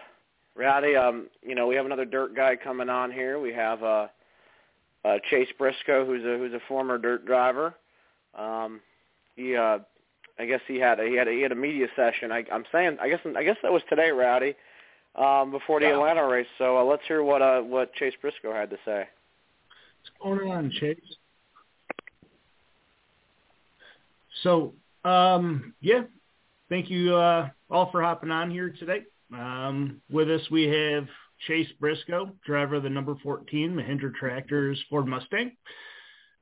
Rowdy, 0.54 0.94
um, 0.94 1.26
you 1.42 1.56
know, 1.56 1.66
we 1.66 1.74
have 1.74 1.84
another 1.84 2.04
dirt 2.04 2.36
guy 2.36 2.54
coming 2.54 2.88
on 2.88 3.10
here. 3.10 3.40
We 3.40 3.52
have 3.52 3.82
uh, 3.82 4.06
uh, 5.04 5.16
Chase 5.28 5.48
Briscoe, 5.58 6.06
who's 6.06 6.24
a 6.24 6.38
who's 6.38 6.52
a 6.52 6.60
former 6.68 6.96
dirt 6.96 7.26
driver. 7.26 7.74
Um, 8.38 8.80
he, 9.34 9.56
uh, 9.56 9.78
I 10.38 10.46
guess 10.46 10.60
he 10.68 10.78
had 10.78 11.00
a, 11.00 11.06
he 11.06 11.16
had 11.16 11.26
a, 11.26 11.32
he 11.32 11.42
had 11.42 11.50
a 11.50 11.56
media 11.56 11.88
session. 11.96 12.30
I, 12.30 12.44
I'm 12.52 12.64
saying, 12.70 12.98
I 13.00 13.08
guess 13.08 13.20
I 13.36 13.42
guess 13.42 13.56
that 13.64 13.72
was 13.72 13.82
today, 13.88 14.10
Rowdy 14.10 14.54
um, 15.14 15.50
before 15.50 15.80
the 15.80 15.86
Yeah. 15.86 15.94
Atlanta 15.94 16.26
race. 16.26 16.46
So 16.58 16.78
uh, 16.78 16.84
let's 16.84 17.02
hear 17.06 17.22
what 17.22 17.42
uh, 17.42 17.60
what 17.60 17.92
Chase 17.94 18.14
Briscoe 18.20 18.52
had 18.52 18.70
to 18.70 18.76
say. 18.84 19.08
What's 20.20 20.38
going 20.38 20.50
on, 20.50 20.70
Chase? 20.70 20.98
So, 24.42 24.74
um, 25.04 25.74
yeah, 25.80 26.02
thank 26.68 26.90
you 26.90 27.14
uh, 27.14 27.48
all 27.70 27.90
for 27.90 28.02
hopping 28.02 28.30
on 28.30 28.50
here 28.50 28.74
today. 28.78 29.04
Um, 29.32 30.00
with 30.10 30.30
us, 30.30 30.42
we 30.50 30.64
have 30.64 31.06
Chase 31.46 31.68
Briscoe, 31.80 32.30
driver 32.44 32.76
of 32.76 32.82
the 32.82 32.90
number 32.90 33.14
14 33.22 33.72
Mahindra 33.72 34.14
Tractors 34.14 34.82
Ford 34.90 35.06
Mustang. 35.06 35.52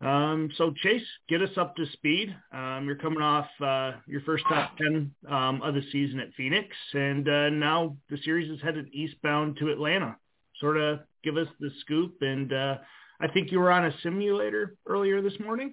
Um, 0.03 0.51
so, 0.59 0.73
Chase, 0.83 1.07
get 1.29 1.43
us 1.43 1.57
up 1.57 1.77
to 1.77 1.87
speed. 1.93 2.35
Um, 2.53 2.85
you're 2.87 2.97
coming 2.97 3.23
off 3.23 3.47
uh, 3.65 3.93
your 4.07 4.21
first 4.23 4.45
top 4.49 4.77
10 4.77 5.15
um, 5.31 5.63
of 5.63 5.75
the 5.75 5.83
season 5.93 6.19
at 6.19 6.35
Phoenix, 6.37 6.69
and 6.93 7.29
uh, 7.29 7.51
now 7.51 7.97
the 8.11 8.19
series 8.25 8.51
is 8.51 8.61
headed 8.61 8.89
eastbound 8.93 9.59
to 9.59 9.71
Atlanta. 9.71 10.17
Sort 10.59 10.77
of 10.77 11.01
give 11.23 11.37
us 11.37 11.47
the 11.61 11.71
scoop, 11.81 12.17
and 12.21 12.53
uh, 12.53 12.79
I 13.21 13.29
think 13.29 13.53
you 13.53 13.61
were 13.61 13.71
on 13.71 13.85
a 13.85 13.93
simulator 14.03 14.75
earlier 14.87 15.23
this 15.23 15.39
morning. 15.39 15.73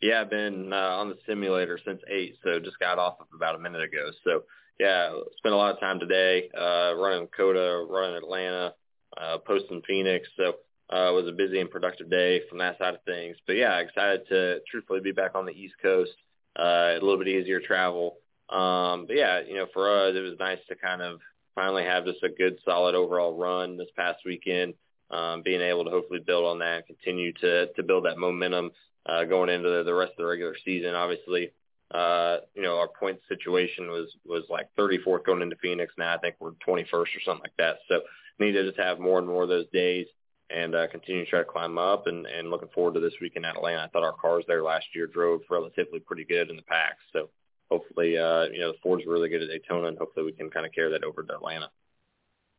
Yeah, 0.00 0.22
I've 0.22 0.30
been 0.30 0.72
uh, 0.72 0.76
on 0.76 1.10
the 1.10 1.16
simulator 1.26 1.78
since 1.84 2.00
eight, 2.10 2.36
so 2.42 2.58
just 2.60 2.78
got 2.78 2.98
off 2.98 3.16
about 3.34 3.56
a 3.56 3.58
minute 3.58 3.82
ago. 3.82 4.10
So 4.24 4.44
yeah, 4.80 5.12
spent 5.36 5.54
a 5.54 5.56
lot 5.56 5.74
of 5.74 5.80
time 5.80 6.00
today 6.00 6.50
uh, 6.58 6.94
running 6.96 7.28
COTA, 7.36 7.86
running 7.88 8.16
Atlanta, 8.16 8.74
uh, 9.16 9.38
posting 9.38 9.82
Phoenix. 9.86 10.28
So 10.36 10.54
uh, 10.92 11.10
it 11.10 11.14
was 11.14 11.28
a 11.28 11.32
busy 11.32 11.60
and 11.60 11.70
productive 11.70 12.10
day 12.10 12.42
from 12.48 12.58
that 12.58 12.78
side 12.78 12.94
of 12.94 13.02
things. 13.04 13.36
But 13.46 13.56
yeah, 13.56 13.78
excited 13.78 14.28
to 14.28 14.60
truthfully 14.70 15.00
be 15.00 15.12
back 15.12 15.34
on 15.34 15.46
the 15.46 15.52
East 15.52 15.74
Coast. 15.80 16.12
Uh, 16.58 16.92
a 16.92 17.00
little 17.00 17.18
bit 17.18 17.28
easier 17.28 17.60
travel. 17.60 18.16
Um, 18.50 19.06
but 19.06 19.16
yeah, 19.16 19.40
you 19.40 19.54
know, 19.54 19.66
for 19.72 19.90
us, 19.90 20.14
it 20.14 20.20
was 20.20 20.38
nice 20.38 20.58
to 20.68 20.76
kind 20.76 21.02
of 21.02 21.20
finally 21.54 21.84
have 21.84 22.04
just 22.04 22.22
a 22.22 22.28
good, 22.28 22.58
solid 22.64 22.94
overall 22.94 23.36
run 23.36 23.76
this 23.76 23.88
past 23.96 24.20
weekend. 24.24 24.74
Um, 25.10 25.42
being 25.42 25.60
able 25.60 25.84
to 25.84 25.90
hopefully 25.90 26.20
build 26.24 26.44
on 26.44 26.58
that, 26.58 26.86
continue 26.86 27.32
to 27.34 27.66
to 27.72 27.82
build 27.82 28.04
that 28.04 28.18
momentum 28.18 28.70
uh, 29.06 29.24
going 29.24 29.48
into 29.48 29.68
the, 29.68 29.84
the 29.84 29.94
rest 29.94 30.12
of 30.12 30.18
the 30.18 30.26
regular 30.26 30.56
season. 30.64 30.94
Obviously, 30.94 31.52
uh, 31.92 32.38
you 32.54 32.62
know, 32.62 32.78
our 32.78 32.88
point 32.88 33.18
situation 33.28 33.88
was 33.88 34.14
was 34.24 34.44
like 34.48 34.68
34th 34.78 35.24
going 35.24 35.42
into 35.42 35.56
Phoenix. 35.56 35.94
Now 35.96 36.14
I 36.14 36.18
think 36.18 36.36
we're 36.40 36.52
21st 36.66 36.92
or 36.92 37.06
something 37.24 37.42
like 37.42 37.56
that. 37.58 37.78
So 37.88 38.00
need 38.38 38.52
to 38.52 38.66
just 38.66 38.80
have 38.80 38.98
more 38.98 39.18
and 39.18 39.28
more 39.28 39.44
of 39.44 39.48
those 39.48 39.68
days 39.72 40.06
and 40.50 40.74
uh, 40.74 40.86
continue 40.88 41.24
to 41.24 41.30
try 41.30 41.38
to 41.40 41.44
climb 41.44 41.78
up. 41.78 42.06
And, 42.06 42.26
and 42.26 42.50
looking 42.50 42.68
forward 42.74 42.94
to 42.94 43.00
this 43.00 43.14
week 43.20 43.32
in 43.36 43.44
Atlanta. 43.44 43.82
I 43.82 43.88
thought 43.88 44.04
our 44.04 44.12
cars 44.12 44.44
there 44.46 44.62
last 44.62 44.86
year 44.94 45.06
drove 45.06 45.40
relatively 45.50 46.00
pretty 46.00 46.24
good 46.24 46.50
in 46.50 46.56
the 46.56 46.62
packs. 46.62 47.02
So 47.12 47.30
hopefully, 47.70 48.18
uh, 48.18 48.44
you 48.52 48.60
know, 48.60 48.72
the 48.72 48.78
Fords 48.82 49.04
were 49.06 49.12
really 49.14 49.28
good 49.28 49.42
at 49.42 49.48
Daytona, 49.48 49.88
and 49.88 49.98
hopefully 49.98 50.26
we 50.26 50.32
can 50.32 50.50
kind 50.50 50.66
of 50.66 50.72
carry 50.72 50.90
that 50.92 51.04
over 51.04 51.22
to 51.22 51.34
Atlanta. 51.34 51.70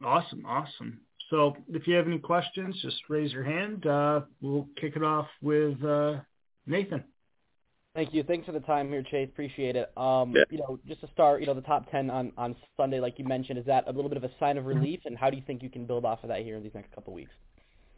Awesome, 0.03 0.45
awesome. 0.45 0.99
So 1.29 1.55
if 1.69 1.87
you 1.87 1.95
have 1.95 2.07
any 2.07 2.19
questions, 2.19 2.77
just 2.81 2.97
raise 3.09 3.31
your 3.31 3.43
hand. 3.43 3.85
Uh, 3.85 4.21
we'll 4.41 4.67
kick 4.79 4.95
it 4.95 5.03
off 5.03 5.27
with 5.41 5.83
uh, 5.83 6.17
Nathan. 6.67 7.03
Thank 7.95 8.13
you. 8.13 8.23
Thanks 8.23 8.45
for 8.45 8.51
the 8.51 8.59
time 8.59 8.89
here, 8.89 9.03
Chase. 9.03 9.29
Appreciate 9.31 9.77
it. 9.77 9.89
Um, 9.97 10.33
Yeah. 10.35 10.43
You 10.49 10.57
know, 10.59 10.79
just 10.85 10.99
to 11.01 11.07
start, 11.13 11.39
you 11.39 11.47
know, 11.47 11.53
the 11.53 11.61
top 11.61 11.89
10 11.89 12.09
on, 12.09 12.33
on 12.37 12.55
Sunday, 12.75 12.99
like 12.99 13.17
you 13.17 13.23
mentioned, 13.25 13.57
is 13.57 13.65
that 13.67 13.85
a 13.87 13.91
little 13.91 14.09
bit 14.09 14.17
of 14.17 14.25
a 14.25 14.31
sign 14.37 14.57
of 14.57 14.65
relief? 14.65 14.99
And 15.05 15.17
how 15.17 15.29
do 15.29 15.37
you 15.37 15.43
think 15.47 15.63
you 15.63 15.69
can 15.69 15.85
build 15.85 16.03
off 16.03 16.21
of 16.23 16.27
that 16.27 16.41
here 16.41 16.57
in 16.57 16.63
these 16.63 16.73
next 16.75 16.93
couple 16.93 17.13
of 17.13 17.15
weeks? 17.15 17.31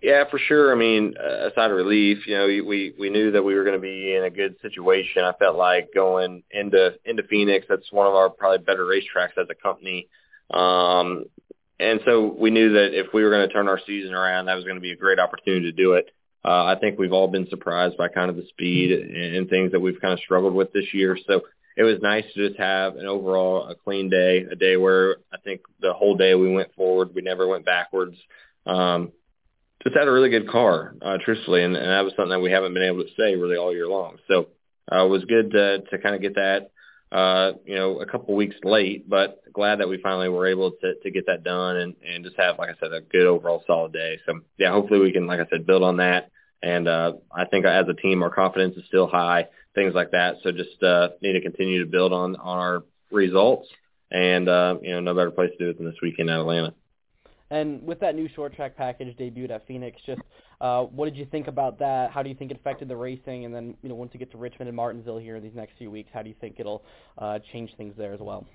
Yeah, 0.01 0.25
for 0.29 0.37
sure. 0.37 0.71
I 0.71 0.75
mean, 0.75 1.15
uh, 1.19 1.49
aside 1.49 1.71
of 1.71 1.77
relief, 1.77 2.27
you 2.27 2.35
know, 2.35 2.45
we 2.45 2.93
we 2.99 3.09
knew 3.09 3.31
that 3.31 3.43
we 3.43 3.55
were 3.55 3.63
going 3.63 3.75
to 3.75 3.81
be 3.81 4.15
in 4.15 4.23
a 4.23 4.29
good 4.29 4.55
situation. 4.61 5.23
I 5.23 5.33
felt 5.33 5.57
like 5.57 5.93
going 5.93 6.43
into 6.51 6.93
into 7.03 7.23
Phoenix, 7.23 7.65
that's 7.67 7.91
one 7.91 8.05
of 8.05 8.13
our 8.13 8.29
probably 8.29 8.59
better 8.59 8.85
racetracks 8.85 9.37
as 9.41 9.47
a 9.49 9.55
company. 9.55 10.07
Um, 10.51 11.25
and 11.79 11.99
so 12.05 12.35
we 12.39 12.51
knew 12.51 12.73
that 12.73 12.97
if 12.97 13.07
we 13.13 13.23
were 13.23 13.31
going 13.31 13.47
to 13.47 13.53
turn 13.53 13.67
our 13.67 13.79
season 13.85 14.13
around, 14.13 14.45
that 14.45 14.55
was 14.55 14.65
going 14.65 14.77
to 14.77 14.81
be 14.81 14.91
a 14.91 14.95
great 14.95 15.19
opportunity 15.19 15.71
to 15.71 15.71
do 15.71 15.93
it. 15.93 16.11
Uh, 16.45 16.65
I 16.65 16.75
think 16.79 16.97
we've 16.97 17.11
all 17.11 17.27
been 17.27 17.49
surprised 17.49 17.97
by 17.97 18.07
kind 18.07 18.29
of 18.29 18.35
the 18.35 18.45
speed 18.49 18.91
and, 18.91 19.35
and 19.35 19.49
things 19.49 19.71
that 19.71 19.79
we've 19.79 19.99
kind 19.99 20.13
of 20.13 20.19
struggled 20.19 20.53
with 20.53 20.71
this 20.73 20.93
year. 20.93 21.17
So 21.27 21.41
it 21.75 21.83
was 21.83 21.99
nice 22.01 22.23
to 22.33 22.47
just 22.47 22.59
have 22.59 22.95
an 22.95 23.05
overall 23.05 23.67
a 23.67 23.75
clean 23.75 24.09
day, 24.09 24.45
a 24.49 24.55
day 24.55 24.77
where 24.77 25.17
I 25.33 25.37
think 25.43 25.61
the 25.81 25.93
whole 25.93 26.15
day 26.15 26.35
we 26.35 26.51
went 26.51 26.73
forward, 26.73 27.13
we 27.13 27.21
never 27.21 27.47
went 27.47 27.65
backwards. 27.65 28.15
Um, 28.65 29.11
just 29.87 29.97
had 29.97 30.07
a 30.09 30.11
really 30.11 30.29
good 30.29 30.49
car, 30.49 30.95
uh, 31.01 31.17
truthfully, 31.23 31.63
and, 31.63 31.77
and 31.77 31.89
that 31.89 32.03
was 32.03 32.11
something 32.17 32.31
that 32.31 32.41
we 32.41 32.51
haven't 32.51 32.73
been 32.73 32.83
able 32.83 33.03
to 33.03 33.09
say 33.17 33.35
really 33.35 33.55
all 33.55 33.73
year 33.73 33.87
long. 33.87 34.17
So 34.27 34.47
uh, 34.91 35.05
it 35.05 35.09
was 35.09 35.23
good 35.23 35.51
to 35.51 35.79
to 35.89 35.97
kind 35.97 36.13
of 36.13 36.21
get 36.21 36.35
that, 36.35 36.71
uh, 37.09 37.53
you 37.65 37.75
know, 37.75 38.01
a 38.01 38.05
couple 38.05 38.35
weeks 38.35 38.57
late, 38.63 39.09
but 39.09 39.41
glad 39.53 39.79
that 39.79 39.87
we 39.87 39.97
finally 40.01 40.27
were 40.27 40.45
able 40.45 40.71
to 40.71 40.95
to 41.01 41.11
get 41.11 41.27
that 41.27 41.45
done 41.45 41.77
and 41.77 41.95
and 42.05 42.25
just 42.25 42.35
have, 42.37 42.59
like 42.59 42.69
I 42.69 42.79
said, 42.81 42.91
a 42.91 42.99
good 42.99 43.27
overall 43.27 43.63
solid 43.65 43.93
day. 43.93 44.19
So 44.25 44.41
yeah, 44.57 44.71
hopefully 44.71 44.99
we 44.99 45.13
can, 45.13 45.25
like 45.25 45.39
I 45.39 45.47
said, 45.49 45.65
build 45.65 45.83
on 45.83 45.97
that. 45.97 46.31
And 46.61 46.87
uh, 46.87 47.13
I 47.33 47.45
think 47.45 47.65
as 47.65 47.85
a 47.87 47.93
team, 47.93 48.23
our 48.23 48.33
confidence 48.33 48.75
is 48.75 48.83
still 48.87 49.07
high, 49.07 49.47
things 49.73 49.93
like 49.93 50.11
that. 50.11 50.35
So 50.43 50.51
just 50.51 50.83
uh, 50.83 51.09
need 51.21 51.33
to 51.33 51.41
continue 51.41 51.79
to 51.79 51.89
build 51.89 52.11
on 52.11 52.35
on 52.35 52.57
our 52.57 52.83
results, 53.09 53.69
and 54.11 54.49
uh, 54.49 54.75
you 54.81 54.91
know, 54.91 54.99
no 54.99 55.13
better 55.13 55.31
place 55.31 55.51
to 55.57 55.63
do 55.63 55.69
it 55.69 55.77
than 55.77 55.85
this 55.85 56.01
weekend 56.01 56.29
at 56.29 56.39
Atlanta. 56.39 56.73
And 57.49 57.81
with 57.83 57.99
that 58.01 58.15
new 58.15 58.27
short 58.35 58.55
track 58.55 58.75
package 58.75 59.15
debuted 59.17 59.51
at 59.51 59.65
Phoenix, 59.67 59.99
just 60.05 60.21
uh, 60.59 60.83
what 60.83 61.05
did 61.05 61.15
you 61.15 61.25
think 61.25 61.47
about 61.47 61.79
that? 61.79 62.11
How 62.11 62.21
do 62.21 62.29
you 62.29 62.35
think 62.35 62.51
it 62.51 62.57
affected 62.57 62.87
the 62.89 62.95
racing? 62.95 63.45
And 63.45 63.55
then, 63.55 63.75
you 63.81 63.89
know, 63.89 63.95
once 63.95 64.11
you 64.13 64.19
get 64.19 64.31
to 64.31 64.37
Richmond 64.37 64.67
and 64.67 64.75
Martinsville 64.75 65.17
here 65.17 65.37
in 65.37 65.43
these 65.43 65.55
next 65.55 65.73
few 65.77 65.89
weeks, 65.89 66.09
how 66.13 66.21
do 66.21 66.29
you 66.29 66.35
think 66.41 66.55
it'll 66.59 66.83
uh, 67.17 67.39
change 67.53 67.71
things 67.77 67.93
there 67.97 68.13
as 68.13 68.19
well? 68.19 68.45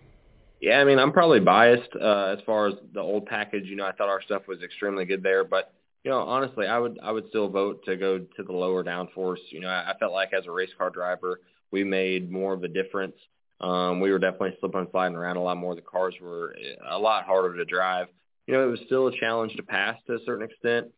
Yeah, 0.61 0.79
I 0.79 0.85
mean, 0.85 0.99
I'm 0.99 1.13
probably 1.13 1.41
biased 1.41 1.91
uh, 2.01 2.37
as 2.37 2.39
far 2.45 2.69
as 2.69 2.75
the 2.95 3.01
old 3.01 3.27
package. 3.27 3.65
You 3.65 3.77
know, 3.77 3.87
I 3.87 3.93
thought 3.93 4.09
our 4.09 4.23
stuff 4.23 4.43
was 4.47 4.63
extremely 4.63 5.05
good 5.05 5.23
there, 5.23 5.43
but 5.43 5.73
you 6.05 6.11
know, 6.11 6.21
honestly, 6.21 6.67
I 6.67 6.79
would 6.79 6.99
I 7.03 7.11
would 7.11 7.29
still 7.29 7.49
vote 7.49 7.85
to 7.87 7.97
go 7.97 8.19
to 8.19 8.43
the 8.43 8.53
lower 8.53 8.85
downforce. 8.85 9.39
You 9.51 9.61
know, 9.61 9.69
I, 9.69 9.91
I 9.91 9.99
felt 9.99 10.13
like 10.13 10.33
as 10.33 10.47
a 10.47 10.51
race 10.51 10.71
car 10.77 10.91
driver, 10.91 11.41
we 11.71 11.83
made 11.83 12.31
more 12.31 12.53
of 12.53 12.63
a 12.63 12.69
difference. 12.69 13.17
Um, 13.61 14.01
we 14.01 14.11
were 14.11 14.19
definitely 14.19 14.57
slipping 14.61 14.81
and 14.81 14.89
sliding 14.91 15.17
around 15.17 15.37
a 15.37 15.43
lot 15.43 15.57
more. 15.57 15.75
The 15.75 15.83
cars 15.83 16.15
were 16.21 16.55
a 16.89 16.99
lot 16.99 17.25
harder 17.25 17.57
to 17.57 17.65
drive. 17.65 18.09
You 18.53 18.59
know, 18.59 18.69
it 18.69 18.71
was 18.71 18.81
still 18.85 19.07
a 19.07 19.19
challenge 19.19 19.57
to 19.57 19.63
pass 19.63 19.97
to 20.07 20.13
a 20.13 20.19
certain 20.27 20.45
extent. 20.45 20.89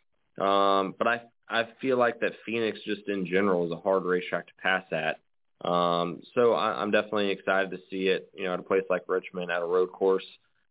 Um, 0.40 0.92
but 0.98 1.07
I 1.07 1.20
I 1.48 1.68
feel 1.80 1.96
like 1.96 2.18
that 2.18 2.32
Phoenix 2.44 2.80
just 2.84 3.02
in 3.07 3.26
general 3.26 3.64
is 3.64 3.70
a 3.70 3.76
hard 3.76 4.02
racetrack 4.02 4.48
to 4.48 4.52
pass 4.61 4.82
at. 4.90 5.20
Um, 5.64 6.20
so 6.34 6.55
I, 6.55 6.82
I'm 6.82 6.90
definitely 6.90 7.30
excited 7.30 7.70
to 7.70 7.76
see 7.88 8.09
it, 8.09 8.28
you 8.34 8.42
know, 8.42 8.55
at 8.55 8.59
a 8.59 8.64
place 8.64 8.82
like 8.90 9.02
Richmond 9.07 9.52
at 9.52 9.62
a 9.62 9.64
road 9.64 9.92
course. 9.92 10.24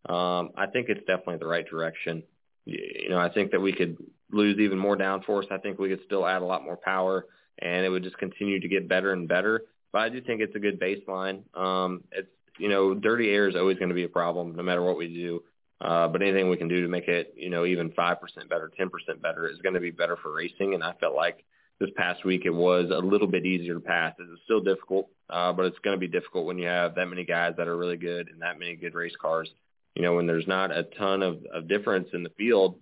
Um, 0.10 0.50
I 0.58 0.66
think 0.74 0.90
it's 0.90 1.00
definitely 1.08 1.38
the 1.38 1.48
right 1.48 1.66
direction. 1.66 2.22
You 2.66 3.08
know, 3.08 3.18
I 3.18 3.30
think 3.30 3.52
that 3.52 3.62
we 3.62 3.72
could 3.72 3.96
lose 4.34 4.60
even 4.60 4.78
more 4.78 4.98
downforce. 4.98 5.50
I 5.54 5.60
think 5.60 5.80
we 5.80 5.88
could 5.88 6.04
still 6.06 6.28
add 6.28 6.42
a 6.42 6.46
lot 6.46 6.66
more 6.66 6.76
power, 6.76 7.28
and 7.60 7.86
it 7.86 7.90
would 7.90 8.04
just 8.04 8.18
continue 8.18 8.60
to 8.60 8.68
get 8.68 8.90
better 8.90 9.14
and 9.14 9.26
better. 9.26 9.62
But 9.94 10.00
I 10.00 10.10
do 10.10 10.20
think 10.20 10.42
it's 10.42 10.56
a 10.58 10.60
good 10.60 10.82
baseline. 10.82 11.44
Um, 11.58 12.04
it's 12.12 12.28
you 12.60 12.68
know, 12.68 12.94
dirty 12.94 13.30
air 13.30 13.48
is 13.48 13.56
always 13.56 13.78
going 13.78 13.90
to 13.90 13.96
be 13.96 14.04
a 14.04 14.10
problem 14.10 14.54
no 14.58 14.64
matter 14.64 14.84
what 14.84 14.98
we 14.98 15.08
do. 15.08 15.44
Uh, 15.84 16.08
but 16.08 16.22
anything 16.22 16.50
we 16.50 16.56
can 16.56 16.70
do 16.70 16.82
to 16.82 16.88
make 16.88 17.10
it, 17.10 17.34
you 17.36 17.50
know, 17.50 17.66
even 17.66 17.90
5% 17.90 18.18
better, 18.50 18.72
10% 18.80 19.22
better 19.22 19.50
is 19.50 19.58
going 19.62 19.76
to 19.76 19.82
be 19.82 19.92
better 19.92 20.16
for 20.16 20.34
racing. 20.34 20.74
And 20.74 20.82
I 20.82 20.94
felt 20.94 21.14
like 21.14 21.44
this 21.80 21.90
past 21.98 22.24
week 22.24 22.44
it 22.46 22.54
was 22.54 22.90
a 22.90 23.06
little 23.06 23.28
bit 23.28 23.46
easier 23.46 23.74
to 23.74 23.80
pass. 23.82 24.14
It's 24.18 24.42
still 24.46 24.62
difficult, 24.62 25.10
uh, 25.30 25.52
but 25.52 25.66
it's 25.66 25.80
going 25.80 25.96
to 25.96 26.00
be 26.00 26.08
difficult 26.08 26.46
when 26.46 26.58
you 26.58 26.68
have 26.68 26.96
that 26.96 27.08
many 27.08 27.26
guys 27.26 27.56
that 27.58 27.68
are 27.68 27.76
really 27.76 27.98
good 27.98 28.30
and 28.30 28.42
that 28.42 28.58
many 28.58 28.76
good 28.76 28.94
race 28.94 29.16
cars. 29.22 29.50
You 29.96 30.04
know, 30.04 30.16
when 30.16 30.26
there's 30.26 30.48
not 30.48 30.72
a 30.72 30.84
ton 30.84 31.22
of, 31.22 31.40
of 31.54 31.68
difference 31.68 32.08
in 32.14 32.24
the 32.24 32.32
field, 32.38 32.80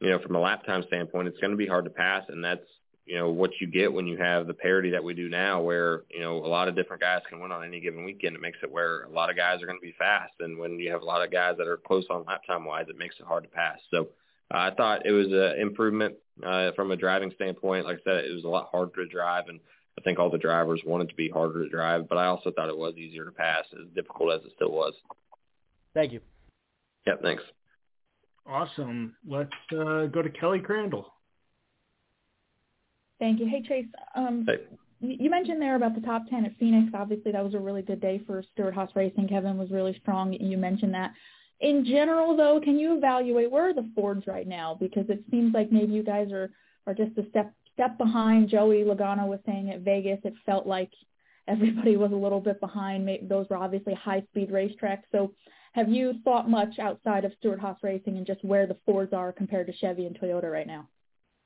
you 0.00 0.08
know, 0.08 0.18
from 0.18 0.34
a 0.34 0.40
lap 0.40 0.64
time 0.64 0.82
standpoint, 0.86 1.28
it's 1.28 1.38
going 1.38 1.50
to 1.50 1.58
be 1.58 1.66
hard 1.66 1.84
to 1.84 1.90
pass. 1.90 2.24
And 2.28 2.42
that's, 2.42 2.64
you 3.06 3.16
know, 3.16 3.30
what 3.30 3.50
you 3.60 3.66
get 3.66 3.92
when 3.92 4.06
you 4.06 4.16
have 4.16 4.46
the 4.46 4.54
parity 4.54 4.90
that 4.90 5.02
we 5.02 5.14
do 5.14 5.28
now 5.28 5.60
where, 5.60 6.02
you 6.10 6.20
know, 6.20 6.36
a 6.36 6.46
lot 6.46 6.68
of 6.68 6.76
different 6.76 7.02
guys 7.02 7.22
can 7.28 7.40
win 7.40 7.52
on 7.52 7.64
any 7.64 7.80
given 7.80 8.04
weekend. 8.04 8.36
It 8.36 8.42
makes 8.42 8.58
it 8.62 8.70
where 8.70 9.02
a 9.02 9.10
lot 9.10 9.30
of 9.30 9.36
guys 9.36 9.62
are 9.62 9.66
going 9.66 9.78
to 9.78 9.86
be 9.86 9.94
fast. 9.98 10.34
And 10.40 10.58
when 10.58 10.78
you 10.78 10.92
have 10.92 11.02
a 11.02 11.06
lot 11.06 11.24
of 11.24 11.32
guys 11.32 11.56
that 11.58 11.66
are 11.66 11.76
close 11.76 12.04
on 12.10 12.24
lap 12.26 12.42
time 12.46 12.64
wise, 12.64 12.86
it 12.88 12.98
makes 12.98 13.16
it 13.18 13.26
hard 13.26 13.44
to 13.44 13.50
pass. 13.50 13.78
So 13.90 14.08
uh, 14.52 14.58
I 14.58 14.70
thought 14.76 15.06
it 15.06 15.12
was 15.12 15.26
an 15.26 15.60
improvement 15.60 16.14
uh, 16.44 16.72
from 16.76 16.90
a 16.92 16.96
driving 16.96 17.32
standpoint. 17.34 17.86
Like 17.86 17.98
I 17.98 18.04
said, 18.04 18.24
it 18.24 18.34
was 18.34 18.44
a 18.44 18.48
lot 18.48 18.68
harder 18.70 19.04
to 19.04 19.06
drive 19.06 19.48
and 19.48 19.60
I 19.98 20.02
think 20.02 20.18
all 20.18 20.30
the 20.30 20.38
drivers 20.38 20.80
wanted 20.86 21.10
to 21.10 21.14
be 21.14 21.28
harder 21.28 21.62
to 21.62 21.68
drive, 21.68 22.08
but 22.08 22.16
I 22.16 22.26
also 22.26 22.50
thought 22.50 22.68
it 22.68 22.76
was 22.76 22.94
easier 22.96 23.24
to 23.24 23.30
pass, 23.30 23.64
as 23.72 23.86
difficult 23.94 24.32
as 24.32 24.46
it 24.46 24.52
still 24.54 24.70
was. 24.70 24.94
Thank 25.92 26.12
you. 26.12 26.20
Yep, 27.06 27.20
thanks. 27.22 27.42
Awesome. 28.46 29.14
Let's 29.26 29.50
uh, 29.72 30.06
go 30.06 30.22
to 30.22 30.30
Kelly 30.30 30.60
Crandall. 30.60 31.12
Thank 33.20 33.38
you. 33.38 33.46
Hey, 33.46 33.62
Chase. 33.62 33.86
Um, 34.16 34.44
hey. 34.46 34.58
You 35.02 35.30
mentioned 35.30 35.62
there 35.62 35.76
about 35.76 35.94
the 35.94 36.02
top 36.02 36.28
10 36.28 36.44
at 36.44 36.56
Phoenix. 36.58 36.92
Obviously, 36.94 37.32
that 37.32 37.42
was 37.42 37.54
a 37.54 37.58
really 37.58 37.80
good 37.80 38.02
day 38.02 38.20
for 38.26 38.42
Stewart-Haas 38.52 38.90
Racing. 38.94 39.28
Kevin 39.28 39.56
was 39.56 39.70
really 39.70 39.96
strong. 40.02 40.32
You 40.34 40.58
mentioned 40.58 40.92
that. 40.92 41.12
In 41.60 41.86
general, 41.86 42.36
though, 42.36 42.60
can 42.62 42.78
you 42.78 42.96
evaluate 42.96 43.50
where 43.50 43.70
are 43.70 43.74
the 43.74 43.90
Fords 43.94 44.26
right 44.26 44.46
now? 44.46 44.76
Because 44.78 45.08
it 45.08 45.22
seems 45.30 45.54
like 45.54 45.72
maybe 45.72 45.92
you 45.92 46.02
guys 46.02 46.30
are, 46.32 46.50
are 46.86 46.94
just 46.94 47.16
a 47.16 47.28
step 47.30 47.52
step 47.72 47.96
behind. 47.96 48.48
Joey 48.50 48.82
Logano 48.82 49.26
was 49.26 49.38
saying 49.46 49.70
at 49.70 49.80
Vegas 49.80 50.18
it 50.24 50.34
felt 50.44 50.66
like 50.66 50.90
everybody 51.48 51.96
was 51.96 52.12
a 52.12 52.16
little 52.16 52.40
bit 52.40 52.60
behind. 52.60 53.08
Those 53.22 53.46
were 53.48 53.56
obviously 53.56 53.94
high-speed 53.94 54.50
racetracks. 54.50 55.04
So 55.12 55.32
have 55.72 55.88
you 55.88 56.14
thought 56.24 56.50
much 56.50 56.78
outside 56.78 57.24
of 57.24 57.32
Stewart-Haas 57.38 57.78
Racing 57.82 58.18
and 58.18 58.26
just 58.26 58.44
where 58.44 58.66
the 58.66 58.76
Fords 58.84 59.14
are 59.14 59.32
compared 59.32 59.66
to 59.68 59.72
Chevy 59.76 60.06
and 60.06 60.18
Toyota 60.18 60.50
right 60.50 60.66
now? 60.66 60.88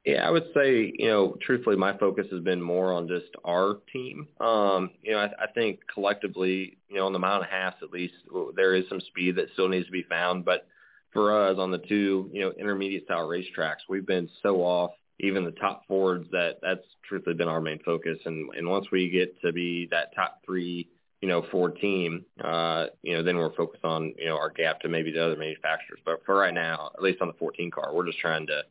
Yeah, 0.05 0.27
I 0.27 0.31
would 0.31 0.49
say, 0.55 0.93
you 0.99 1.09
know, 1.09 1.37
truthfully, 1.41 1.77
my 1.77 1.97
focus 1.97 2.27
has 2.31 2.41
been 2.43 2.61
more 2.61 2.93
on 2.93 3.09
just 3.09 3.35
our 3.43 3.79
team. 3.91 4.29
Um, 4.39 4.91
you 5.03 5.13
know, 5.13 5.19
I, 5.19 5.45
I 5.45 5.47
think 5.55 5.81
collectively, 5.93 6.77
you 6.91 6.97
know, 6.97 7.07
on 7.07 7.15
the 7.15 7.19
mile 7.19 7.37
and 7.37 7.47
a 7.47 7.51
half 7.51 7.75
at 7.83 7.91
least, 7.91 8.15
there 8.55 8.75
is 8.75 8.85
some 8.91 9.01
speed 9.01 9.37
that 9.37 9.47
still 9.55 9.69
needs 9.69 9.87
to 9.87 9.93
be 9.93 10.03
found. 10.03 10.45
But 10.45 10.67
for 11.15 11.49
us 11.49 11.57
on 11.59 11.71
the 11.71 11.79
two, 11.79 12.29
you 12.35 12.43
know, 12.43 12.53
intermediate 12.53 13.05
style 13.05 13.27
racetracks, 13.27 13.89
we've 13.89 14.07
been 14.07 14.29
so 14.43 14.57
off 14.63 14.91
even 15.21 15.45
the 15.45 15.53
top 15.53 15.87
Fords 15.87 16.29
that 16.33 16.59
that's 16.61 16.85
truthfully 17.09 17.37
been 17.37 17.49
our 17.49 17.61
main 17.61 17.79
focus. 17.83 18.19
And 18.27 18.51
and 18.55 18.69
once 18.69 18.87
we 18.93 19.09
get 19.09 19.41
to 19.41 19.53
be 19.53 19.89
that 19.91 20.15
top 20.15 20.43
three, 20.45 20.89
you 21.23 21.29
know, 21.29 21.47
Ford 21.51 21.79
team, 21.81 22.27
uh, 22.43 22.87
you 23.03 23.15
know, 23.15 23.23
then 23.23 23.39
we're 23.39 23.55
focused 23.55 23.85
on, 23.85 24.13
you 24.19 24.27
know, 24.27 24.37
our 24.37 24.51
gap 24.51 24.81
to 24.81 24.89
maybe 24.89 25.13
the 25.13 25.25
other 25.25 25.37
manufacturers. 25.37 26.01
But 26.05 26.21
for 26.27 26.35
right 26.37 26.53
now, 26.53 26.91
at 26.95 27.03
least 27.03 27.23
on 27.23 27.29
the 27.29 27.35
14 27.35 27.71
car, 27.71 27.95
we're 27.95 28.07
just 28.07 28.19
trying 28.19 28.47
to 28.49 28.65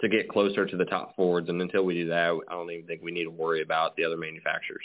to 0.00 0.08
get 0.08 0.28
closer 0.28 0.66
to 0.66 0.76
the 0.76 0.84
top 0.84 1.16
Fords. 1.16 1.48
And 1.48 1.60
until 1.60 1.84
we 1.84 1.94
do 1.94 2.08
that, 2.08 2.38
I 2.48 2.52
don't 2.52 2.70
even 2.70 2.86
think 2.86 3.02
we 3.02 3.12
need 3.12 3.24
to 3.24 3.30
worry 3.30 3.62
about 3.62 3.96
the 3.96 4.04
other 4.04 4.16
manufacturers. 4.16 4.84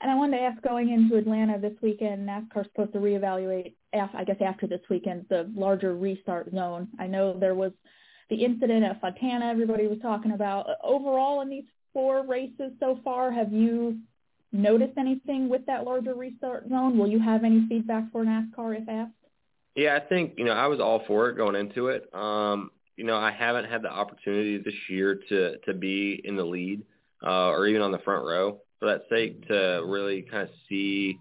And 0.00 0.10
I 0.10 0.16
wanted 0.16 0.38
to 0.38 0.42
ask, 0.42 0.60
going 0.62 0.90
into 0.90 1.16
Atlanta 1.16 1.58
this 1.58 1.72
weekend, 1.80 2.28
NASCAR's 2.28 2.66
supposed 2.66 2.92
to 2.92 2.98
reevaluate, 2.98 3.74
I 3.94 4.24
guess 4.24 4.36
after 4.44 4.66
this 4.66 4.82
weekend, 4.90 5.24
the 5.30 5.50
larger 5.54 5.94
restart 5.94 6.50
zone. 6.52 6.88
I 6.98 7.06
know 7.06 7.38
there 7.38 7.54
was 7.54 7.72
the 8.28 8.44
incident 8.44 8.84
at 8.84 9.00
Fontana 9.00 9.46
everybody 9.46 9.86
was 9.86 9.98
talking 10.02 10.32
about. 10.32 10.66
Overall, 10.82 11.40
in 11.40 11.48
these 11.48 11.64
four 11.92 12.26
races 12.26 12.72
so 12.80 12.98
far, 13.04 13.30
have 13.30 13.52
you 13.52 13.98
noticed 14.52 14.98
anything 14.98 15.48
with 15.48 15.64
that 15.66 15.84
larger 15.84 16.14
restart 16.14 16.68
zone? 16.68 16.98
Will 16.98 17.08
you 17.08 17.20
have 17.20 17.44
any 17.44 17.66
feedback 17.68 18.10
for 18.12 18.24
NASCAR 18.24 18.82
if 18.82 18.88
asked? 18.88 19.12
Yeah, 19.74 19.96
I 19.96 20.00
think 20.00 20.34
you 20.36 20.44
know 20.44 20.52
I 20.52 20.66
was 20.66 20.80
all 20.80 21.02
for 21.06 21.30
it 21.30 21.36
going 21.36 21.56
into 21.56 21.88
it. 21.88 22.08
Um, 22.14 22.70
you 22.96 23.04
know, 23.04 23.16
I 23.16 23.30
haven't 23.30 23.66
had 23.66 23.82
the 23.82 23.90
opportunity 23.90 24.58
this 24.58 24.74
year 24.88 25.20
to 25.28 25.58
to 25.58 25.74
be 25.74 26.20
in 26.24 26.36
the 26.36 26.44
lead 26.44 26.82
uh, 27.22 27.48
or 27.48 27.66
even 27.66 27.82
on 27.82 27.92
the 27.92 27.98
front 27.98 28.24
row 28.24 28.60
for 28.78 28.86
that 28.86 29.02
sake 29.10 29.46
to 29.48 29.82
really 29.84 30.22
kind 30.22 30.42
of 30.42 30.50
see 30.68 31.18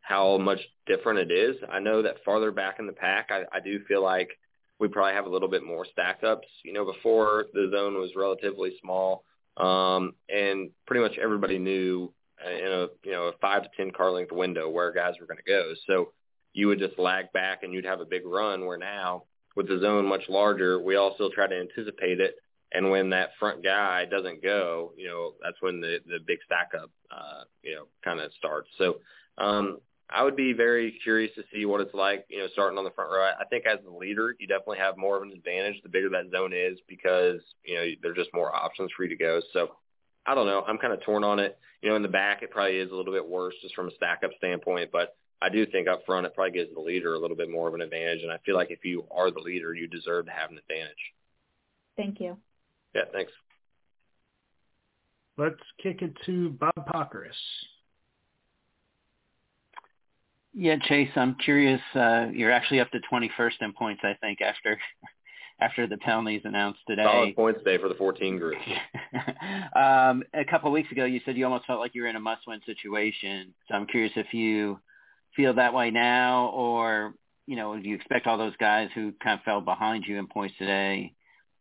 how 0.00 0.38
much 0.38 0.60
different 0.86 1.30
it 1.30 1.32
is. 1.32 1.56
I 1.70 1.80
know 1.80 2.02
that 2.02 2.24
farther 2.24 2.50
back 2.50 2.78
in 2.78 2.86
the 2.86 2.92
pack, 2.92 3.28
I, 3.30 3.42
I 3.54 3.60
do 3.60 3.84
feel 3.86 4.02
like 4.02 4.30
we 4.78 4.88
probably 4.88 5.12
have 5.12 5.26
a 5.26 5.30
little 5.30 5.48
bit 5.48 5.64
more 5.64 5.86
stack 5.90 6.22
ups. 6.24 6.46
You 6.64 6.72
know, 6.72 6.84
before 6.84 7.46
the 7.52 7.68
zone 7.72 7.94
was 7.94 8.12
relatively 8.16 8.74
small, 8.80 9.24
um, 9.56 10.14
and 10.28 10.70
pretty 10.86 11.02
much 11.02 11.18
everybody 11.18 11.58
knew 11.58 12.12
in 12.46 12.72
a 12.72 12.86
you 13.04 13.12
know 13.12 13.24
a 13.24 13.32
five 13.40 13.64
to 13.64 13.68
ten 13.76 13.90
car 13.90 14.12
length 14.12 14.32
window 14.32 14.68
where 14.68 14.92
guys 14.92 15.14
were 15.20 15.26
going 15.26 15.38
to 15.44 15.50
go. 15.50 15.72
So 15.86 16.12
you 16.52 16.68
would 16.68 16.78
just 16.78 16.98
lag 16.98 17.32
back 17.32 17.62
and 17.62 17.72
you'd 17.72 17.84
have 17.84 18.00
a 18.00 18.06
big 18.06 18.24
run. 18.24 18.66
Where 18.66 18.78
now 18.78 19.24
with 19.58 19.66
the 19.68 19.80
zone 19.80 20.06
much 20.06 20.22
larger, 20.28 20.80
we 20.80 20.94
all 20.94 21.14
still 21.14 21.30
try 21.30 21.48
to 21.48 21.60
anticipate 21.60 22.20
it. 22.20 22.36
And 22.72 22.90
when 22.90 23.10
that 23.10 23.30
front 23.40 23.64
guy 23.64 24.04
doesn't 24.04 24.40
go, 24.40 24.92
you 24.96 25.08
know, 25.08 25.32
that's 25.42 25.60
when 25.60 25.80
the 25.80 25.98
the 26.06 26.18
big 26.24 26.38
stack 26.46 26.70
up, 26.80 26.90
uh, 27.10 27.42
you 27.62 27.74
know, 27.74 27.86
kind 28.04 28.20
of 28.20 28.30
starts. 28.38 28.68
So 28.78 28.98
um, 29.36 29.78
I 30.08 30.22
would 30.22 30.36
be 30.36 30.52
very 30.52 30.92
curious 31.02 31.34
to 31.34 31.42
see 31.52 31.64
what 31.64 31.80
it's 31.80 31.92
like, 31.92 32.24
you 32.28 32.38
know, 32.38 32.46
starting 32.52 32.78
on 32.78 32.84
the 32.84 32.92
front 32.92 33.10
row. 33.10 33.24
I 33.24 33.44
think 33.46 33.66
as 33.66 33.78
the 33.84 33.90
leader, 33.90 34.36
you 34.38 34.46
definitely 34.46 34.78
have 34.78 34.96
more 34.96 35.16
of 35.16 35.24
an 35.24 35.32
advantage 35.32 35.82
the 35.82 35.88
bigger 35.88 36.10
that 36.10 36.30
zone 36.30 36.52
is 36.54 36.78
because 36.86 37.40
you 37.64 37.74
know 37.74 37.84
there's 38.00 38.16
just 38.16 38.32
more 38.32 38.54
options 38.54 38.92
for 38.96 39.02
you 39.02 39.08
to 39.08 39.16
go. 39.16 39.40
So 39.52 39.72
I 40.24 40.36
don't 40.36 40.46
know. 40.46 40.62
I'm 40.68 40.78
kind 40.78 40.92
of 40.92 41.02
torn 41.02 41.24
on 41.24 41.40
it. 41.40 41.58
You 41.82 41.88
know, 41.88 41.96
in 41.96 42.02
the 42.02 42.08
back, 42.08 42.42
it 42.42 42.52
probably 42.52 42.76
is 42.76 42.92
a 42.92 42.94
little 42.94 43.12
bit 43.12 43.26
worse 43.26 43.54
just 43.60 43.74
from 43.74 43.88
a 43.88 43.94
stack 43.96 44.20
up 44.24 44.30
standpoint, 44.36 44.90
but 44.92 45.16
I 45.40 45.48
do 45.48 45.66
think 45.66 45.88
up 45.88 46.04
front 46.04 46.26
it 46.26 46.34
probably 46.34 46.52
gives 46.52 46.74
the 46.74 46.80
leader 46.80 47.14
a 47.14 47.18
little 47.18 47.36
bit 47.36 47.50
more 47.50 47.68
of 47.68 47.74
an 47.74 47.80
advantage. 47.80 48.22
And 48.22 48.32
I 48.32 48.38
feel 48.44 48.56
like 48.56 48.70
if 48.70 48.84
you 48.84 49.04
are 49.10 49.30
the 49.30 49.40
leader, 49.40 49.74
you 49.74 49.86
deserve 49.86 50.26
to 50.26 50.32
have 50.32 50.50
an 50.50 50.58
advantage. 50.58 50.96
Thank 51.96 52.20
you. 52.20 52.36
Yeah, 52.94 53.02
thanks. 53.12 53.32
Let's 55.36 55.60
kick 55.80 56.02
it 56.02 56.12
to 56.26 56.50
Bob 56.50 56.74
Pockrass. 56.92 57.30
Yeah, 60.52 60.76
Chase, 60.88 61.10
I'm 61.14 61.36
curious. 61.36 61.80
Uh, 61.94 62.26
you're 62.32 62.50
actually 62.50 62.80
up 62.80 62.90
to 62.90 62.98
21st 63.12 63.52
in 63.60 63.72
points, 63.72 64.00
I 64.02 64.14
think, 64.20 64.40
after 64.40 64.78
after 65.60 65.86
the 65.86 65.96
penalties 65.98 66.42
announced 66.44 66.80
today. 66.86 67.04
Solid 67.04 67.36
points 67.36 67.64
day 67.64 67.78
for 67.78 67.88
the 67.88 67.94
14 67.94 68.38
group. 68.38 68.56
um, 69.76 70.22
a 70.34 70.44
couple 70.48 70.68
of 70.68 70.72
weeks 70.72 70.90
ago, 70.92 71.04
you 71.04 71.20
said 71.24 71.36
you 71.36 71.44
almost 71.44 71.66
felt 71.66 71.80
like 71.80 71.94
you 71.94 72.02
were 72.02 72.08
in 72.08 72.16
a 72.16 72.20
must-win 72.20 72.60
situation. 72.64 73.52
So 73.68 73.74
I'm 73.74 73.86
curious 73.86 74.12
if 74.14 74.32
you 74.32 74.78
feel 75.38 75.54
that 75.54 75.72
way 75.72 75.90
now, 75.92 76.48
or 76.48 77.14
you 77.46 77.54
know, 77.56 77.78
do 77.78 77.88
you 77.88 77.94
expect 77.94 78.26
all 78.26 78.36
those 78.36 78.56
guys 78.56 78.90
who 78.94 79.12
kind 79.22 79.38
of 79.38 79.44
fell 79.44 79.60
behind 79.60 80.04
you 80.04 80.18
in 80.18 80.26
points 80.26 80.54
today 80.58 81.14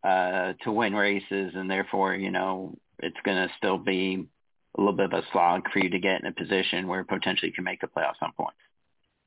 uh, 0.04 0.54
to 0.64 0.72
win 0.72 0.96
races, 0.96 1.54
and 1.56 1.70
therefore, 1.70 2.16
you 2.16 2.32
know, 2.32 2.76
it's 3.00 3.16
going 3.24 3.38
to 3.38 3.54
still 3.58 3.78
be 3.78 4.28
a 4.76 4.82
little 4.82 4.96
bit 4.98 5.14
of 5.14 5.14
a 5.14 5.22
slog 5.32 5.62
for 5.72 5.80
you 5.80 5.90
to 5.92 6.00
get 6.00 6.20
in 6.20 6.28
a 6.28 6.34
position 6.34 6.88
where 6.88 7.04
potentially 7.04 7.50
you 7.50 7.54
can 7.54 7.64
make 7.64 7.80
the 7.80 7.88
playoffs 7.88 8.22
on 8.22 8.32
points? 8.36 8.58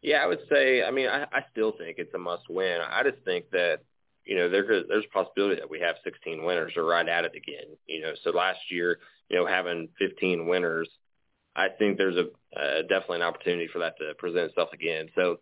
Yeah, 0.02 0.18
I 0.18 0.26
would 0.26 0.40
say. 0.50 0.82
I 0.82 0.90
mean, 0.90 1.08
I, 1.08 1.22
I 1.32 1.44
still 1.52 1.72
think 1.78 1.98
it's 1.98 2.12
a 2.14 2.18
must-win. 2.18 2.80
I 2.82 3.04
just 3.04 3.24
think 3.24 3.50
that 3.52 3.80
you 4.24 4.36
know 4.36 4.50
there, 4.50 4.66
there's 4.66 5.04
a 5.04 5.14
possibility 5.14 5.60
that 5.60 5.70
we 5.70 5.78
have 5.80 5.94
16 6.02 6.44
winners 6.44 6.72
or 6.76 6.84
right 6.84 7.08
at 7.08 7.24
it 7.24 7.36
again. 7.36 7.76
You 7.86 8.02
know, 8.02 8.12
so 8.24 8.30
last 8.30 8.58
year, 8.68 8.98
you 9.28 9.36
know, 9.36 9.46
having 9.46 9.88
15 9.98 10.48
winners 10.48 10.88
I 11.60 11.68
think 11.68 11.98
there's 11.98 12.16
a 12.16 12.26
uh, 12.58 12.82
definitely 12.82 13.16
an 13.16 13.22
opportunity 13.22 13.68
for 13.72 13.80
that 13.80 13.98
to 13.98 14.14
present 14.14 14.50
itself 14.50 14.70
again. 14.72 15.08
So 15.14 15.38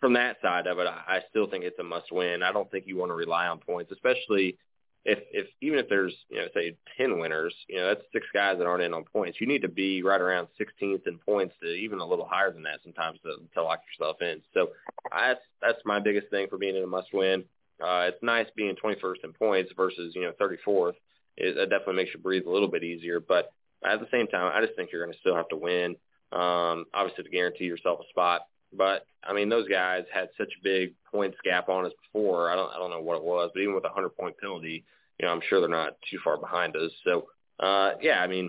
from 0.00 0.14
that 0.14 0.36
side 0.42 0.66
of 0.66 0.78
it, 0.78 0.86
I, 0.86 1.16
I 1.16 1.20
still 1.30 1.48
think 1.48 1.64
it's 1.64 1.78
a 1.78 1.84
must 1.84 2.10
win. 2.10 2.42
I 2.42 2.52
don't 2.52 2.70
think 2.70 2.86
you 2.86 2.96
want 2.96 3.10
to 3.10 3.14
rely 3.14 3.46
on 3.46 3.58
points, 3.58 3.92
especially 3.92 4.58
if 5.04 5.20
if 5.32 5.46
even 5.60 5.78
if 5.78 5.88
there's 5.88 6.14
you 6.28 6.38
know 6.38 6.48
say 6.54 6.76
ten 6.96 7.20
winners, 7.20 7.54
you 7.68 7.76
know 7.76 7.86
that's 7.88 8.02
six 8.12 8.26
guys 8.34 8.58
that 8.58 8.66
aren't 8.66 8.82
in 8.82 8.92
on 8.92 9.04
points. 9.04 9.40
You 9.40 9.46
need 9.46 9.62
to 9.62 9.68
be 9.68 10.02
right 10.02 10.20
around 10.20 10.48
16th 10.60 11.06
in 11.06 11.18
points 11.18 11.54
to 11.62 11.68
even 11.68 12.00
a 12.00 12.06
little 12.06 12.26
higher 12.28 12.50
than 12.50 12.64
that 12.64 12.80
sometimes 12.82 13.18
to, 13.22 13.36
to 13.54 13.62
lock 13.62 13.80
yourself 13.86 14.20
in. 14.20 14.42
So 14.52 14.70
I, 15.12 15.28
that's 15.28 15.40
that's 15.62 15.84
my 15.84 16.00
biggest 16.00 16.28
thing 16.30 16.48
for 16.50 16.58
being 16.58 16.76
in 16.76 16.82
a 16.82 16.88
must 16.88 17.14
win. 17.14 17.44
Uh, 17.80 18.08
it's 18.08 18.22
nice 18.22 18.46
being 18.56 18.74
21st 18.74 19.24
in 19.24 19.32
points 19.32 19.70
versus 19.76 20.14
you 20.16 20.22
know 20.22 20.32
34th. 20.40 20.94
It, 21.36 21.56
it 21.56 21.70
definitely 21.70 21.94
makes 21.94 22.10
you 22.12 22.20
breathe 22.20 22.46
a 22.46 22.50
little 22.50 22.68
bit 22.68 22.82
easier. 22.82 23.20
But 23.20 23.52
at 23.84 24.00
the 24.00 24.08
same 24.10 24.26
time, 24.26 24.52
I 24.54 24.64
just 24.64 24.76
think 24.76 24.90
you're 24.92 25.04
going 25.04 25.14
to 25.14 25.20
still 25.20 25.36
have 25.36 25.48
to 25.48 25.56
win. 25.56 25.96
Um, 26.32 26.84
obviously, 26.94 27.24
to 27.24 27.30
guarantee 27.30 27.64
yourself 27.64 28.00
a 28.00 28.08
spot. 28.10 28.42
But 28.72 29.06
I 29.24 29.32
mean, 29.32 29.48
those 29.48 29.68
guys 29.68 30.04
had 30.12 30.28
such 30.38 30.52
a 30.58 30.62
big 30.62 30.94
points 31.10 31.36
gap 31.44 31.68
on 31.68 31.86
us 31.86 31.92
before. 32.04 32.50
I 32.50 32.56
don't 32.56 32.70
I 32.72 32.78
don't 32.78 32.90
know 32.90 33.00
what 33.00 33.16
it 33.16 33.24
was, 33.24 33.50
but 33.52 33.60
even 33.60 33.74
with 33.74 33.84
a 33.84 33.88
hundred 33.88 34.10
point 34.10 34.36
penalty, 34.38 34.84
you 35.18 35.26
know, 35.26 35.32
I'm 35.32 35.40
sure 35.48 35.60
they're 35.60 35.68
not 35.68 35.96
too 36.10 36.18
far 36.22 36.36
behind 36.36 36.76
us. 36.76 36.92
So 37.04 37.28
uh, 37.58 37.92
yeah, 38.00 38.20
I 38.20 38.26
mean, 38.26 38.48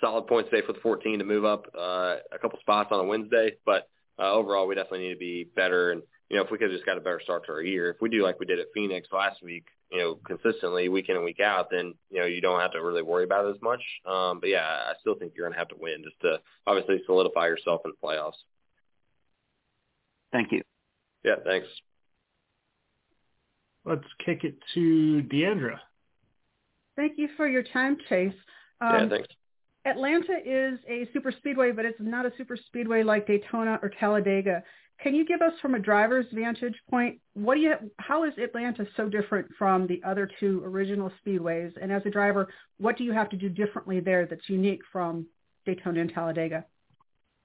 solid 0.00 0.26
points 0.26 0.50
day 0.50 0.62
for 0.64 0.72
the 0.72 0.80
14 0.80 1.18
to 1.18 1.24
move 1.24 1.44
up 1.44 1.66
uh, 1.76 2.16
a 2.32 2.38
couple 2.40 2.58
spots 2.60 2.90
on 2.92 3.00
a 3.00 3.04
Wednesday. 3.04 3.56
But 3.66 3.88
uh, 4.18 4.32
overall, 4.32 4.66
we 4.66 4.74
definitely 4.74 5.08
need 5.08 5.14
to 5.14 5.18
be 5.18 5.48
better. 5.56 5.92
And 5.92 6.02
you 6.28 6.36
know, 6.36 6.44
if 6.44 6.50
we 6.50 6.58
could 6.58 6.70
have 6.70 6.76
just 6.76 6.86
got 6.86 6.96
a 6.96 7.00
better 7.00 7.20
start 7.22 7.46
to 7.46 7.52
our 7.52 7.62
year, 7.62 7.90
if 7.90 8.00
we 8.00 8.08
do 8.08 8.22
like 8.22 8.38
we 8.38 8.46
did 8.46 8.60
at 8.60 8.66
Phoenix 8.72 9.08
last 9.12 9.42
week, 9.42 9.66
you 9.92 9.98
know, 9.98 10.18
consistently 10.26 10.88
week 10.88 11.10
in 11.10 11.16
and 11.16 11.24
week 11.24 11.40
out, 11.40 11.68
then 11.70 11.94
you 12.10 12.18
know 12.18 12.26
you 12.26 12.40
don't 12.40 12.60
have 12.60 12.72
to 12.72 12.82
really 12.82 13.02
worry 13.02 13.24
about 13.24 13.44
it 13.44 13.54
as 13.54 13.62
much. 13.62 13.82
Um, 14.06 14.40
but 14.40 14.48
yeah, 14.48 14.64
I 14.64 14.94
still 15.00 15.14
think 15.14 15.34
you're 15.36 15.46
going 15.46 15.52
to 15.52 15.58
have 15.58 15.68
to 15.68 15.76
win 15.78 16.02
just 16.02 16.18
to 16.22 16.40
obviously 16.66 17.02
solidify 17.04 17.46
yourself 17.46 17.82
in 17.84 17.92
the 17.92 18.06
playoffs. 18.06 18.40
Thank 20.32 20.50
you. 20.50 20.62
Yeah, 21.24 21.36
thanks. 21.44 21.68
Let's 23.84 24.04
kick 24.24 24.44
it 24.44 24.54
to 24.74 25.22
Deandra. 25.30 25.78
Thank 26.96 27.12
you 27.16 27.28
for 27.36 27.46
your 27.46 27.62
time, 27.62 27.98
Chase. 28.08 28.32
Um, 28.80 28.94
yeah, 28.94 29.08
thanks. 29.08 29.28
Atlanta 29.84 30.38
is 30.44 30.78
a 30.88 31.08
super 31.12 31.32
speedway, 31.32 31.72
but 31.72 31.84
it's 31.84 31.98
not 32.00 32.24
a 32.24 32.32
super 32.36 32.56
speedway 32.56 33.02
like 33.02 33.26
Daytona 33.26 33.78
or 33.82 33.88
Talladega. 33.88 34.62
Can 35.02 35.14
you 35.14 35.24
give 35.24 35.42
us 35.42 35.52
from 35.60 35.74
a 35.74 35.80
driver's 35.80 36.26
vantage 36.32 36.76
point, 36.88 37.18
what 37.34 37.56
do 37.56 37.60
you, 37.60 37.74
how 37.98 38.22
is 38.22 38.32
Atlanta 38.38 38.86
so 38.96 39.08
different 39.08 39.48
from 39.58 39.88
the 39.88 40.00
other 40.06 40.30
two 40.38 40.62
original 40.64 41.10
speedways? 41.24 41.72
And 41.80 41.90
as 41.90 42.02
a 42.06 42.10
driver, 42.10 42.48
what 42.78 42.96
do 42.96 43.02
you 43.02 43.12
have 43.12 43.28
to 43.30 43.36
do 43.36 43.48
differently 43.48 43.98
there 43.98 44.26
that's 44.26 44.48
unique 44.48 44.82
from 44.92 45.26
Daytona 45.66 46.00
and 46.00 46.12
Talladega? 46.12 46.64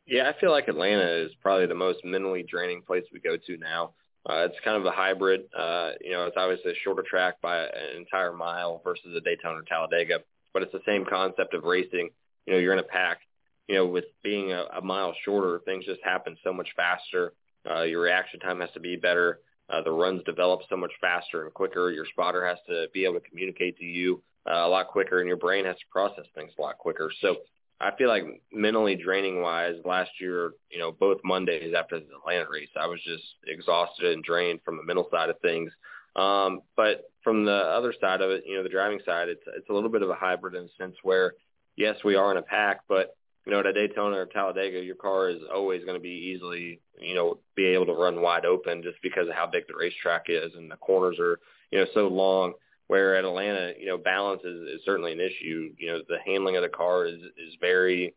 Yeah, 0.06 0.30
I 0.30 0.40
feel 0.40 0.52
like 0.52 0.68
Atlanta 0.68 1.26
is 1.26 1.32
probably 1.42 1.66
the 1.66 1.76
most 1.76 2.06
mentally 2.06 2.46
draining 2.48 2.84
place 2.84 3.04
we 3.12 3.20
go 3.20 3.36
to 3.36 3.58
now. 3.58 3.94
Uh, 4.30 4.46
it's 4.46 4.56
kind 4.64 4.78
of 4.78 4.86
a 4.86 4.92
hybrid. 4.92 5.42
Uh, 5.58 5.92
you 6.02 6.12
know, 6.12 6.26
it's 6.28 6.38
obviously 6.38 6.74
a 6.74 6.76
shorter 6.84 7.04
track 7.10 7.42
by 7.42 7.64
an 7.64 7.98
entire 7.98 8.34
mile 8.34 8.82
versus 8.84 9.16
a 9.16 9.22
Daytona 9.22 9.60
or 9.60 9.64
Talladega, 9.64 10.20
but 10.54 10.62
it's 10.62 10.72
the 10.72 10.82
same 10.86 11.06
concept 11.06 11.56
of 11.56 11.64
racing. 11.64 12.10
You 12.48 12.54
know, 12.54 12.60
you're 12.60 12.74
in 12.74 12.80
a 12.80 12.84
pack. 12.84 13.20
You 13.68 13.76
know, 13.76 13.86
with 13.86 14.06
being 14.24 14.54
a, 14.54 14.64
a 14.78 14.82
mile 14.82 15.14
shorter, 15.26 15.60
things 15.66 15.86
just 15.86 16.00
happen 16.04 16.38
so 16.44 16.54
much 16.54 16.70
faster. 16.76 17.34
Uh, 17.70 17.84
your 17.84 18.02
reaction 18.02 18.40
time 18.40 18.62
has 18.62 18.72
to 18.72 18.80
be 18.80 18.96
better. 18.96 19.42
Uh, 19.70 19.82
the 19.82 19.92
runs 19.92 20.24
develop 20.24 20.62
so 20.70 20.78
much 20.78 20.94
faster 21.02 21.44
and 21.44 21.54
quicker. 21.54 21.92
Your 21.92 22.06
spotter 22.06 22.48
has 22.48 22.58
to 22.68 22.88
be 22.94 23.04
able 23.04 23.16
to 23.16 23.30
communicate 23.30 23.78
to 23.78 23.86
you 23.86 24.24
uh, 24.50 24.66
a 24.66 24.70
lot 24.70 24.88
quicker, 24.88 25.20
and 25.20 25.28
your 25.28 25.38
brain 25.38 25.66
has 25.66 25.76
to 25.76 25.86
process 25.92 26.26
things 26.34 26.54
a 26.58 26.62
lot 26.62 26.78
quicker. 26.78 27.12
So 27.20 27.36
I 27.82 27.92
feel 27.98 28.08
like 28.08 28.24
mentally 28.52 28.96
draining 28.96 29.42
wise, 29.42 29.76
last 29.84 30.12
year, 30.20 30.54
you 30.72 30.80
know, 30.80 30.92
both 30.92 31.18
Mondays 31.24 31.74
after 31.78 32.00
the 32.00 32.06
Atlanta 32.16 32.50
race, 32.50 32.70
I 32.80 32.88
was 32.88 33.02
just 33.04 33.24
exhausted 33.46 34.14
and 34.14 34.24
drained 34.24 34.62
from 34.64 34.78
the 34.78 34.84
mental 34.84 35.08
side 35.12 35.30
of 35.30 35.40
things. 35.42 35.72
Um, 36.16 36.62
but 36.76 37.12
from 37.24 37.46
the 37.46 37.52
other 37.52 37.94
side 38.00 38.22
of 38.22 38.32
it, 38.32 38.46
you 38.48 38.56
know, 38.56 38.64
the 38.64 38.70
driving 38.70 39.00
side, 39.06 39.28
it's 39.30 39.44
it's 39.56 39.70
a 39.70 39.74
little 39.74 39.90
bit 39.90 40.02
of 40.02 40.10
a 40.10 40.16
hybrid 40.16 40.56
in 40.56 40.64
a 40.64 40.84
sense 40.84 40.96
where, 41.04 41.34
yes, 41.78 41.96
we 42.04 42.16
are 42.16 42.32
in 42.32 42.38
a 42.38 42.42
pack, 42.42 42.82
but 42.90 43.16
you 43.46 43.54
know, 43.54 43.62
at 43.62 43.66
a 43.66 43.72
Daytona 43.72 44.18
or 44.18 44.26
Talladega, 44.26 44.84
your 44.84 44.96
car 44.96 45.30
is 45.30 45.38
always 45.54 45.86
going 45.86 45.96
to 45.96 46.04
be 46.04 46.34
easily, 46.36 46.82
you 47.00 47.16
know, 47.16 47.38
be 47.56 47.68
able 47.68 47.86
to 47.86 47.94
run 47.94 48.22
wide 48.22 48.46
open 48.46 48.84
just 48.84 48.98
because 49.02 49.30
of 49.30 49.36
how 49.36 49.48
big 49.48 49.66
the 49.68 49.74
racetrack 49.80 50.26
is 50.28 50.52
and 50.56 50.70
the 50.70 50.76
corners 50.76 51.18
are, 51.18 51.40
you 51.72 51.80
know, 51.80 51.86
so 51.94 52.08
long. 52.08 52.54
Where 52.88 53.18
at 53.18 53.26
Atlanta, 53.26 53.74
you 53.78 53.86
know, 53.86 53.98
balance 53.98 54.42
is, 54.46 54.62
is 54.62 54.82
certainly 54.86 55.12
an 55.12 55.20
issue. 55.20 55.74
You 55.78 55.88
know, 55.88 56.02
the 56.08 56.20
handling 56.26 56.56
of 56.56 56.62
the 56.62 56.70
car 56.70 57.06
is 57.06 57.20
is 57.20 57.56
very 57.60 58.14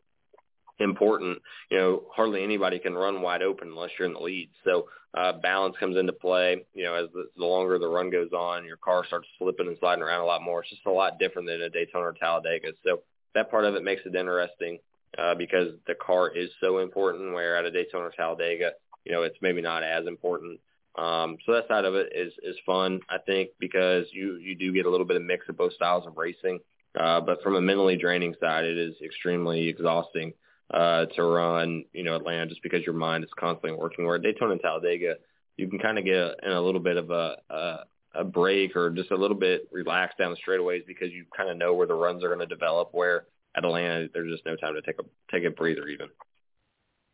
important. 0.79 1.39
You 1.71 1.79
know, 1.79 2.03
hardly 2.13 2.43
anybody 2.45 2.79
can 2.79 2.95
run 2.95 3.21
wide 3.21 3.43
open 3.43 3.69
unless 3.69 3.91
you're 3.99 4.07
in 4.07 4.15
the 4.15 4.21
lead. 4.21 4.49
So 4.65 4.87
uh, 5.15 5.33
balance 5.33 5.75
comes 5.79 5.97
into 5.97 6.13
play. 6.13 6.65
You 6.73 6.85
know, 6.85 6.95
as 6.95 7.09
the, 7.13 7.29
the 7.37 7.45
longer 7.45 7.79
the 7.79 7.89
run 7.89 8.11
goes 8.11 8.33
on, 8.33 8.65
your 8.65 8.77
car 8.77 9.05
starts 9.07 9.27
slipping 9.39 9.67
and 9.67 9.77
sliding 9.81 10.05
around 10.05 10.21
a 10.21 10.27
lot 10.27 10.43
more. 10.43 10.61
It's 10.61 10.71
just 10.71 10.87
a 10.87 10.91
lot 10.93 11.19
different 11.19 11.49
than 11.49 11.63
a 11.63 11.71
Daytona 11.71 12.07
or 12.07 12.13
Talladega. 12.13 12.73
So 12.85 13.03
that 13.35 13.51
part 13.51 13.65
of 13.65 13.75
it 13.75 13.85
makes 13.85 14.03
it 14.05 14.15
interesting 14.15 14.79
uh, 15.19 15.35
because 15.35 15.69
the 15.87 15.95
car 15.95 16.29
is 16.29 16.51
so 16.61 16.79
important. 16.79 17.35
Where 17.35 17.57
at 17.57 17.65
a 17.65 17.71
Daytona 17.71 18.07
or 18.07 18.11
Talladega, 18.11 18.73
you 19.05 19.13
know, 19.13 19.23
it's 19.23 19.39
maybe 19.41 19.63
not 19.63 19.83
as 19.83 20.07
important. 20.07 20.61
Um, 20.97 21.39
so 21.47 21.53
that 21.53 21.69
side 21.69 21.85
of 21.85 21.95
it 21.95 22.13
is 22.15 22.33
is 22.43 22.57
fun, 22.67 23.01
I 23.09 23.19
think, 23.19 23.51
because 23.59 24.07
you 24.13 24.37
you 24.37 24.55
do 24.55 24.73
get 24.73 24.87
a 24.87 24.91
little 24.91 25.07
bit 25.07 25.17
of 25.17 25.23
mix 25.23 25.49
of 25.49 25.57
both 25.57 25.73
styles 25.75 26.07
of 26.07 26.17
racing. 26.17 26.61
Uh, 26.99 27.21
but 27.21 27.43
from 27.43 27.55
a 27.55 27.61
mentally 27.61 27.97
draining 27.97 28.35
side, 28.41 28.65
it 28.65 28.77
is 28.77 28.95
extremely 29.03 29.69
exhausting 29.69 30.33
uh, 30.73 31.07
to 31.07 31.23
run, 31.23 31.85
you 31.93 32.03
know, 32.03 32.17
Atlanta 32.17 32.49
just 32.49 32.63
because 32.63 32.85
your 32.85 32.95
mind 32.95 33.23
is 33.23 33.31
constantly 33.39 33.79
working. 33.79 34.05
Where 34.05 34.19
Daytona 34.19 34.53
and 34.53 34.61
Talladega, 34.61 35.17
you 35.57 35.69
can 35.69 35.79
kind 35.79 35.99
of 35.99 36.05
get 36.05 36.35
in 36.43 36.51
a 36.51 36.61
little 36.61 36.81
bit 36.81 36.97
of 36.97 37.11
a, 37.11 37.37
a 37.49 37.77
a 38.15 38.25
break 38.25 38.77
or 38.77 38.91
just 38.91 39.11
a 39.11 39.17
little 39.17 39.37
bit 39.37 39.69
relaxed 39.71 40.19
down 40.19 40.33
the 40.33 40.37
straightaways 40.37 40.87
because 40.87 41.11
you 41.13 41.25
kind 41.37 41.51
of 41.51 41.57
know 41.57 41.75
where 41.75 41.87
the 41.87 41.95
runs 41.95 42.25
are 42.25 42.29
going 42.29 42.41
to 42.41 42.47
develop. 42.47 42.91
Where 42.93 43.25
at 43.57 43.65
Atlanta, 43.65 44.09
there's 44.13 44.33
just 44.33 44.47
no 44.47 44.57
time 44.57 44.75
to 44.75 44.83
take 44.83 44.99
a 44.99 45.05
take 45.31 45.45
a 45.45 45.51
breather 45.51 45.87
even. 45.89 46.09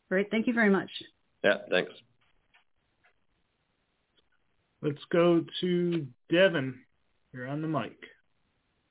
Great, 0.09 0.30
thank 0.30 0.47
you 0.47 0.53
very 0.53 0.70
much. 0.70 0.90
Yeah, 1.42 1.59
thanks. 1.70 1.92
Let's 4.82 5.03
go 5.11 5.44
to 5.61 6.07
Devin. 6.30 6.74
You're 7.32 7.49
on 7.49 7.62
the 7.62 7.68
mic. 7.68 7.97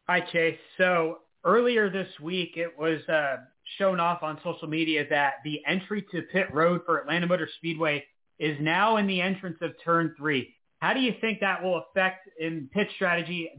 Hi, 0.07 0.21
Chase. 0.21 0.57
So 0.77 1.19
earlier 1.43 1.89
this 1.89 2.09
week, 2.21 2.53
it 2.55 2.77
was 2.77 3.01
uh, 3.07 3.37
shown 3.77 3.99
off 3.99 4.23
on 4.23 4.39
social 4.43 4.67
media 4.67 5.05
that 5.09 5.35
the 5.43 5.61
entry 5.67 6.05
to 6.11 6.21
pit 6.23 6.53
road 6.53 6.81
for 6.85 6.99
Atlanta 6.99 7.27
Motor 7.27 7.49
Speedway 7.57 8.03
is 8.39 8.57
now 8.59 8.97
in 8.97 9.07
the 9.07 9.21
entrance 9.21 9.57
of 9.61 9.71
turn 9.83 10.13
three. 10.17 10.54
How 10.85 10.93
do 10.93 10.99
you 10.99 11.15
think 11.19 11.39
that 11.39 11.63
will 11.63 11.81
affect 11.89 12.29
in 12.39 12.69
pit 12.71 12.87
strategy, 12.93 13.49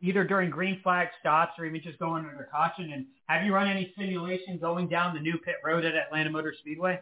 either 0.00 0.22
during 0.22 0.50
green 0.50 0.78
flag 0.84 1.08
stops 1.18 1.54
or 1.58 1.66
even 1.66 1.82
just 1.82 1.98
going 1.98 2.24
under 2.24 2.48
caution? 2.48 2.92
And 2.92 3.06
have 3.26 3.44
you 3.44 3.52
run 3.52 3.66
any 3.66 3.92
simulation 3.98 4.56
going 4.60 4.88
down 4.88 5.12
the 5.12 5.20
new 5.20 5.36
pit 5.36 5.56
road 5.64 5.84
at 5.84 5.96
Atlanta 5.96 6.30
Motor 6.30 6.54
Speedway? 6.60 7.00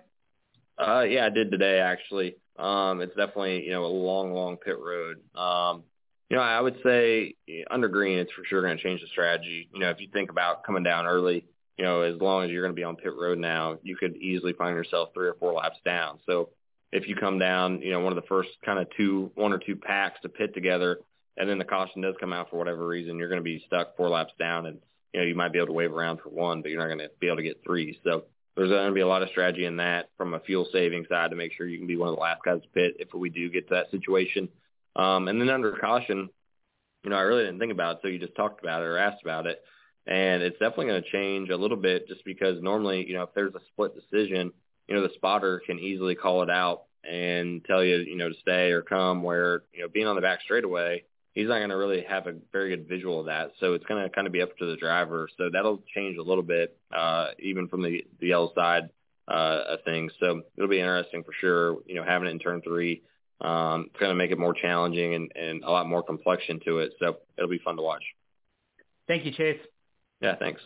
Uh, 0.78 1.02
yeah, 1.02 1.26
I 1.26 1.28
did 1.28 1.50
today 1.50 1.80
actually. 1.80 2.36
Um, 2.58 3.02
it's 3.02 3.14
definitely 3.14 3.62
you 3.66 3.72
know 3.72 3.84
a 3.84 3.86
long, 3.86 4.32
long 4.32 4.56
pit 4.56 4.76
road. 4.78 5.18
Um, 5.38 5.82
you 6.30 6.38
know, 6.38 6.42
I 6.42 6.62
would 6.62 6.78
say 6.82 7.34
under 7.70 7.88
green, 7.88 8.18
it's 8.18 8.32
for 8.32 8.42
sure 8.46 8.62
going 8.62 8.78
to 8.78 8.82
change 8.82 9.02
the 9.02 9.06
strategy. 9.08 9.68
You 9.74 9.80
know, 9.80 9.90
if 9.90 10.00
you 10.00 10.08
think 10.14 10.30
about 10.30 10.64
coming 10.64 10.82
down 10.82 11.04
early, 11.04 11.44
you 11.76 11.84
know, 11.84 12.00
as 12.00 12.18
long 12.22 12.44
as 12.44 12.50
you're 12.50 12.62
going 12.62 12.74
to 12.74 12.80
be 12.80 12.84
on 12.84 12.96
pit 12.96 13.12
road 13.14 13.36
now, 13.38 13.76
you 13.82 13.96
could 13.96 14.16
easily 14.16 14.54
find 14.54 14.74
yourself 14.74 15.10
three 15.12 15.28
or 15.28 15.34
four 15.34 15.52
laps 15.52 15.76
down. 15.84 16.20
So 16.24 16.48
if 16.94 17.08
you 17.08 17.16
come 17.16 17.40
down, 17.40 17.82
you 17.82 17.90
know, 17.90 17.98
one 17.98 18.12
of 18.12 18.22
the 18.22 18.28
first 18.28 18.50
kind 18.64 18.78
of 18.78 18.86
two, 18.96 19.32
one 19.34 19.52
or 19.52 19.58
two 19.58 19.74
packs 19.74 20.20
to 20.22 20.28
pit 20.28 20.54
together, 20.54 21.00
and 21.36 21.50
then 21.50 21.58
the 21.58 21.64
caution 21.64 22.00
does 22.00 22.14
come 22.20 22.32
out 22.32 22.48
for 22.48 22.56
whatever 22.56 22.86
reason, 22.86 23.18
you're 23.18 23.28
going 23.28 23.40
to 23.40 23.44
be 23.44 23.64
stuck 23.66 23.96
four 23.96 24.08
laps 24.08 24.32
down, 24.38 24.66
and 24.66 24.78
you 25.12 25.20
know 25.20 25.26
you 25.26 25.34
might 25.34 25.52
be 25.52 25.58
able 25.58 25.66
to 25.66 25.72
wave 25.72 25.92
around 25.92 26.20
for 26.20 26.28
one, 26.28 26.62
but 26.62 26.70
you're 26.70 26.80
not 26.80 26.86
going 26.86 27.00
to 27.00 27.10
be 27.18 27.26
able 27.26 27.38
to 27.38 27.42
get 27.42 27.60
three. 27.66 27.98
So 28.04 28.24
there's 28.56 28.70
going 28.70 28.86
to 28.86 28.94
be 28.94 29.00
a 29.00 29.08
lot 29.08 29.24
of 29.24 29.28
strategy 29.30 29.64
in 29.64 29.78
that 29.78 30.08
from 30.16 30.34
a 30.34 30.40
fuel 30.40 30.68
saving 30.72 31.06
side 31.08 31.30
to 31.30 31.36
make 31.36 31.52
sure 31.52 31.66
you 31.66 31.78
can 31.78 31.88
be 31.88 31.96
one 31.96 32.10
of 32.10 32.14
the 32.14 32.20
last 32.20 32.42
guys 32.44 32.62
to 32.62 32.68
pit 32.68 32.94
if 33.00 33.12
we 33.12 33.28
do 33.28 33.50
get 33.50 33.68
to 33.68 33.74
that 33.74 33.90
situation. 33.90 34.48
Um, 34.94 35.26
and 35.26 35.40
then 35.40 35.50
under 35.50 35.72
caution, 35.72 36.30
you 37.02 37.10
know, 37.10 37.16
I 37.16 37.22
really 37.22 37.44
didn't 37.44 37.58
think 37.58 37.72
about 37.72 37.96
it, 37.96 37.98
so 38.02 38.08
you 38.08 38.20
just 38.20 38.36
talked 38.36 38.62
about 38.62 38.82
it 38.82 38.86
or 38.86 38.98
asked 38.98 39.22
about 39.22 39.46
it. 39.46 39.60
And 40.06 40.44
it's 40.44 40.58
definitely 40.58 40.86
going 40.86 41.02
to 41.02 41.10
change 41.10 41.50
a 41.50 41.56
little 41.56 41.76
bit 41.76 42.06
just 42.06 42.24
because 42.24 42.62
normally, 42.62 43.04
you 43.08 43.14
know, 43.14 43.24
if 43.24 43.30
there's 43.34 43.54
a 43.54 43.60
split 43.72 43.92
decision, 43.96 44.52
you 44.88 44.94
know, 44.94 45.02
the 45.02 45.14
spotter 45.14 45.62
can 45.66 45.78
easily 45.78 46.14
call 46.14 46.42
it 46.42 46.50
out 46.50 46.84
and 47.08 47.64
tell 47.64 47.84
you, 47.84 47.96
you 47.96 48.16
know, 48.16 48.28
to 48.28 48.34
stay 48.40 48.70
or 48.70 48.82
come 48.82 49.22
where, 49.22 49.62
you 49.72 49.82
know, 49.82 49.88
being 49.88 50.06
on 50.06 50.16
the 50.16 50.22
back 50.22 50.40
straightaway, 50.42 51.04
he's 51.32 51.48
not 51.48 51.58
going 51.58 51.70
to 51.70 51.76
really 51.76 52.02
have 52.08 52.26
a 52.26 52.34
very 52.52 52.70
good 52.70 52.88
visual 52.88 53.20
of 53.20 53.26
that. 53.26 53.52
So 53.60 53.74
it's 53.74 53.84
going 53.84 54.02
to 54.02 54.08
kind 54.08 54.26
of 54.26 54.32
be 54.32 54.42
up 54.42 54.56
to 54.58 54.66
the 54.66 54.76
driver. 54.76 55.28
So 55.36 55.50
that'll 55.52 55.82
change 55.94 56.16
a 56.16 56.22
little 56.22 56.42
bit, 56.42 56.76
uh, 56.96 57.28
even 57.38 57.68
from 57.68 57.82
the, 57.82 58.04
the 58.20 58.28
yellow 58.28 58.52
side 58.54 58.90
uh, 59.28 59.62
of 59.68 59.78
things. 59.84 60.12
So 60.20 60.42
it'll 60.56 60.68
be 60.68 60.78
interesting 60.78 61.24
for 61.24 61.32
sure, 61.40 61.78
you 61.86 61.96
know, 61.96 62.04
having 62.04 62.28
it 62.28 62.32
in 62.32 62.38
turn 62.38 62.62
three. 62.62 63.02
Um, 63.40 63.86
it's 63.90 64.00
going 64.00 64.10
to 64.10 64.16
make 64.16 64.30
it 64.30 64.38
more 64.38 64.54
challenging 64.54 65.14
and, 65.14 65.32
and 65.34 65.64
a 65.64 65.70
lot 65.70 65.88
more 65.88 66.02
complexion 66.02 66.60
to 66.66 66.78
it. 66.78 66.92
So 66.98 67.18
it'll 67.36 67.50
be 67.50 67.58
fun 67.58 67.76
to 67.76 67.82
watch. 67.82 68.04
Thank 69.08 69.26
you, 69.26 69.32
Chase. 69.32 69.60
Yeah, 70.20 70.36
thanks. 70.36 70.62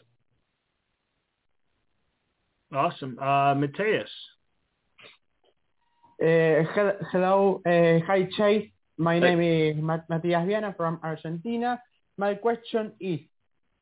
Awesome. 2.73 3.19
Uh, 3.19 3.55
Mateus. 3.55 4.11
Uh, 6.21 6.65
hello. 7.13 7.63
Uh, 7.65 8.05
hi, 8.07 8.29
Chase. 8.37 8.69
My 8.99 9.19
name 9.19 9.41
is 9.41 9.77
Matias 9.83 10.47
Viana 10.47 10.75
from 10.77 11.01
Argentina. 11.03 11.81
My 12.19 12.35
question 12.35 12.93
is, 13.01 13.21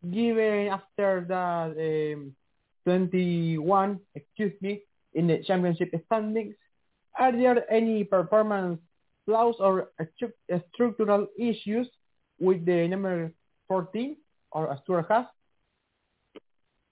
given 0.05 0.69
after 0.69 1.25
the 1.27 2.15
um, 2.15 2.37
21, 2.85 3.99
excuse 4.15 4.53
me, 4.61 4.83
in 5.15 5.27
the 5.27 5.43
championship 5.45 5.91
standings, 6.07 6.55
are 7.19 7.33
there 7.33 7.69
any 7.73 8.05
performance 8.05 8.79
flaws 9.25 9.57
or 9.59 9.89
stru- 10.01 10.63
structural 10.75 11.27
issues 11.39 11.89
with 12.39 12.65
the 12.67 12.87
number 12.87 13.33
14 13.67 14.17
or 14.53 14.79
Stewart-Haas? 14.85 15.27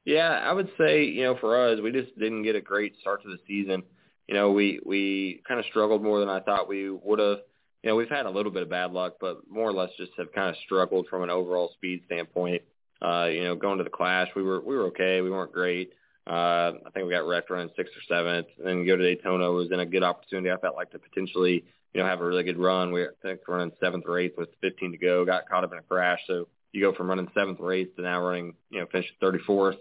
Yeah, 0.04 0.28
I 0.28 0.52
would 0.52 0.70
say, 0.76 1.04
you 1.04 1.22
know, 1.22 1.36
for 1.40 1.68
us, 1.68 1.80
we 1.80 1.90
just 1.90 2.16
didn't 2.18 2.42
get 2.42 2.56
a 2.56 2.60
great 2.60 2.98
start 3.00 3.22
to 3.22 3.28
the 3.28 3.38
season. 3.46 3.82
You 4.28 4.34
know, 4.34 4.52
we 4.52 4.80
we 4.84 5.42
kind 5.46 5.60
of 5.60 5.66
struggled 5.66 6.02
more 6.02 6.20
than 6.20 6.28
I 6.28 6.40
thought 6.40 6.68
we 6.68 6.90
would 6.90 7.18
have. 7.18 7.38
You 7.82 7.90
know, 7.90 7.96
we've 7.96 8.08
had 8.08 8.26
a 8.26 8.30
little 8.30 8.52
bit 8.52 8.62
of 8.62 8.70
bad 8.70 8.92
luck, 8.92 9.14
but 9.20 9.48
more 9.50 9.68
or 9.68 9.72
less 9.72 9.90
just 9.98 10.12
have 10.16 10.32
kind 10.32 10.48
of 10.48 10.56
struggled 10.64 11.06
from 11.08 11.22
an 11.22 11.30
overall 11.30 11.70
speed 11.74 12.02
standpoint. 12.06 12.62
Uh, 13.02 13.26
you 13.26 13.44
know, 13.44 13.54
going 13.54 13.78
to 13.78 13.84
the 13.84 13.90
Clash, 13.90 14.28
we 14.36 14.42
were 14.42 14.60
we 14.60 14.76
were 14.76 14.84
okay. 14.84 15.20
We 15.20 15.30
weren't 15.30 15.52
great. 15.52 15.92
Uh, 16.26 16.72
I 16.86 16.90
think 16.92 17.06
we 17.06 17.12
got 17.12 17.26
wrecked 17.26 17.50
running 17.50 17.70
sixth 17.76 17.92
or 17.94 18.02
seventh, 18.08 18.46
and 18.58 18.66
then 18.66 18.86
go 18.86 18.96
to 18.96 19.02
Daytona 19.02 19.50
was 19.50 19.70
in 19.72 19.80
a 19.80 19.86
good 19.86 20.02
opportunity. 20.02 20.50
I 20.50 20.56
felt 20.56 20.76
like 20.76 20.90
to 20.92 20.98
potentially, 20.98 21.64
you 21.92 22.00
know, 22.00 22.06
have 22.06 22.20
a 22.20 22.24
really 22.24 22.44
good 22.44 22.58
run. 22.58 22.92
We 22.92 23.04
I 23.04 23.08
think 23.22 23.40
running 23.46 23.72
seventh 23.80 24.04
or 24.06 24.18
eighth 24.18 24.38
with 24.38 24.48
15 24.62 24.92
to 24.92 24.98
go, 24.98 25.24
got 25.24 25.48
caught 25.48 25.64
up 25.64 25.72
in 25.72 25.78
a 25.78 25.82
crash. 25.82 26.20
So 26.26 26.48
you 26.72 26.80
go 26.80 26.94
from 26.94 27.08
running 27.08 27.28
seventh 27.34 27.60
or 27.60 27.72
eighth 27.72 27.96
to 27.96 28.02
now 28.02 28.22
running, 28.22 28.54
you 28.70 28.80
know, 28.80 28.86
finishing 28.90 29.16
34th. 29.22 29.76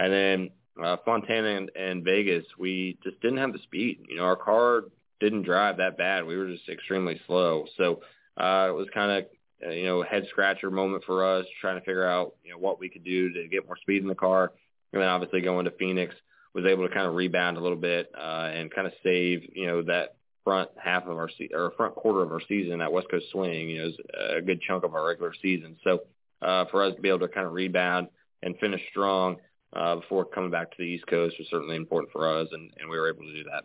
And 0.00 0.12
then 0.12 0.50
uh, 0.82 0.96
Fontana 1.04 1.56
and, 1.56 1.70
and 1.76 2.02
Vegas, 2.02 2.44
we 2.58 2.98
just 3.04 3.20
didn't 3.20 3.36
have 3.36 3.52
the 3.52 3.58
speed. 3.60 4.06
You 4.08 4.16
know, 4.16 4.24
our 4.24 4.36
car 4.36 4.84
didn't 5.20 5.42
drive 5.42 5.76
that 5.76 5.98
bad. 5.98 6.24
We 6.24 6.38
were 6.38 6.48
just 6.48 6.68
extremely 6.70 7.20
slow. 7.26 7.66
So 7.76 8.00
uh, 8.40 8.68
it 8.70 8.74
was 8.74 8.88
kind 8.94 9.10
of 9.10 9.24
uh, 9.66 9.72
you 9.72 9.84
know 9.84 10.02
a 10.02 10.06
head 10.06 10.26
scratcher 10.30 10.70
moment 10.70 11.04
for 11.04 11.22
us, 11.22 11.44
trying 11.60 11.78
to 11.78 11.84
figure 11.84 12.06
out 12.06 12.34
you 12.42 12.50
know 12.50 12.58
what 12.58 12.80
we 12.80 12.88
could 12.88 13.04
do 13.04 13.30
to 13.30 13.46
get 13.48 13.66
more 13.66 13.76
speed 13.76 14.00
in 14.00 14.08
the 14.08 14.14
car. 14.14 14.52
And 14.94 15.02
then 15.02 15.08
obviously 15.08 15.42
going 15.42 15.66
to 15.66 15.70
Phoenix 15.72 16.14
was 16.54 16.64
able 16.64 16.88
to 16.88 16.94
kind 16.94 17.06
of 17.06 17.14
rebound 17.14 17.58
a 17.58 17.60
little 17.60 17.76
bit 17.76 18.10
uh, 18.16 18.50
and 18.52 18.72
kind 18.72 18.86
of 18.86 18.94
save 19.02 19.50
you 19.54 19.66
know 19.66 19.82
that 19.82 20.16
front 20.44 20.70
half 20.82 21.06
of 21.06 21.18
our 21.18 21.28
se- 21.28 21.50
or 21.52 21.72
front 21.76 21.94
quarter 21.94 22.22
of 22.22 22.32
our 22.32 22.40
season, 22.48 22.78
that 22.78 22.90
West 22.90 23.10
Coast 23.10 23.26
swing, 23.30 23.68
you 23.68 23.82
know, 23.82 23.88
is 23.88 23.96
a 24.38 24.40
good 24.40 24.62
chunk 24.62 24.82
of 24.82 24.94
our 24.94 25.06
regular 25.06 25.34
season. 25.42 25.76
So 25.84 26.00
uh, 26.40 26.64
for 26.70 26.82
us 26.82 26.94
to 26.96 27.02
be 27.02 27.10
able 27.10 27.18
to 27.18 27.28
kind 27.28 27.46
of 27.46 27.52
rebound 27.52 28.08
and 28.42 28.56
finish 28.58 28.80
strong 28.90 29.36
uh, 29.72 29.96
before 29.96 30.24
coming 30.24 30.50
back 30.50 30.70
to 30.70 30.76
the 30.78 30.84
East 30.84 31.06
Coast 31.06 31.36
was 31.38 31.48
certainly 31.50 31.76
important 31.76 32.12
for 32.12 32.28
us, 32.28 32.48
and, 32.52 32.70
and 32.78 32.90
we 32.90 32.98
were 32.98 33.08
able 33.08 33.22
to 33.22 33.32
do 33.32 33.44
that. 33.44 33.64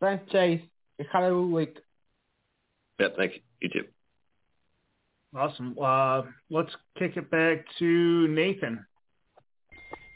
Thanks, 0.00 0.30
Chase. 0.30 0.62
Have 1.12 1.24
a 1.24 1.30
good 1.30 1.46
week. 1.46 1.78
Yep, 2.98 3.16
thank 3.16 3.34
you. 3.34 3.40
You 3.60 3.68
too. 3.68 3.88
Awesome. 5.36 5.76
Uh, 5.80 6.22
let's 6.50 6.74
kick 6.98 7.16
it 7.16 7.30
back 7.30 7.66
to 7.78 8.28
Nathan. 8.28 8.86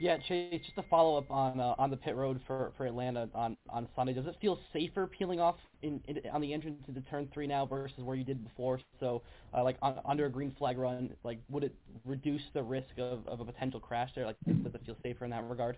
Yeah, 0.00 0.16
Chase, 0.16 0.62
just 0.64 0.76
to 0.76 0.82
follow 0.88 1.18
up 1.18 1.30
on 1.30 1.60
uh, 1.60 1.74
on 1.76 1.90
the 1.90 1.96
pit 1.96 2.16
road 2.16 2.40
for, 2.46 2.72
for 2.78 2.86
Atlanta 2.86 3.28
on, 3.34 3.54
on 3.68 3.86
Sunday, 3.94 4.14
does 4.14 4.26
it 4.26 4.34
feel 4.40 4.58
safer 4.72 5.06
peeling 5.06 5.40
off 5.40 5.56
in, 5.82 6.00
in 6.08 6.22
on 6.32 6.40
the 6.40 6.54
entrance 6.54 6.82
into 6.88 7.02
turn 7.02 7.28
three 7.34 7.46
now 7.46 7.66
versus 7.66 7.98
where 7.98 8.16
you 8.16 8.24
did 8.24 8.42
before? 8.42 8.80
So, 8.98 9.20
uh, 9.52 9.62
like 9.62 9.76
on, 9.82 10.00
under 10.06 10.24
a 10.24 10.30
green 10.30 10.56
flag 10.58 10.78
run, 10.78 11.10
like 11.22 11.38
would 11.50 11.64
it 11.64 11.74
reduce 12.06 12.40
the 12.54 12.62
risk 12.62 12.88
of, 12.96 13.28
of 13.28 13.40
a 13.40 13.44
potential 13.44 13.78
crash 13.78 14.08
there? 14.14 14.24
Like, 14.24 14.36
does 14.46 14.74
it 14.74 14.80
feel 14.86 14.96
safer 15.02 15.26
in 15.26 15.32
that 15.32 15.44
regard? 15.44 15.76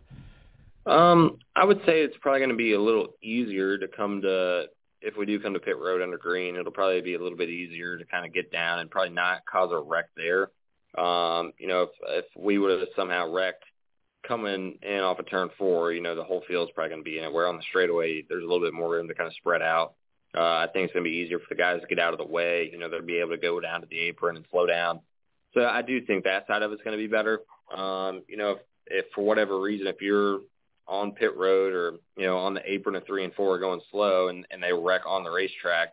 Um, 0.87 1.39
I 1.57 1.64
would 1.64 1.81
say 1.85 2.03
it's 2.03 2.16
probably 2.20 2.39
going 2.39 2.51
to 2.51 2.57
be 2.57 2.75
a 2.75 2.81
little 2.81 3.09
easier 3.25 3.77
to 3.77 3.89
come 3.89 4.23
to 4.23 4.66
if 5.01 5.16
we 5.16 5.27
do 5.27 5.41
come 5.41 5.53
to 5.55 5.59
pit 5.59 5.77
road 5.77 6.01
under 6.01 6.16
green. 6.16 6.55
It'll 6.55 6.70
probably 6.70 7.01
be 7.01 7.14
a 7.14 7.20
little 7.20 7.37
bit 7.37 7.49
easier 7.49 7.99
to 7.99 8.05
kind 8.05 8.25
of 8.25 8.33
get 8.33 8.53
down 8.53 8.79
and 8.79 8.89
probably 8.89 9.14
not 9.14 9.41
cause 9.51 9.73
a 9.73 9.81
wreck 9.81 10.11
there. 10.16 10.51
Um, 10.97 11.55
you 11.59 11.66
know, 11.66 11.83
if 11.83 11.91
if 12.07 12.25
we 12.37 12.59
would 12.59 12.79
have 12.79 12.89
somehow 12.95 13.29
wrecked 13.29 13.64
coming 14.27 14.79
in 14.83 15.01
off 15.01 15.18
of 15.18 15.29
turn 15.29 15.51
four, 15.59 15.93
you 15.93 16.01
know, 16.01 16.14
the 16.14 16.25
whole 16.25 16.43
field's 16.47 16.73
probably 16.73 16.91
going 16.91 17.01
to 17.01 17.11
be 17.11 17.18
in 17.18 17.25
it. 17.25 17.33
Where 17.33 17.49
on 17.49 17.57
the 17.57 17.62
straightaway, 17.68 18.25
there's 18.29 18.43
a 18.43 18.47
little 18.47 18.64
bit 18.64 18.75
more 18.75 18.91
room 18.91 19.09
to 19.09 19.14
kind 19.14 19.27
of 19.27 19.35
spread 19.35 19.62
out. 19.62 19.95
Uh, 20.35 20.41
I 20.41 20.68
think 20.73 20.85
it's 20.85 20.95
going 20.95 21.05
to 21.05 21.11
be 21.11 21.16
easier 21.16 21.39
for 21.39 21.47
the 21.51 21.55
guys 21.57 21.81
to 21.81 21.87
get 21.87 21.99
out 21.99 22.14
of 22.14 22.18
the 22.18 22.25
way. 22.25 22.68
You 22.73 22.79
know, 22.79 22.89
they'll 22.89 23.03
be 23.03 23.18
able 23.18 23.31
to 23.31 23.37
go 23.37 23.61
down 23.61 23.81
to 23.83 23.87
the 23.87 23.99
apron 23.99 24.37
and 24.37 24.47
slow 24.51 24.66
down. 24.66 25.01
So 25.55 25.64
I 25.66 25.83
do 25.83 26.01
think 26.05 26.25
that 26.25 26.47
side 26.47 26.62
of 26.62 26.73
it's 26.73 26.83
going 26.83 26.97
to 26.97 27.03
be 27.03 27.09
better. 27.09 27.41
Um, 27.75 28.23
you 28.29 28.37
know, 28.37 28.53
if, 28.53 28.59
if 28.87 29.07
for 29.14 29.23
whatever 29.23 29.61
reason, 29.61 29.87
if 29.87 30.01
you're 30.01 30.41
on 30.87 31.12
pit 31.12 31.37
road 31.37 31.75
or, 31.75 31.95
you 32.16 32.27
know, 32.27 32.39
on 32.39 32.55
the 32.55 32.62
apron 32.70 32.97
of 32.97 33.05
three 33.07 33.25
and 33.25 33.35
four 33.35 33.59
going 33.59 33.81
slow 33.91 34.29
and, 34.29 34.47
and 34.51 34.62
they 34.62 34.73
wreck 34.73 35.03
on 35.07 35.23
the 35.23 35.31
racetrack, 35.31 35.91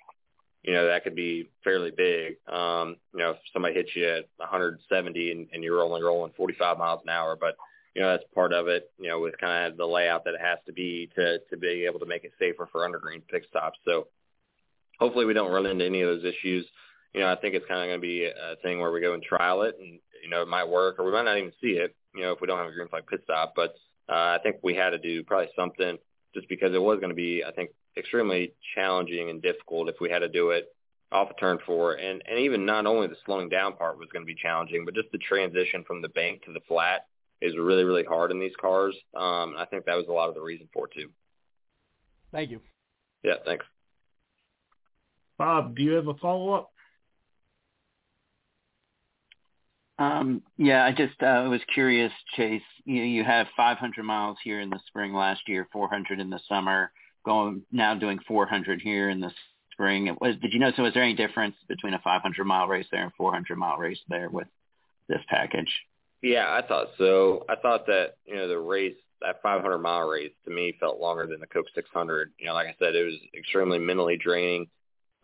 you 0.63 0.73
know, 0.73 0.87
that 0.87 1.03
could 1.03 1.15
be 1.15 1.49
fairly 1.63 1.91
big. 1.91 2.37
Um, 2.51 2.95
you 3.13 3.19
know, 3.19 3.31
if 3.31 3.37
somebody 3.53 3.75
hits 3.75 3.89
you 3.95 4.07
at 4.07 4.29
170 4.37 5.31
and, 5.31 5.47
and 5.53 5.63
you're 5.63 5.81
only 5.81 6.01
rolling 6.01 6.33
45 6.35 6.77
miles 6.77 7.01
an 7.03 7.09
hour, 7.09 7.37
but 7.39 7.55
you 7.95 8.01
know, 8.01 8.11
that's 8.11 8.23
part 8.33 8.53
of 8.53 8.67
it, 8.67 8.91
you 8.99 9.09
know, 9.09 9.19
with 9.19 9.37
kind 9.39 9.71
of 9.71 9.77
the 9.77 9.85
layout 9.85 10.23
that 10.25 10.35
it 10.35 10.41
has 10.41 10.59
to 10.67 10.73
be 10.73 11.09
to, 11.15 11.39
to 11.49 11.57
be 11.57 11.85
able 11.85 11.99
to 11.99 12.05
make 12.05 12.23
it 12.23 12.31
safer 12.39 12.67
for 12.71 12.81
undergreen 12.81 13.21
pit 13.27 13.45
stops. 13.49 13.79
So 13.85 14.07
hopefully 14.99 15.25
we 15.25 15.33
don't 15.33 15.51
run 15.51 15.65
into 15.65 15.85
any 15.85 16.01
of 16.01 16.09
those 16.09 16.23
issues. 16.23 16.65
You 17.13 17.21
know, 17.21 17.31
I 17.31 17.35
think 17.35 17.55
it's 17.55 17.65
kind 17.67 17.81
of 17.81 17.87
going 17.87 17.99
to 17.99 18.07
be 18.07 18.25
a 18.25 18.55
thing 18.61 18.79
where 18.79 18.91
we 18.91 19.01
go 19.01 19.13
and 19.13 19.23
trial 19.23 19.63
it 19.63 19.75
and, 19.79 19.99
you 20.23 20.29
know, 20.29 20.43
it 20.43 20.47
might 20.47 20.69
work 20.69 20.99
or 20.99 21.05
we 21.05 21.11
might 21.11 21.25
not 21.25 21.37
even 21.37 21.51
see 21.59 21.71
it, 21.71 21.95
you 22.13 22.21
know, 22.21 22.31
if 22.31 22.41
we 22.41 22.47
don't 22.47 22.59
have 22.59 22.67
a 22.67 22.71
green 22.71 22.87
flag 22.87 23.07
pit 23.07 23.21
stop. 23.23 23.53
But 23.55 23.73
uh, 24.07 24.37
I 24.37 24.39
think 24.43 24.57
we 24.61 24.75
had 24.75 24.91
to 24.91 24.99
do 24.99 25.23
probably 25.23 25.49
something 25.55 25.97
just 26.35 26.47
because 26.47 26.75
it 26.75 26.81
was 26.81 26.99
going 26.99 27.09
to 27.09 27.15
be, 27.15 27.43
I 27.43 27.51
think, 27.51 27.71
extremely 27.97 28.53
challenging 28.75 29.31
and 29.31 29.41
difficult 29.41 29.89
if 29.89 29.95
we 29.99 30.11
had 30.11 30.19
to 30.19 30.29
do 30.29 30.51
it 30.51 30.67
off 31.11 31.31
of 31.31 31.39
turn 31.39 31.57
four. 31.65 31.93
And, 31.93 32.21
and 32.29 32.39
even 32.39 32.67
not 32.67 32.85
only 32.85 33.07
the 33.07 33.15
slowing 33.25 33.49
down 33.49 33.73
part 33.73 33.97
was 33.97 34.09
going 34.13 34.21
to 34.21 34.31
be 34.31 34.39
challenging, 34.39 34.85
but 34.85 34.93
just 34.93 35.11
the 35.11 35.17
transition 35.17 35.83
from 35.87 36.03
the 36.03 36.09
bank 36.09 36.43
to 36.43 36.53
the 36.53 36.61
flat 36.67 37.07
is 37.41 37.55
really, 37.57 37.83
really 37.83 38.03
hard 38.03 38.31
in 38.31 38.39
these 38.39 38.55
cars. 38.59 38.95
Um, 39.15 39.55
I 39.57 39.65
think 39.69 39.85
that 39.85 39.95
was 39.95 40.05
a 40.09 40.13
lot 40.13 40.29
of 40.29 40.35
the 40.35 40.41
reason 40.41 40.67
for 40.73 40.87
it 40.87 40.93
too. 40.93 41.09
Thank 42.31 42.51
you. 42.51 42.59
Yeah, 43.23 43.35
thanks. 43.45 43.65
Bob, 45.37 45.75
do 45.75 45.83
you 45.83 45.93
have 45.93 46.07
a 46.07 46.13
follow 46.15 46.53
up? 46.53 46.71
Um, 49.97 50.43
yeah, 50.57 50.85
I 50.85 50.91
just 50.91 51.21
uh, 51.21 51.47
was 51.49 51.61
curious, 51.73 52.11
Chase. 52.35 52.61
You 52.85 53.03
you 53.03 53.23
have 53.25 53.47
500 53.57 54.03
miles 54.03 54.37
here 54.43 54.61
in 54.61 54.69
the 54.69 54.79
spring 54.87 55.13
last 55.13 55.41
year, 55.47 55.67
400 55.73 56.19
in 56.19 56.29
the 56.29 56.39
summer. 56.47 56.91
Going 57.25 57.63
now 57.71 57.95
doing 57.95 58.19
400 58.25 58.81
here 58.81 59.09
in 59.09 59.19
the 59.19 59.31
spring. 59.73 60.07
It 60.07 60.19
was, 60.21 60.35
did 60.41 60.53
you 60.53 60.59
know? 60.59 60.71
So, 60.75 60.83
was 60.83 60.93
there 60.93 61.03
any 61.03 61.15
difference 61.15 61.55
between 61.67 61.93
a 61.93 61.99
500 61.99 62.45
mile 62.45 62.67
race 62.67 62.87
there 62.91 63.03
and 63.03 63.11
400 63.17 63.57
mile 63.57 63.77
race 63.77 63.99
there 64.07 64.29
with 64.29 64.47
this 65.09 65.21
package? 65.27 65.69
Yeah, 66.21 66.47
I 66.49 66.65
thought 66.67 66.89
so. 66.97 67.45
I 67.49 67.55
thought 67.55 67.85
that 67.87 68.15
you 68.25 68.35
know 68.35 68.47
the 68.47 68.59
race, 68.59 68.95
that 69.21 69.41
500 69.41 69.77
mile 69.77 70.07
race, 70.07 70.31
to 70.45 70.51
me 70.51 70.75
felt 70.79 70.99
longer 70.99 71.25
than 71.27 71.39
the 71.39 71.47
Coke 71.47 71.67
600. 71.73 72.31
You 72.39 72.47
know, 72.47 72.53
like 72.53 72.67
I 72.67 72.75
said, 72.79 72.95
it 72.95 73.05
was 73.05 73.15
extremely 73.37 73.79
mentally 73.79 74.17
draining. 74.17 74.67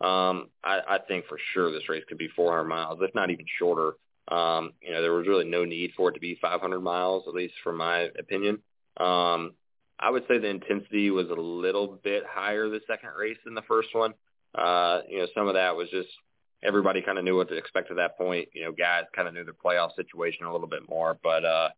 Um, 0.00 0.48
I, 0.62 0.80
I 0.88 0.98
think 1.06 1.26
for 1.26 1.38
sure 1.54 1.70
this 1.70 1.88
race 1.88 2.04
could 2.08 2.18
be 2.18 2.28
400 2.28 2.64
miles, 2.64 2.98
if 3.02 3.14
not 3.14 3.30
even 3.30 3.46
shorter. 3.58 3.92
Um, 4.28 4.72
you 4.82 4.90
know, 4.92 5.00
there 5.02 5.12
was 5.12 5.26
really 5.26 5.44
no 5.44 5.64
need 5.64 5.92
for 5.96 6.10
it 6.10 6.14
to 6.14 6.20
be 6.20 6.38
500 6.40 6.80
miles, 6.80 7.24
at 7.28 7.34
least 7.34 7.54
from 7.62 7.76
my 7.76 8.08
opinion. 8.18 8.58
Um, 8.98 9.52
I 9.98 10.10
would 10.10 10.24
say 10.28 10.38
the 10.38 10.48
intensity 10.48 11.10
was 11.10 11.30
a 11.30 11.40
little 11.40 11.98
bit 12.02 12.24
higher 12.28 12.68
the 12.68 12.80
second 12.86 13.10
race 13.18 13.38
than 13.44 13.54
the 13.54 13.62
first 13.62 13.88
one. 13.94 14.14
Uh, 14.54 15.00
you 15.08 15.18
know, 15.18 15.26
some 15.34 15.48
of 15.48 15.54
that 15.54 15.76
was 15.76 15.88
just 15.90 16.08
everybody 16.62 17.02
kind 17.02 17.18
of 17.18 17.24
knew 17.24 17.36
what 17.36 17.48
to 17.48 17.56
expect 17.56 17.90
at 17.90 17.96
that 17.96 18.16
point. 18.16 18.48
You 18.52 18.64
know, 18.64 18.72
guys 18.72 19.04
kind 19.14 19.28
of 19.28 19.34
knew 19.34 19.44
the 19.44 19.52
playoff 19.52 19.94
situation 19.96 20.46
a 20.46 20.52
little 20.52 20.66
bit 20.66 20.88
more, 20.88 21.18
but 21.22 21.44
uh, 21.44 21.68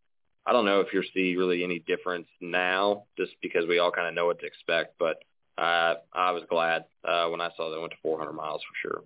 I 0.47 0.53
don't 0.53 0.65
know 0.65 0.81
if 0.81 0.89
you'll 0.93 1.03
see 1.15 1.37
really 1.37 1.65
any 1.65 1.81
difference 1.81 2.27
now, 2.41 3.05
just 3.17 3.33
because 3.43 3.67
we 3.67 3.79
all 3.79 3.91
kind 3.91 4.09
of 4.09 4.15
know 4.15 4.27
what 4.27 4.41
to 4.41 4.47
expect. 4.47 4.95
But 4.99 5.23
uh, 5.59 5.95
I 6.13 6.31
was 6.31 6.45
glad 6.49 6.85
uh, 7.05 7.29
when 7.29 7.41
I 7.41 7.51
saw 7.57 7.71
they 7.71 7.81
went 7.81 7.93
to 7.93 7.99
400 8.03 8.33
miles 8.33 8.63
for 8.63 8.89
sure. 8.89 9.05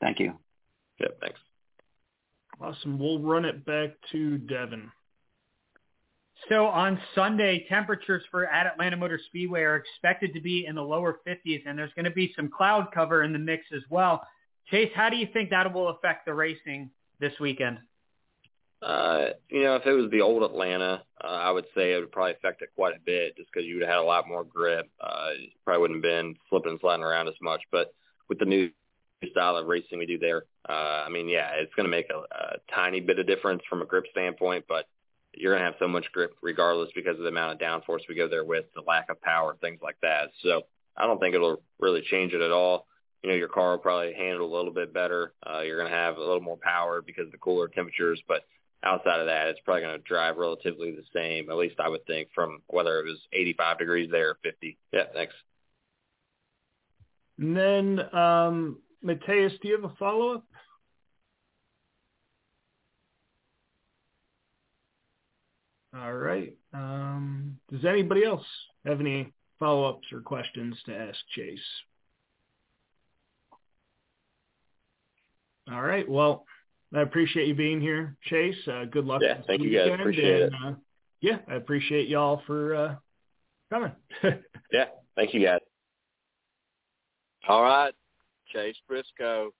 Thank 0.00 0.20
you. 0.20 0.34
Yeah, 1.00 1.08
thanks. 1.20 1.40
Awesome. 2.60 2.98
We'll 2.98 3.20
run 3.20 3.44
it 3.44 3.64
back 3.64 3.90
to 4.12 4.38
Devin. 4.38 4.90
So 6.48 6.66
on 6.66 7.00
Sunday, 7.14 7.66
temperatures 7.68 8.22
for 8.30 8.46
at 8.46 8.66
Atlanta 8.66 8.96
Motor 8.96 9.20
Speedway 9.26 9.62
are 9.62 9.76
expected 9.76 10.32
to 10.34 10.40
be 10.40 10.66
in 10.66 10.76
the 10.76 10.82
lower 10.82 11.20
50s, 11.26 11.62
and 11.66 11.78
there's 11.78 11.92
going 11.94 12.04
to 12.04 12.10
be 12.10 12.32
some 12.36 12.48
cloud 12.48 12.88
cover 12.94 13.22
in 13.22 13.32
the 13.32 13.38
mix 13.38 13.64
as 13.74 13.82
well. 13.90 14.22
Chase, 14.70 14.90
how 14.94 15.10
do 15.10 15.16
you 15.16 15.26
think 15.32 15.50
that 15.50 15.72
will 15.72 15.88
affect 15.88 16.26
the 16.26 16.34
racing 16.34 16.90
this 17.20 17.32
weekend? 17.40 17.78
Uh, 18.80 19.30
you 19.50 19.62
know, 19.62 19.74
if 19.74 19.86
it 19.86 19.92
was 19.92 20.10
the 20.10 20.20
old 20.20 20.44
Atlanta, 20.44 21.02
uh, 21.22 21.26
I 21.26 21.50
would 21.50 21.66
say 21.74 21.92
it 21.92 21.98
would 21.98 22.12
probably 22.12 22.32
affect 22.32 22.62
it 22.62 22.68
quite 22.76 22.94
a 22.94 23.00
bit 23.04 23.36
just 23.36 23.48
because 23.52 23.66
you 23.66 23.74
would 23.74 23.82
have 23.82 23.90
had 23.90 23.98
a 23.98 24.04
lot 24.04 24.28
more 24.28 24.44
grip. 24.44 24.88
Uh, 25.00 25.30
you 25.38 25.48
probably 25.64 25.80
wouldn't 25.80 25.96
have 25.96 26.10
been 26.10 26.36
slipping 26.48 26.72
and 26.72 26.80
sliding 26.80 27.04
around 27.04 27.26
as 27.26 27.34
much. 27.42 27.62
But 27.72 27.92
with 28.28 28.38
the 28.38 28.44
new 28.44 28.70
style 29.32 29.56
of 29.56 29.66
racing 29.66 29.98
we 29.98 30.06
do 30.06 30.18
there, 30.18 30.44
uh, 30.68 31.02
I 31.04 31.08
mean, 31.08 31.28
yeah, 31.28 31.50
it's 31.56 31.74
going 31.74 31.86
to 31.86 31.90
make 31.90 32.06
a, 32.10 32.18
a 32.18 32.56
tiny 32.72 33.00
bit 33.00 33.18
of 33.18 33.26
difference 33.26 33.62
from 33.68 33.82
a 33.82 33.86
grip 33.86 34.04
standpoint, 34.12 34.66
but 34.68 34.86
you're 35.38 35.52
going 35.52 35.64
to 35.64 35.70
have 35.70 35.78
so 35.78 35.88
much 35.88 36.06
grip 36.12 36.34
regardless 36.42 36.90
because 36.94 37.16
of 37.16 37.22
the 37.22 37.28
amount 37.28 37.52
of 37.52 37.58
downforce 37.58 38.00
we 38.08 38.14
go 38.14 38.28
there 38.28 38.44
with, 38.44 38.66
the 38.74 38.82
lack 38.86 39.10
of 39.10 39.20
power, 39.20 39.56
things 39.60 39.80
like 39.82 39.96
that. 40.02 40.30
So 40.42 40.62
I 40.96 41.06
don't 41.06 41.20
think 41.20 41.34
it'll 41.34 41.62
really 41.78 42.02
change 42.02 42.32
it 42.32 42.40
at 42.40 42.50
all. 42.50 42.86
You 43.22 43.30
know, 43.30 43.36
your 43.36 43.48
car 43.48 43.72
will 43.72 43.78
probably 43.78 44.14
handle 44.14 44.52
a 44.52 44.56
little 44.56 44.72
bit 44.72 44.94
better. 44.94 45.32
Uh, 45.44 45.60
you're 45.60 45.78
going 45.78 45.90
to 45.90 45.96
have 45.96 46.16
a 46.16 46.20
little 46.20 46.40
more 46.40 46.58
power 46.60 47.02
because 47.02 47.26
of 47.26 47.32
the 47.32 47.38
cooler 47.38 47.68
temperatures, 47.68 48.22
but 48.28 48.42
outside 48.82 49.20
of 49.20 49.26
that, 49.26 49.48
it's 49.48 49.60
probably 49.64 49.82
going 49.82 49.98
to 49.98 50.04
drive 50.04 50.36
relatively 50.36 50.92
the 50.92 51.02
same. 51.12 51.50
At 51.50 51.56
least 51.56 51.80
I 51.80 51.88
would 51.88 52.06
think 52.06 52.28
from 52.34 52.62
whether 52.68 53.00
it 53.00 53.06
was 53.06 53.18
85 53.32 53.78
degrees 53.78 54.10
there 54.10 54.30
or 54.30 54.38
50. 54.42 54.78
Yeah, 54.92 55.04
thanks. 55.12 55.34
And 57.38 57.56
then, 57.56 58.14
um, 58.14 58.78
Mateus, 59.02 59.52
do 59.62 59.68
you 59.68 59.80
have 59.80 59.90
a 59.90 59.94
follow 59.96 60.34
up? 60.34 60.44
All 65.96 66.12
right. 66.12 66.54
Um, 66.74 67.58
does 67.70 67.84
anybody 67.84 68.24
else 68.24 68.44
have 68.84 69.00
any 69.00 69.32
follow-ups 69.58 70.06
or 70.12 70.20
questions 70.20 70.76
to 70.86 70.94
ask 70.96 71.18
Chase? 71.34 71.58
All 75.70 75.82
right. 75.82 76.08
Well, 76.08 76.44
I 76.94 77.00
appreciate 77.02 77.48
you 77.48 77.54
being 77.54 77.80
here, 77.80 78.16
Chase. 78.24 78.56
Uh, 78.66 78.84
good 78.84 79.04
luck. 79.04 79.20
Yeah, 79.22 79.38
thank 79.46 79.62
you 79.62 79.76
guys. 79.76 79.90
Appreciate 79.98 80.42
and, 80.42 80.54
it. 80.54 80.60
Uh, 80.64 80.72
yeah, 81.20 81.38
I 81.48 81.54
appreciate 81.56 82.08
y'all 82.08 82.42
for 82.46 82.74
uh, 82.74 82.94
coming. 83.70 83.92
yeah, 84.72 84.86
thank 85.14 85.34
you 85.34 85.44
guys. 85.44 85.60
All 87.46 87.62
right, 87.62 87.92
Chase 88.52 88.76
Briscoe, 88.86 89.50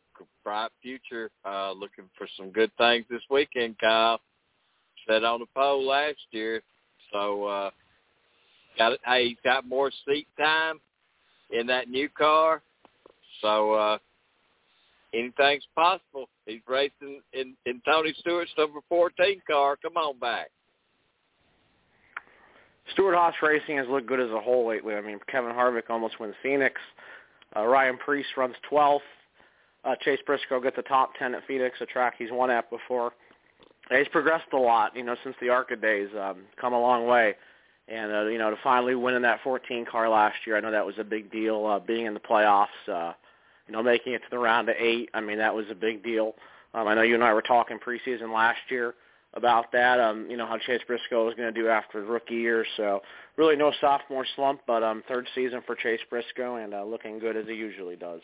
bright 0.44 0.70
future. 0.82 1.30
Uh, 1.44 1.72
looking 1.72 2.08
for 2.16 2.26
some 2.36 2.50
good 2.50 2.70
things 2.78 3.04
this 3.10 3.22
weekend, 3.30 3.78
Kyle. 3.78 4.20
Set 5.08 5.24
on 5.24 5.40
the 5.40 5.46
pole 5.54 5.86
last 5.86 6.18
year, 6.32 6.62
so 7.12 7.44
uh, 7.44 7.70
got. 8.76 8.98
Hey, 9.04 9.28
he's 9.28 9.38
got 9.42 9.66
more 9.66 9.90
seat 10.06 10.26
time 10.38 10.80
in 11.50 11.66
that 11.68 11.88
new 11.88 12.08
car, 12.10 12.62
so 13.40 13.72
uh, 13.72 13.98
anything's 15.14 15.64
possible. 15.74 16.28
He's 16.46 16.60
racing 16.68 17.22
in 17.32 17.54
in 17.64 17.80
Tony 17.86 18.14
Stewart's 18.20 18.50
number 18.58 18.80
14 18.88 19.40
car. 19.48 19.76
Come 19.82 19.96
on 19.96 20.18
back. 20.18 20.50
Stewart-Haas 22.92 23.34
Racing 23.42 23.76
has 23.76 23.86
looked 23.88 24.06
good 24.06 24.20
as 24.20 24.30
a 24.30 24.40
whole 24.40 24.68
lately. 24.68 24.94
I 24.94 25.00
mean, 25.00 25.18
Kevin 25.30 25.52
Harvick 25.52 25.90
almost 25.90 26.18
wins 26.20 26.34
Phoenix. 26.42 26.80
Uh, 27.56 27.66
Ryan 27.66 27.98
Preece 27.98 28.26
runs 28.36 28.54
12th. 28.70 29.00
Uh, 29.84 29.94
Chase 30.00 30.18
Briscoe 30.26 30.60
gets 30.60 30.76
the 30.76 30.82
top 30.82 31.12
10 31.18 31.34
at 31.34 31.46
Phoenix, 31.46 31.76
a 31.80 31.86
track 31.86 32.14
he's 32.18 32.30
won 32.32 32.50
at 32.50 32.68
before. 32.70 33.12
He's 33.90 34.08
progressed 34.08 34.52
a 34.52 34.58
lot, 34.58 34.94
you 34.96 35.02
know, 35.02 35.16
since 35.22 35.36
the 35.40 35.48
ARCA 35.48 35.76
days. 35.76 36.08
Um, 36.18 36.42
come 36.60 36.72
a 36.72 36.80
long 36.80 37.06
way. 37.06 37.34
And, 37.88 38.12
uh, 38.12 38.26
you 38.26 38.36
know, 38.36 38.50
to 38.50 38.56
finally 38.62 38.94
win 38.94 39.14
in 39.14 39.22
that 39.22 39.40
14 39.42 39.86
car 39.86 40.10
last 40.10 40.36
year, 40.46 40.56
I 40.56 40.60
know 40.60 40.70
that 40.70 40.84
was 40.84 40.96
a 40.98 41.04
big 41.04 41.32
deal. 41.32 41.64
Uh, 41.64 41.78
being 41.78 42.04
in 42.04 42.12
the 42.12 42.20
playoffs, 42.20 42.66
uh, 42.86 43.14
you 43.66 43.72
know, 43.72 43.82
making 43.82 44.12
it 44.12 44.18
to 44.18 44.30
the 44.30 44.38
round 44.38 44.68
of 44.68 44.76
eight. 44.78 45.08
I 45.14 45.22
mean, 45.22 45.38
that 45.38 45.54
was 45.54 45.66
a 45.70 45.74
big 45.74 46.02
deal. 46.02 46.34
Um, 46.74 46.86
I 46.86 46.94
know 46.94 47.02
you 47.02 47.14
and 47.14 47.24
I 47.24 47.32
were 47.32 47.42
talking 47.42 47.78
preseason 47.78 48.32
last 48.32 48.60
year 48.68 48.94
about 49.34 49.72
that. 49.72 50.00
Um, 50.00 50.26
you 50.30 50.36
know 50.36 50.46
how 50.46 50.58
Chase 50.58 50.82
Briscoe 50.86 51.24
was 51.24 51.34
going 51.34 51.52
to 51.52 51.60
do 51.60 51.68
after 51.68 52.00
his 52.00 52.08
rookie 52.08 52.34
year. 52.34 52.64
So 52.76 53.00
really 53.36 53.56
no 53.56 53.72
sophomore 53.80 54.26
slump, 54.36 54.60
but 54.66 54.82
um, 54.82 55.02
third 55.08 55.26
season 55.34 55.62
for 55.66 55.74
Chase 55.74 56.00
Briscoe 56.10 56.56
and 56.56 56.74
uh, 56.74 56.84
looking 56.84 57.18
good 57.18 57.36
as 57.36 57.46
he 57.46 57.54
usually 57.54 57.96
does. 57.96 58.20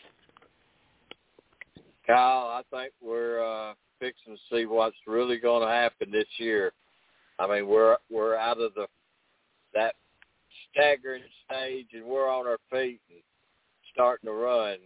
Kyle, 2.07 2.48
I 2.48 2.62
think 2.70 2.92
we're 3.02 3.42
uh, 3.42 3.74
fixing 3.98 4.36
to 4.36 4.40
see 4.50 4.66
what's 4.66 4.96
really 5.07 5.38
going 5.38 5.66
to 5.66 5.72
happen 5.72 6.11
this 6.11 6.26
year. 6.38 6.72
I 7.38 7.48
mean, 7.48 7.66
we're 7.66 7.96
we're 8.11 8.36
out 8.36 8.61
of 8.61 8.74
the 8.74 8.86
that 9.74 9.94
staggering 10.70 11.22
stage, 11.46 11.88
and 11.92 12.05
we're 12.05 12.30
on 12.30 12.46
our 12.46 12.59
feet 12.70 13.00
and 13.11 13.20
starting 13.92 14.28
to 14.28 14.32
run 14.34 14.78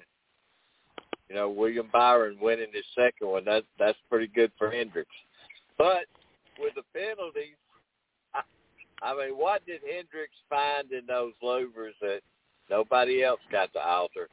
you 1.29 1.35
know, 1.35 1.49
William 1.51 1.89
Byron 1.93 2.39
winning 2.41 2.69
his 2.73 2.85
second 2.95 3.29
one, 3.29 3.45
that 3.45 3.65
that's 3.79 3.99
pretty 4.09 4.29
good 4.29 4.51
for 4.57 4.71
Hendricks. 4.71 5.11
But 5.77 6.07
with 6.59 6.75
the 6.75 6.83
penalties, 6.95 7.57
I, 8.35 8.41
I 9.03 9.15
mean, 9.15 9.37
what 9.37 9.65
did 9.67 9.81
Hendricks 9.83 10.37
find 10.49 10.91
in 10.91 11.07
those 11.07 11.33
louvers 11.43 11.93
that 12.01 12.21
nobody 12.71 13.23
else 13.23 13.41
got 13.53 13.73
to 13.75 13.81
alter? 13.81 14.29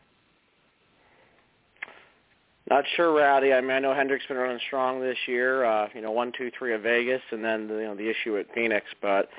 Not 2.70 2.84
sure, 2.96 3.14
Rowdy. 3.14 3.54
I 3.54 3.62
mean, 3.62 3.72
I 3.72 3.80
know 3.80 3.94
Hendricks 3.94 4.26
been 4.26 4.38
running 4.38 4.60
strong 4.68 5.00
this 5.00 5.18
year. 5.28 5.66
Uh, 5.66 5.88
you 5.94 6.02
know, 6.02 6.12
one, 6.12 6.32
two, 6.36 6.52
three 6.58 6.74
at 6.74 6.82
Vegas, 6.82 7.22
and 7.32 7.44
then 7.44 7.68
the, 7.68 7.76
you 7.76 7.84
know 7.84 7.96
the 7.96 8.10
issue 8.10 8.38
at 8.38 8.48
Phoenix. 8.56 8.88
But 9.02 9.30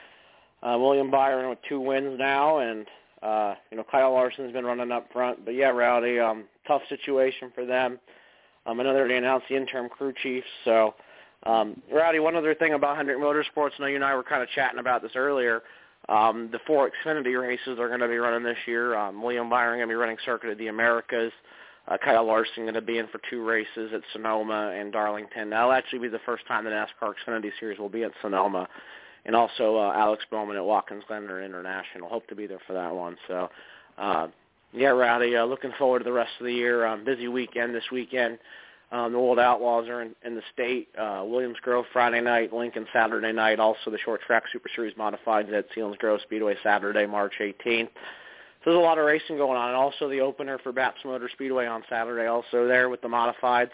uh, 0.62 0.78
William 0.78 1.10
Byron 1.10 1.48
with 1.48 1.58
two 1.68 1.80
wins 1.80 2.18
now, 2.18 2.58
and 2.58 2.86
uh, 3.22 3.54
you 3.70 3.76
know, 3.76 3.84
Kyle 3.90 4.12
Larson's 4.12 4.52
been 4.52 4.64
running 4.64 4.92
up 4.92 5.12
front. 5.12 5.44
But 5.44 5.54
yeah, 5.54 5.70
Rowdy, 5.70 6.20
um, 6.20 6.44
tough 6.68 6.82
situation 6.88 7.50
for 7.52 7.66
them. 7.66 7.98
Um, 8.64 8.78
know 8.78 9.08
they 9.08 9.16
announced 9.16 9.46
the 9.48 9.56
interim 9.56 9.88
crew 9.88 10.12
chief. 10.22 10.44
So, 10.64 10.94
um, 11.44 11.82
Rowdy, 11.92 12.20
one 12.20 12.36
other 12.36 12.54
thing 12.54 12.74
about 12.74 12.96
Hendrick 12.96 13.18
Motorsports, 13.18 13.72
I 13.78 13.82
know 13.82 13.86
you 13.86 13.96
and 13.96 14.04
I 14.04 14.14
were 14.14 14.22
kind 14.24 14.42
of 14.42 14.48
chatting 14.50 14.78
about 14.78 15.02
this 15.02 15.12
earlier. 15.16 15.62
Um, 16.08 16.48
the 16.52 16.60
four 16.64 16.90
Xfinity 16.90 17.40
races 17.40 17.80
are 17.80 17.88
going 17.88 18.00
to 18.00 18.08
be 18.08 18.16
running 18.18 18.44
this 18.44 18.58
year. 18.66 18.96
Um, 18.96 19.20
William 19.20 19.50
Byron 19.50 19.78
going 19.78 19.88
to 19.88 19.92
be 19.92 19.96
running 19.96 20.16
Circuit 20.24 20.50
of 20.50 20.58
the 20.58 20.68
Americas. 20.68 21.32
Uh, 21.88 21.96
Kyle 21.98 22.26
Larson 22.26 22.64
going 22.64 22.74
to 22.74 22.80
be 22.80 22.98
in 22.98 23.06
for 23.08 23.20
two 23.30 23.44
races 23.44 23.92
at 23.94 24.00
Sonoma 24.12 24.74
and 24.76 24.92
Darlington. 24.92 25.50
That'll 25.50 25.72
actually 25.72 26.00
be 26.00 26.08
the 26.08 26.20
first 26.26 26.46
time 26.46 26.64
the 26.64 26.70
NASCAR 26.70 27.14
Xfinity 27.26 27.50
Series 27.60 27.78
will 27.78 27.88
be 27.88 28.02
at 28.02 28.12
Sonoma 28.22 28.68
and 29.24 29.36
also 29.36 29.76
uh, 29.76 29.92
Alex 29.94 30.24
Bowman 30.30 30.56
at 30.56 30.64
Watkins 30.64 31.04
Glen 31.06 31.24
International. 31.24 32.08
Hope 32.08 32.26
to 32.28 32.34
be 32.34 32.46
there 32.46 32.60
for 32.66 32.72
that 32.72 32.94
one. 32.94 33.16
So, 33.28 33.50
uh, 33.98 34.28
yeah, 34.72 34.88
Rowdy, 34.88 35.36
uh, 35.36 35.44
looking 35.44 35.72
forward 35.78 36.00
to 36.00 36.04
the 36.04 36.12
rest 36.12 36.32
of 36.40 36.46
the 36.46 36.52
year. 36.52 36.86
Um, 36.86 37.04
busy 37.04 37.28
weekend 37.28 37.74
this 37.74 37.90
weekend. 37.92 38.38
Um, 38.92 39.12
the 39.12 39.18
World 39.18 39.40
Outlaws 39.40 39.88
are 39.88 40.02
in, 40.02 40.14
in 40.24 40.36
the 40.36 40.42
state. 40.52 40.88
Uh, 40.96 41.24
Williams 41.26 41.56
Grove 41.60 41.86
Friday 41.92 42.20
night, 42.20 42.52
Lincoln 42.52 42.86
Saturday 42.92 43.32
night. 43.32 43.58
Also 43.58 43.90
the 43.90 43.98
Short 43.98 44.20
Track 44.22 44.44
Super 44.52 44.68
Series 44.74 44.94
Modifieds 44.94 45.52
at 45.52 45.66
Selinsgrove 45.76 45.98
Grove 45.98 46.20
Speedway 46.22 46.54
Saturday, 46.62 47.04
March 47.04 47.34
18th. 47.40 47.88
There's 48.66 48.76
a 48.76 48.80
lot 48.80 48.98
of 48.98 49.06
racing 49.06 49.36
going 49.36 49.56
on, 49.56 49.68
and 49.68 49.76
also 49.76 50.08
the 50.08 50.18
opener 50.18 50.58
for 50.58 50.72
Baps 50.72 51.04
Motor 51.04 51.30
Speedway 51.32 51.66
on 51.66 51.84
Saturday. 51.88 52.26
Also 52.26 52.66
there 52.66 52.88
with 52.88 53.00
the 53.00 53.06
Modifieds. 53.06 53.70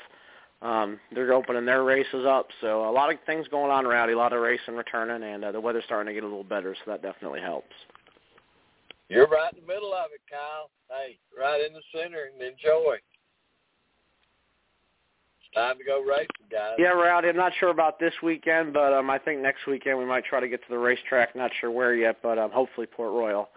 Um, 0.60 1.00
they're 1.14 1.32
opening 1.32 1.64
their 1.64 1.82
races 1.82 2.26
up, 2.26 2.48
so 2.60 2.88
a 2.88 2.92
lot 2.92 3.10
of 3.10 3.18
things 3.24 3.48
going 3.48 3.70
on, 3.70 3.86
Rowdy. 3.86 4.12
A 4.12 4.18
lot 4.18 4.34
of 4.34 4.42
racing 4.42 4.76
returning, 4.76 5.26
and 5.26 5.46
uh, 5.46 5.50
the 5.50 5.60
weather's 5.60 5.84
starting 5.86 6.08
to 6.08 6.14
get 6.14 6.24
a 6.24 6.26
little 6.26 6.44
better, 6.44 6.74
so 6.74 6.90
that 6.90 7.00
definitely 7.00 7.40
helps. 7.40 7.72
You're 9.08 9.26
right 9.28 9.50
in 9.54 9.62
the 9.62 9.66
middle 9.66 9.94
of 9.94 10.10
it, 10.14 10.20
Kyle. 10.30 10.68
Hey, 10.90 11.16
right 11.36 11.64
in 11.66 11.72
the 11.72 11.80
center, 11.90 12.28
and 12.30 12.42
enjoy. 12.42 12.96
It's 15.40 15.54
time 15.54 15.78
to 15.78 15.84
go 15.84 16.02
racing, 16.02 16.28
guys. 16.50 16.74
Yeah, 16.78 16.88
Rowdy. 16.88 17.30
I'm 17.30 17.36
not 17.36 17.52
sure 17.58 17.70
about 17.70 17.98
this 17.98 18.12
weekend, 18.22 18.74
but 18.74 18.92
um, 18.92 19.08
I 19.08 19.18
think 19.18 19.40
next 19.40 19.66
weekend 19.66 19.98
we 19.98 20.04
might 20.04 20.26
try 20.26 20.38
to 20.38 20.48
get 20.48 20.60
to 20.60 20.68
the 20.68 20.78
racetrack. 20.78 21.34
Not 21.34 21.50
sure 21.62 21.70
where 21.70 21.94
yet, 21.94 22.18
but 22.22 22.38
um, 22.38 22.50
hopefully 22.50 22.86
Port 22.86 23.12
Royal. 23.12 23.48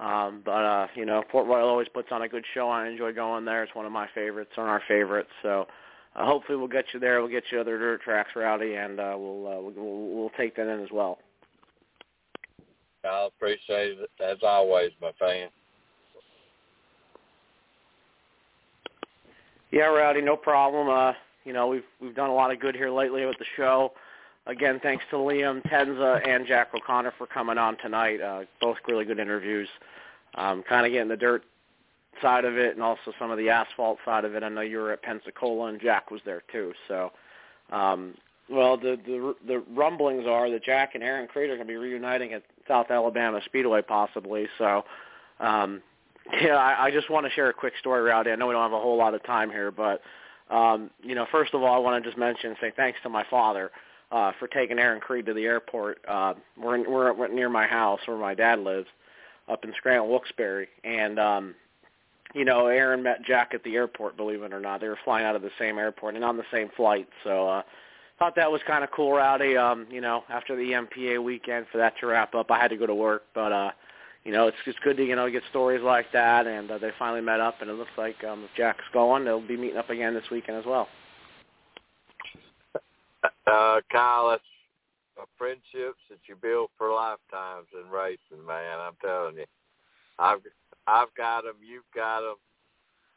Um, 0.00 0.42
but 0.44 0.64
uh, 0.64 0.86
you 0.94 1.04
know, 1.04 1.22
Port 1.30 1.46
Royal 1.46 1.68
always 1.68 1.88
puts 1.88 2.08
on 2.12 2.22
a 2.22 2.28
good 2.28 2.44
show. 2.54 2.68
I 2.68 2.88
enjoy 2.88 3.12
going 3.12 3.44
there. 3.44 3.64
It's 3.64 3.74
one 3.74 3.86
of 3.86 3.92
my 3.92 4.08
favorites, 4.14 4.52
one 4.54 4.68
of 4.68 4.70
our 4.70 4.82
favorites. 4.86 5.30
So 5.42 5.66
uh, 6.14 6.24
hopefully 6.24 6.56
we'll 6.56 6.68
get 6.68 6.86
you 6.94 7.00
there. 7.00 7.20
We'll 7.20 7.30
get 7.30 7.44
you 7.50 7.60
other 7.60 7.78
dirt 7.78 8.02
tracks, 8.02 8.30
Rowdy, 8.36 8.74
and 8.74 9.00
uh, 9.00 9.16
we'll, 9.18 9.46
uh, 9.46 9.60
we'll 9.60 10.16
we'll 10.16 10.30
take 10.36 10.54
that 10.56 10.72
in 10.72 10.82
as 10.82 10.90
well. 10.92 11.18
I 13.04 13.26
appreciate 13.26 13.98
it 13.98 14.10
as 14.22 14.38
always, 14.42 14.90
my 15.00 15.12
fan. 15.18 15.48
Yeah, 19.70 19.86
Rowdy, 19.86 20.20
no 20.22 20.36
problem. 20.36 20.88
Uh, 20.88 21.12
you 21.44 21.52
know, 21.52 21.66
we've 21.66 21.84
we've 22.00 22.14
done 22.14 22.30
a 22.30 22.34
lot 22.34 22.52
of 22.52 22.60
good 22.60 22.74
here 22.74 22.90
lately 22.90 23.26
with 23.26 23.38
the 23.38 23.44
show. 23.56 23.92
Again, 24.48 24.80
thanks 24.82 25.04
to 25.10 25.16
Liam 25.16 25.62
Tencza 25.66 26.26
and 26.26 26.46
Jack 26.46 26.68
O'Connor 26.74 27.12
for 27.18 27.26
coming 27.26 27.58
on 27.58 27.76
tonight. 27.76 28.22
Uh, 28.22 28.44
both 28.62 28.78
really 28.88 29.04
good 29.04 29.18
interviews. 29.18 29.68
Um, 30.36 30.62
kind 30.66 30.86
of 30.86 30.92
getting 30.92 31.08
the 31.08 31.18
dirt 31.18 31.44
side 32.22 32.46
of 32.46 32.56
it 32.56 32.74
and 32.74 32.82
also 32.82 33.12
some 33.18 33.30
of 33.30 33.36
the 33.36 33.50
asphalt 33.50 33.98
side 34.06 34.24
of 34.24 34.34
it. 34.34 34.42
I 34.42 34.48
know 34.48 34.62
you 34.62 34.78
were 34.78 34.92
at 34.92 35.02
Pensacola 35.02 35.66
and 35.66 35.78
Jack 35.78 36.10
was 36.10 36.22
there 36.24 36.42
too. 36.50 36.72
So, 36.88 37.12
um, 37.70 38.14
well, 38.48 38.78
the 38.78 38.98
the 39.04 39.34
the 39.46 39.62
rumblings 39.74 40.26
are 40.26 40.50
that 40.50 40.64
Jack 40.64 40.94
and 40.94 41.04
Aaron 41.04 41.28
Creed 41.28 41.50
are 41.50 41.56
going 41.56 41.68
to 41.68 41.70
be 41.70 41.76
reuniting 41.76 42.32
at 42.32 42.42
South 42.66 42.90
Alabama 42.90 43.42
Speedway 43.44 43.82
possibly. 43.82 44.48
So, 44.56 44.84
um, 45.40 45.82
yeah, 46.40 46.56
I, 46.56 46.86
I 46.86 46.90
just 46.90 47.10
want 47.10 47.26
to 47.26 47.32
share 47.32 47.50
a 47.50 47.54
quick 47.54 47.74
story, 47.78 48.00
Rowdy. 48.00 48.30
I 48.30 48.36
know 48.36 48.46
we 48.46 48.54
don't 48.54 48.62
have 48.62 48.72
a 48.72 48.80
whole 48.80 48.96
lot 48.96 49.12
of 49.12 49.22
time 49.24 49.50
here, 49.50 49.70
but 49.70 50.00
um, 50.48 50.88
you 51.02 51.14
know, 51.14 51.26
first 51.30 51.52
of 51.52 51.62
all, 51.62 51.74
I 51.74 51.78
want 51.78 52.02
to 52.02 52.08
just 52.08 52.18
mention 52.18 52.56
say 52.62 52.72
thanks 52.74 52.98
to 53.02 53.10
my 53.10 53.24
father 53.28 53.70
for 54.10 54.48
taking 54.48 54.78
Aaron 54.78 55.00
Creed 55.00 55.26
to 55.26 55.34
the 55.34 55.44
airport. 55.44 55.98
Uh, 56.06 56.34
we're 56.60 56.74
in, 56.76 56.90
we're 56.90 57.28
near 57.28 57.48
my 57.48 57.66
house 57.66 58.00
where 58.06 58.16
my 58.16 58.34
dad 58.34 58.60
lives, 58.60 58.88
up 59.48 59.64
in 59.64 59.72
Scranton, 59.76 60.10
Wilkes-Barre, 60.10 60.68
and 60.84 61.18
um, 61.18 61.54
you 62.34 62.44
know, 62.44 62.66
Aaron 62.66 63.02
met 63.02 63.24
Jack 63.24 63.52
at 63.54 63.62
the 63.64 63.74
airport, 63.74 64.16
believe 64.16 64.42
it 64.42 64.52
or 64.52 64.60
not. 64.60 64.80
They 64.80 64.88
were 64.88 64.98
flying 65.04 65.24
out 65.24 65.36
of 65.36 65.42
the 65.42 65.50
same 65.58 65.78
airport 65.78 66.14
and 66.14 66.24
on 66.24 66.36
the 66.36 66.44
same 66.52 66.68
flight. 66.76 67.08
So 67.24 67.48
uh 67.48 67.62
thought 68.18 68.34
that 68.34 68.50
was 68.50 68.60
kind 68.66 68.82
of 68.82 68.90
cool, 68.90 69.12
Rowdy. 69.12 69.56
Um, 69.56 69.86
you 69.90 70.00
know, 70.00 70.24
after 70.28 70.56
the 70.56 70.72
MPA 70.72 71.22
weekend 71.22 71.66
for 71.70 71.78
that 71.78 71.94
to 72.00 72.06
wrap 72.06 72.34
up, 72.34 72.50
I 72.50 72.58
had 72.58 72.68
to 72.68 72.76
go 72.76 72.86
to 72.86 72.94
work, 72.94 73.24
but 73.34 73.52
uh 73.52 73.70
you 74.24 74.32
know, 74.32 74.48
it's 74.48 74.56
it's 74.66 74.78
good 74.80 74.96
to 74.98 75.04
you 75.04 75.16
know 75.16 75.30
get 75.30 75.42
stories 75.48 75.82
like 75.82 76.12
that, 76.12 76.46
and 76.46 76.70
uh, 76.70 76.78
they 76.78 76.90
finally 76.98 77.22
met 77.22 77.40
up, 77.40 77.62
and 77.62 77.70
it 77.70 77.74
looks 77.74 77.92
like 77.96 78.22
um, 78.24 78.44
if 78.44 78.50
Jack's 78.56 78.84
going, 78.92 79.24
they'll 79.24 79.40
be 79.40 79.56
meeting 79.56 79.78
up 79.78 79.88
again 79.88 80.12
this 80.12 80.28
weekend 80.30 80.58
as 80.58 80.66
well. 80.66 80.88
Uh, 83.48 83.80
Kyle, 83.90 84.28
uh, 84.28 85.24
friendships 85.38 86.00
that 86.10 86.18
you 86.28 86.36
build 86.36 86.68
for 86.76 86.92
lifetimes 86.92 87.66
in 87.72 87.90
racing, 87.90 88.44
man. 88.46 88.78
I'm 88.78 88.92
telling 89.00 89.36
you, 89.36 89.46
I've 90.18 90.40
I've 90.86 91.14
got 91.16 91.44
them, 91.44 91.54
you've 91.66 91.82
got 91.94 92.20
them, 92.20 92.34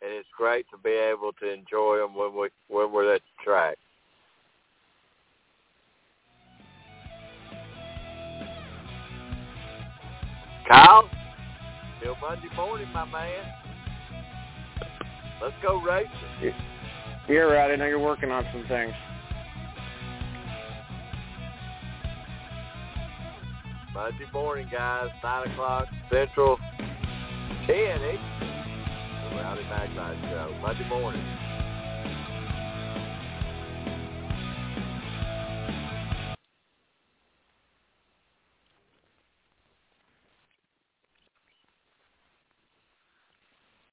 and 0.01 0.11
it's 0.13 0.29
great 0.37 0.65
to 0.71 0.77
be 0.77 0.91
able 0.91 1.33
to 1.33 1.51
enjoy 1.51 1.97
them 1.97 2.15
when 2.15 2.33
we 2.33 2.49
when 2.69 2.93
we're 2.93 3.13
at 3.13 3.21
the 3.21 3.43
track. 3.43 3.77
Kyle, 10.69 11.09
till 12.01 12.15
Monday 12.21 12.55
morning, 12.55 12.87
my 12.93 13.03
man. 13.05 13.43
Let's 15.41 15.55
go 15.61 15.81
racing. 15.81 16.55
You're 17.27 17.51
right. 17.51 17.71
I 17.71 17.75
know 17.75 17.87
you're 17.87 17.99
working 17.99 18.31
on 18.31 18.45
some 18.53 18.65
things. 18.69 18.93
Monday 23.93 24.25
morning, 24.31 24.67
guys, 24.71 25.09
9 25.21 25.51
o'clock 25.51 25.87
Central, 26.09 26.57
10 27.67 27.75
Eastern. 27.75 28.19
The 28.39 29.35
Rowdy 29.35 29.63
Maglite 29.63 30.21
Show, 30.29 30.55
Monday 30.61 30.87
morning. 30.87 31.21